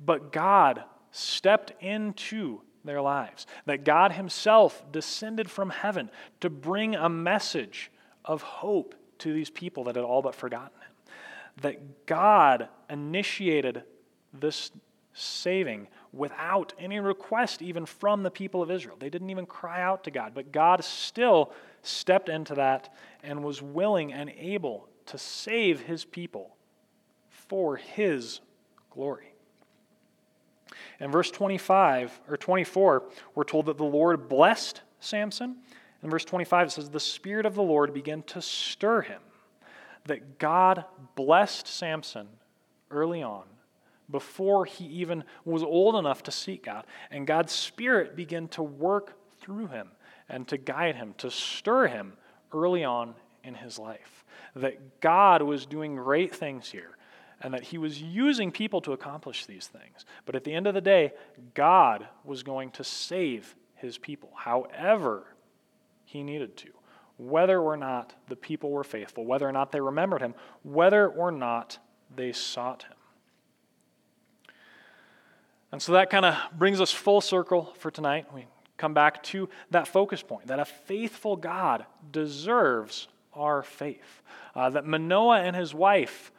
But 0.04 0.32
God 0.32 0.84
stepped 1.10 1.72
into 1.80 2.62
their 2.84 3.00
lives. 3.00 3.46
That 3.66 3.84
God 3.84 4.12
Himself 4.12 4.82
descended 4.90 5.50
from 5.50 5.70
heaven 5.70 6.10
to 6.40 6.50
bring 6.50 6.94
a 6.94 7.08
message 7.08 7.90
of 8.24 8.42
hope 8.42 8.94
to 9.18 9.32
these 9.32 9.50
people 9.50 9.84
that 9.84 9.96
had 9.96 10.04
all 10.04 10.22
but 10.22 10.34
forgotten 10.34 10.78
Him. 10.80 11.14
That 11.62 12.06
God 12.06 12.68
initiated 12.88 13.84
this 14.32 14.70
saving 15.12 15.88
without 16.12 16.72
any 16.78 17.00
request, 17.00 17.62
even 17.62 17.84
from 17.84 18.22
the 18.22 18.30
people 18.30 18.62
of 18.62 18.70
Israel. 18.70 18.96
They 18.98 19.10
didn't 19.10 19.30
even 19.30 19.46
cry 19.46 19.82
out 19.82 20.04
to 20.04 20.10
God, 20.10 20.32
but 20.34 20.52
God 20.52 20.82
still 20.84 21.52
stepped 21.82 22.28
into 22.28 22.54
that 22.54 22.92
and 23.22 23.42
was 23.42 23.62
willing 23.62 24.12
and 24.12 24.30
able 24.38 24.88
to 25.06 25.18
save 25.18 25.80
his 25.80 26.04
people 26.04 26.56
for 27.28 27.76
his 27.76 28.40
glory. 28.90 29.32
In 31.00 31.10
verse 31.10 31.30
25 31.30 32.20
or 32.28 32.36
24, 32.36 33.04
we're 33.34 33.44
told 33.44 33.66
that 33.66 33.78
the 33.78 33.84
Lord 33.84 34.28
blessed 34.28 34.82
Samson. 35.00 35.56
In 36.02 36.10
verse 36.10 36.24
25, 36.24 36.66
it 36.66 36.70
says, 36.70 36.90
The 36.90 37.00
Spirit 37.00 37.46
of 37.46 37.54
the 37.54 37.62
Lord 37.62 37.92
began 37.92 38.22
to 38.24 38.42
stir 38.42 39.02
him. 39.02 39.20
that 40.06 40.38
God 40.38 40.84
blessed 41.14 41.66
Samson 41.66 42.26
early 42.90 43.22
on 43.22 43.44
before 44.10 44.64
he 44.64 44.86
even 44.86 45.24
was 45.44 45.62
old 45.62 45.94
enough 45.94 46.22
to 46.24 46.30
seek 46.30 46.64
God. 46.64 46.86
And 47.10 47.26
God's 47.26 47.52
Spirit 47.52 48.16
began 48.16 48.48
to 48.48 48.62
work 48.62 49.16
through 49.40 49.68
him 49.68 49.90
and 50.30 50.46
to 50.48 50.56
guide 50.56 50.96
him, 50.96 51.14
to 51.18 51.30
stir 51.30 51.88
him 51.88 52.14
early 52.52 52.84
on 52.84 53.14
in 53.44 53.54
his 53.54 53.78
life. 53.78 54.24
That 54.54 55.00
God 55.00 55.42
was 55.42 55.66
doing 55.66 55.96
great 55.96 56.34
things 56.34 56.70
here 56.70 56.96
and 57.42 57.52
that 57.54 57.64
he 57.64 57.78
was 57.78 58.00
using 58.00 58.50
people 58.50 58.80
to 58.82 58.92
accomplish 58.92 59.46
these 59.46 59.66
things. 59.66 60.04
But 60.24 60.34
at 60.36 60.44
the 60.44 60.54
end 60.54 60.66
of 60.66 60.74
the 60.74 60.80
day, 60.80 61.12
God 61.54 62.06
was 62.24 62.42
going 62.42 62.70
to 62.72 62.84
save 62.84 63.56
his 63.74 63.96
people, 63.96 64.30
however, 64.36 65.24
he 66.04 66.22
needed 66.22 66.54
to, 66.58 66.68
whether 67.16 67.58
or 67.58 67.78
not 67.78 68.12
the 68.28 68.36
people 68.36 68.70
were 68.70 68.84
faithful, 68.84 69.24
whether 69.24 69.48
or 69.48 69.52
not 69.52 69.72
they 69.72 69.80
remembered 69.80 70.20
him, 70.20 70.34
whether 70.62 71.08
or 71.08 71.30
not 71.30 71.78
they 72.14 72.32
sought 72.32 72.82
him. 72.82 72.92
And 75.72 75.80
so 75.80 75.92
that 75.92 76.10
kind 76.10 76.26
of 76.26 76.36
brings 76.58 76.80
us 76.80 76.90
full 76.90 77.22
circle 77.22 77.72
for 77.78 77.90
tonight. 77.90 78.26
We 78.34 78.46
come 78.80 78.94
back 78.94 79.22
to 79.24 79.48
that 79.70 79.86
focus 79.86 80.22
point 80.22 80.46
that 80.46 80.58
a 80.58 80.64
faithful 80.64 81.36
God 81.36 81.84
deserves 82.10 83.08
our 83.34 83.62
faith. 83.62 84.22
Uh, 84.54 84.70
that 84.70 84.86
Manoah 84.86 85.42
and 85.42 85.54
his 85.54 85.74
wife 85.74 86.32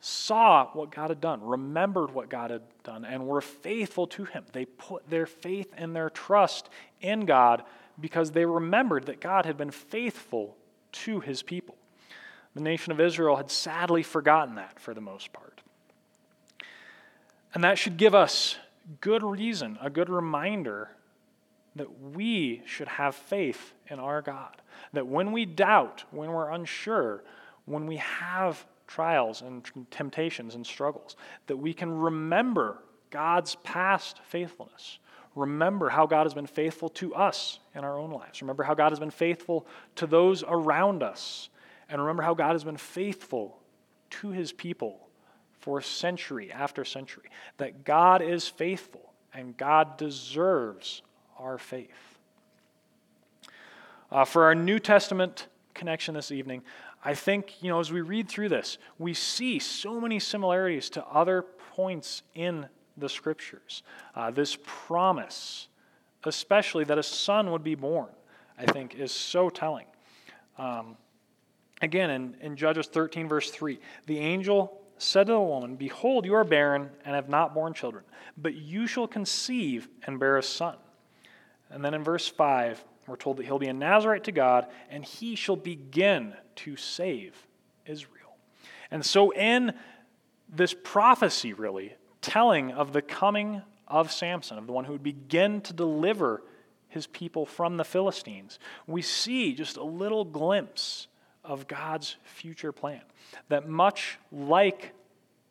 saw 0.00 0.66
what 0.72 0.90
God 0.90 1.10
had 1.10 1.20
done, 1.20 1.42
remembered 1.42 2.12
what 2.12 2.28
God 2.28 2.50
had 2.50 2.62
done, 2.82 3.04
and 3.04 3.26
were 3.26 3.40
faithful 3.40 4.06
to 4.08 4.24
him. 4.24 4.44
They 4.52 4.64
put 4.64 5.08
their 5.08 5.26
faith 5.26 5.72
and 5.76 5.94
their 5.94 6.10
trust 6.10 6.68
in 7.00 7.26
God 7.26 7.62
because 8.00 8.32
they 8.32 8.44
remembered 8.44 9.06
that 9.06 9.20
God 9.20 9.44
had 9.46 9.56
been 9.56 9.70
faithful 9.70 10.56
to 10.92 11.20
his 11.20 11.42
people. 11.42 11.76
The 12.54 12.62
nation 12.62 12.92
of 12.92 13.00
Israel 13.00 13.36
had 13.36 13.50
sadly 13.50 14.02
forgotten 14.02 14.56
that 14.56 14.80
for 14.80 14.92
the 14.92 15.00
most 15.00 15.32
part. 15.32 15.60
And 17.54 17.62
that 17.64 17.78
should 17.78 17.96
give 17.96 18.14
us 18.14 18.56
good 19.00 19.22
reason, 19.22 19.78
a 19.80 19.90
good 19.90 20.08
reminder 20.08 20.90
that 21.76 22.00
we 22.00 22.62
should 22.66 22.88
have 22.88 23.14
faith 23.14 23.72
in 23.88 23.98
our 23.98 24.22
God. 24.22 24.60
That 24.92 25.06
when 25.06 25.32
we 25.32 25.46
doubt, 25.46 26.04
when 26.10 26.30
we're 26.30 26.50
unsure, 26.50 27.22
when 27.64 27.86
we 27.86 27.96
have 27.96 28.64
trials 28.86 29.40
and 29.42 29.68
temptations 29.90 30.54
and 30.54 30.66
struggles, 30.66 31.16
that 31.46 31.56
we 31.56 31.72
can 31.72 31.90
remember 31.90 32.78
God's 33.10 33.54
past 33.56 34.20
faithfulness. 34.24 34.98
Remember 35.34 35.88
how 35.88 36.06
God 36.06 36.24
has 36.24 36.34
been 36.34 36.46
faithful 36.46 36.90
to 36.90 37.14
us 37.14 37.58
in 37.74 37.84
our 37.84 37.98
own 37.98 38.10
lives. 38.10 38.42
Remember 38.42 38.64
how 38.64 38.74
God 38.74 38.90
has 38.90 38.98
been 38.98 39.10
faithful 39.10 39.66
to 39.96 40.06
those 40.06 40.44
around 40.46 41.02
us. 41.02 41.48
And 41.88 42.00
remember 42.00 42.22
how 42.22 42.34
God 42.34 42.52
has 42.52 42.64
been 42.64 42.76
faithful 42.76 43.58
to 44.10 44.30
his 44.30 44.52
people 44.52 45.08
for 45.60 45.80
century 45.80 46.52
after 46.52 46.84
century. 46.84 47.30
That 47.56 47.84
God 47.84 48.20
is 48.20 48.46
faithful 48.46 49.12
and 49.32 49.56
God 49.56 49.96
deserves 49.96 51.02
our 51.42 51.58
faith. 51.58 52.18
Uh, 54.10 54.24
for 54.24 54.44
our 54.44 54.54
New 54.54 54.78
Testament 54.78 55.48
connection 55.74 56.14
this 56.14 56.30
evening, 56.30 56.62
I 57.04 57.14
think, 57.14 57.62
you 57.62 57.70
know, 57.70 57.80
as 57.80 57.90
we 57.90 58.00
read 58.00 58.28
through 58.28 58.50
this, 58.50 58.78
we 58.98 59.14
see 59.14 59.58
so 59.58 60.00
many 60.00 60.20
similarities 60.20 60.88
to 60.90 61.04
other 61.06 61.42
points 61.42 62.22
in 62.34 62.66
the 62.96 63.08
scriptures. 63.08 63.82
Uh, 64.14 64.30
this 64.30 64.56
promise, 64.64 65.68
especially 66.24 66.84
that 66.84 66.98
a 66.98 67.02
son 67.02 67.50
would 67.50 67.64
be 67.64 67.74
born, 67.74 68.08
I 68.58 68.66
think 68.66 68.94
is 68.94 69.10
so 69.10 69.50
telling. 69.50 69.86
Um, 70.58 70.96
again, 71.80 72.10
in, 72.10 72.36
in 72.40 72.56
Judges 72.56 72.86
13, 72.86 73.28
verse 73.28 73.50
3, 73.50 73.80
the 74.06 74.18
angel 74.18 74.80
said 74.98 75.26
to 75.26 75.32
the 75.32 75.40
woman, 75.40 75.74
Behold, 75.74 76.24
you 76.24 76.34
are 76.34 76.44
barren 76.44 76.90
and 77.04 77.14
have 77.14 77.28
not 77.28 77.54
borne 77.54 77.74
children, 77.74 78.04
but 78.36 78.54
you 78.54 78.86
shall 78.86 79.08
conceive 79.08 79.88
and 80.06 80.20
bear 80.20 80.36
a 80.36 80.42
son. 80.42 80.76
And 81.72 81.84
then 81.84 81.94
in 81.94 82.04
verse 82.04 82.28
5, 82.28 82.84
we're 83.06 83.16
told 83.16 83.38
that 83.38 83.46
he'll 83.46 83.58
be 83.58 83.68
a 83.68 83.72
Nazarite 83.72 84.24
to 84.24 84.32
God, 84.32 84.66
and 84.90 85.04
he 85.04 85.34
shall 85.34 85.56
begin 85.56 86.34
to 86.56 86.76
save 86.76 87.34
Israel. 87.86 88.36
And 88.90 89.04
so, 89.04 89.32
in 89.32 89.72
this 90.48 90.74
prophecy, 90.84 91.52
really, 91.52 91.94
telling 92.20 92.72
of 92.72 92.92
the 92.92 93.02
coming 93.02 93.62
of 93.88 94.12
Samson, 94.12 94.58
of 94.58 94.66
the 94.66 94.72
one 94.72 94.84
who 94.84 94.92
would 94.92 95.02
begin 95.02 95.60
to 95.62 95.72
deliver 95.72 96.42
his 96.88 97.06
people 97.06 97.46
from 97.46 97.78
the 97.78 97.84
Philistines, 97.84 98.58
we 98.86 99.02
see 99.02 99.54
just 99.54 99.76
a 99.78 99.82
little 99.82 100.24
glimpse 100.24 101.08
of 101.42 101.66
God's 101.66 102.16
future 102.22 102.70
plan. 102.70 103.00
That 103.48 103.68
much 103.68 104.18
like 104.30 104.92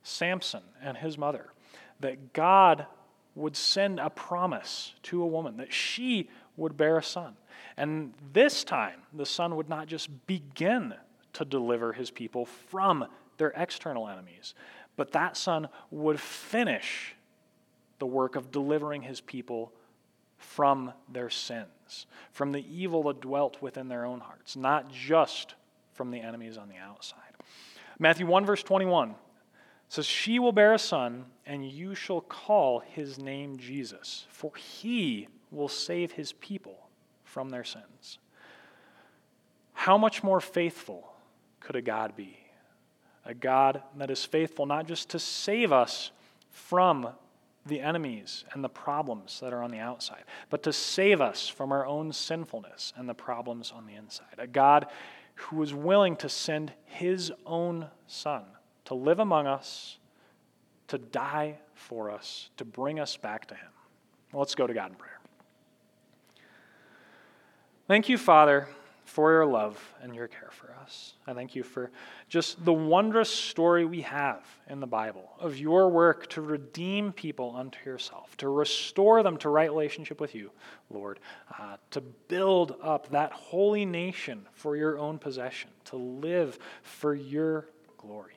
Samson 0.04 0.62
and 0.82 0.96
his 0.96 1.18
mother, 1.18 1.52
that 2.00 2.34
God 2.34 2.86
would 3.36 3.56
send 3.56 4.00
a 4.00 4.10
promise 4.10 4.94
to 5.04 5.22
a 5.22 5.26
woman 5.26 5.58
that 5.58 5.74
she 5.74 6.30
would 6.58 6.78
bear 6.78 6.98
a 6.98 7.04
son. 7.04 7.36
And 7.78 8.14
this 8.34 8.64
time, 8.64 9.02
the 9.14 9.26
son 9.26 9.56
would 9.56 9.70
not 9.70 9.88
just 9.88 10.28
begin 10.28 10.94
to 11.34 11.46
deliver 11.46 11.94
his 11.94 12.12
people 12.12 12.46
from 12.46 13.06
their 13.38 13.54
external 13.56 14.08
enemies, 14.08 14.54
but 14.98 15.14
that 15.14 15.38
son 15.38 15.70
would 15.90 16.20
finish 16.20 17.16
the 18.00 18.06
work 18.06 18.36
of 18.36 18.52
delivering 18.52 19.04
his 19.04 19.22
people 19.22 19.72
from 20.38 20.92
their 21.08 21.30
sins, 21.30 22.08
from 22.32 22.52
the 22.52 22.66
evil 22.70 23.04
that 23.04 23.22
dwelt 23.22 23.62
within 23.62 23.88
their 23.88 24.06
own 24.06 24.20
hearts, 24.20 24.56
not 24.56 24.92
just 24.92 25.56
from 25.94 26.12
the 26.12 26.20
enemies 26.20 26.58
on 26.58 26.68
the 26.68 26.78
outside. 26.78 27.20
Matthew 28.00 28.26
1, 28.26 28.46
verse 28.46 28.64
21 28.64 29.16
says, 29.92 30.06
She 30.06 30.40
will 30.40 30.54
bear 30.54 30.74
a 30.74 30.80
son, 30.80 31.26
and 31.46 31.70
you 31.70 31.94
shall 31.96 32.22
call 32.22 32.80
his 32.80 33.20
name 33.20 33.58
Jesus, 33.58 34.26
for 34.30 34.56
he 34.56 35.28
will 35.52 35.68
save 35.68 36.14
his 36.14 36.32
people 36.32 36.88
from 37.26 37.50
their 37.50 37.66
sins. 37.66 38.18
How 39.74 39.98
much 39.98 40.24
more 40.24 40.40
faithful 40.40 41.14
could 41.60 41.76
a 41.76 41.82
God 41.82 42.16
be? 42.16 42.38
A 43.26 43.34
God 43.34 43.84
that 43.98 44.10
is 44.10 44.24
faithful 44.24 44.66
not 44.66 44.88
just 44.88 45.10
to 45.10 45.20
save 45.20 45.74
us 45.74 46.12
from 46.50 47.10
the 47.66 47.82
enemies 47.82 48.46
and 48.54 48.64
the 48.64 48.70
problems 48.70 49.42
that 49.42 49.52
are 49.52 49.62
on 49.62 49.72
the 49.72 49.80
outside, 49.80 50.24
but 50.50 50.64
to 50.64 50.72
save 50.72 51.20
us 51.20 51.50
from 51.50 51.74
our 51.74 51.86
own 51.86 52.14
sinfulness 52.14 52.94
and 52.96 53.10
the 53.10 53.14
problems 53.14 53.74
on 53.76 53.88
the 53.88 53.96
inside. 53.96 54.38
A 54.38 54.48
God 54.48 54.88
who 55.36 55.58
was 55.58 55.74
willing 55.74 56.16
to 56.16 56.30
send 56.30 56.72
his 56.86 57.30
own 57.46 57.88
Son 58.08 58.46
to 58.92 58.96
live 58.96 59.20
among 59.20 59.48
us, 59.48 60.00
to 60.90 60.98
die 60.98 61.58
for 61.76 62.12
us, 62.12 62.50
to 62.58 62.66
bring 62.66 63.00
us 63.00 63.16
back 63.16 63.46
to 63.46 63.56
Him. 63.56 63.70
Let's 64.34 64.54
go 64.54 64.68
to 64.68 64.74
God 64.74 64.90
in 64.90 64.98
prayer. 64.98 65.18
Thank 67.88 68.10
you, 68.10 68.18
Father, 68.18 68.68
for 69.06 69.32
your 69.32 69.46
love 69.46 69.82
and 70.02 70.14
your 70.14 70.28
care 70.28 70.50
for 70.52 70.76
us. 70.84 71.14
I 71.26 71.32
thank 71.32 71.56
you 71.56 71.64
for 71.64 71.90
just 72.28 72.66
the 72.66 72.74
wondrous 72.74 73.30
story 73.30 73.86
we 73.86 74.02
have 74.02 74.46
in 74.70 74.82
the 74.82 74.88
Bible 74.88 75.30
of 75.40 75.58
your 75.58 75.88
work 75.88 76.28
to 76.32 76.42
redeem 76.42 77.14
people 77.14 77.56
unto 77.56 77.78
yourself, 77.90 78.36
to 78.38 78.50
restore 78.50 79.24
them 79.24 79.38
to 79.38 79.48
right 79.48 79.70
relationship 79.70 80.20
with 80.20 80.36
you, 80.36 80.52
Lord, 80.90 81.22
uh, 81.58 81.78
to 81.92 82.02
build 82.02 82.76
up 82.84 83.10
that 83.12 83.32
holy 83.32 83.86
nation 83.86 84.46
for 84.52 84.76
your 84.76 85.00
own 85.00 85.18
possession, 85.18 85.70
to 85.86 85.96
live 85.96 86.60
for 86.84 87.16
your 87.16 87.68
glory. 87.98 88.34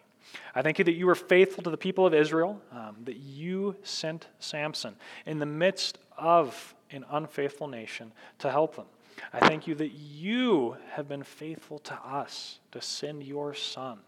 I 0.55 0.63
thank 0.63 0.79
you 0.79 0.85
that 0.85 0.95
you 0.95 1.07
were 1.07 1.15
faithful 1.15 1.63
to 1.65 1.71
the 1.71 1.77
people 1.77 2.07
of 2.07 2.15
Israel, 2.15 2.61
um, 2.73 2.97
that 3.05 3.17
you 3.17 3.77
sent 3.83 4.27
Samson 4.39 4.97
in 5.27 5.39
the 5.39 5.47
midst 5.47 5.99
of 6.17 6.75
an 6.91 7.05
unfaithful 7.11 7.69
nation 7.69 8.13
to 8.39 8.51
help 8.51 8.77
them. 8.77 8.87
I 9.33 9.41
thank 9.49 9.67
you 9.67 9.75
that 9.77 9.93
you 9.93 10.77
have 10.91 11.09
been 11.09 11.23
faithful 11.23 11.79
to 11.81 11.95
us 11.95 12.59
to 12.73 12.81
send 12.81 13.23
your 13.23 13.55
Son 13.55 13.99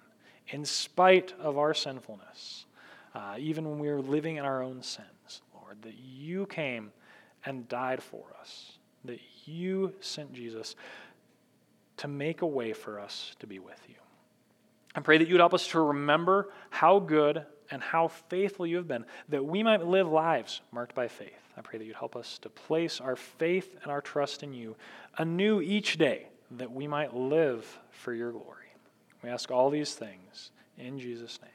in 0.49 0.65
spite 0.65 1.33
of 1.41 1.59
our 1.59 1.75
sinfulness, 1.75 2.67
uh, 3.15 3.37
even 3.39 3.69
when 3.69 3.79
we 3.79 3.89
were 3.89 4.01
living 4.01 4.37
in 4.37 4.45
our 4.45 4.63
own 4.63 4.83
sins, 4.83 5.43
Lord, 5.55 5.83
that 5.83 5.95
you 5.99 6.47
came 6.47 6.93
and 7.45 7.69
died 7.69 8.03
for 8.03 8.25
us, 8.41 8.79
that 9.05 9.21
you 9.45 9.93
sent 10.01 10.33
Jesus 10.33 10.77
to 11.99 12.09
make 12.09 12.43
a 12.43 12.47
way 12.47 12.73
for 12.73 13.01
us 13.01 13.35
to 13.39 13.47
be 13.47 13.59
with 13.59 13.81
you. 13.89 13.95
I 14.97 15.01
pray 15.01 15.19
that 15.19 15.29
you 15.29 15.35
would 15.35 15.41
help 15.41 15.55
us 15.55 15.69
to 15.69 15.81
remember 15.81 16.51
how 16.71 16.99
good 16.99 17.45
and 17.71 17.83
how 17.83 18.09
faithful 18.09 18.67
you 18.67 18.77
have 18.77 18.89
been, 18.89 19.05
that 19.29 19.45
we 19.45 19.63
might 19.63 19.85
live 19.85 20.09
lives 20.09 20.63
marked 20.73 20.95
by 20.95 21.07
faith. 21.07 21.33
I 21.57 21.61
pray 21.61 21.79
that 21.79 21.85
you'd 21.85 21.97
help 21.97 22.17
us 22.17 22.39
to 22.39 22.49
place 22.49 23.01
our 23.01 23.17
faith 23.17 23.77
and 23.83 23.93
our 23.93 24.01
trust 24.01 24.43
in 24.43 24.55
you 24.55 24.77
anew 25.19 25.61
each 25.61 25.99
day, 25.99 26.29
that 26.53 26.73
we 26.73 26.87
might 26.87 27.15
live 27.15 27.79
for 27.91 28.15
your 28.15 28.33
glory. 28.33 28.73
We 29.23 29.29
ask 29.29 29.51
all 29.51 29.69
these 29.69 29.95
things 29.95 30.51
in 30.79 30.99
Jesus' 30.99 31.39
name. 31.43 31.51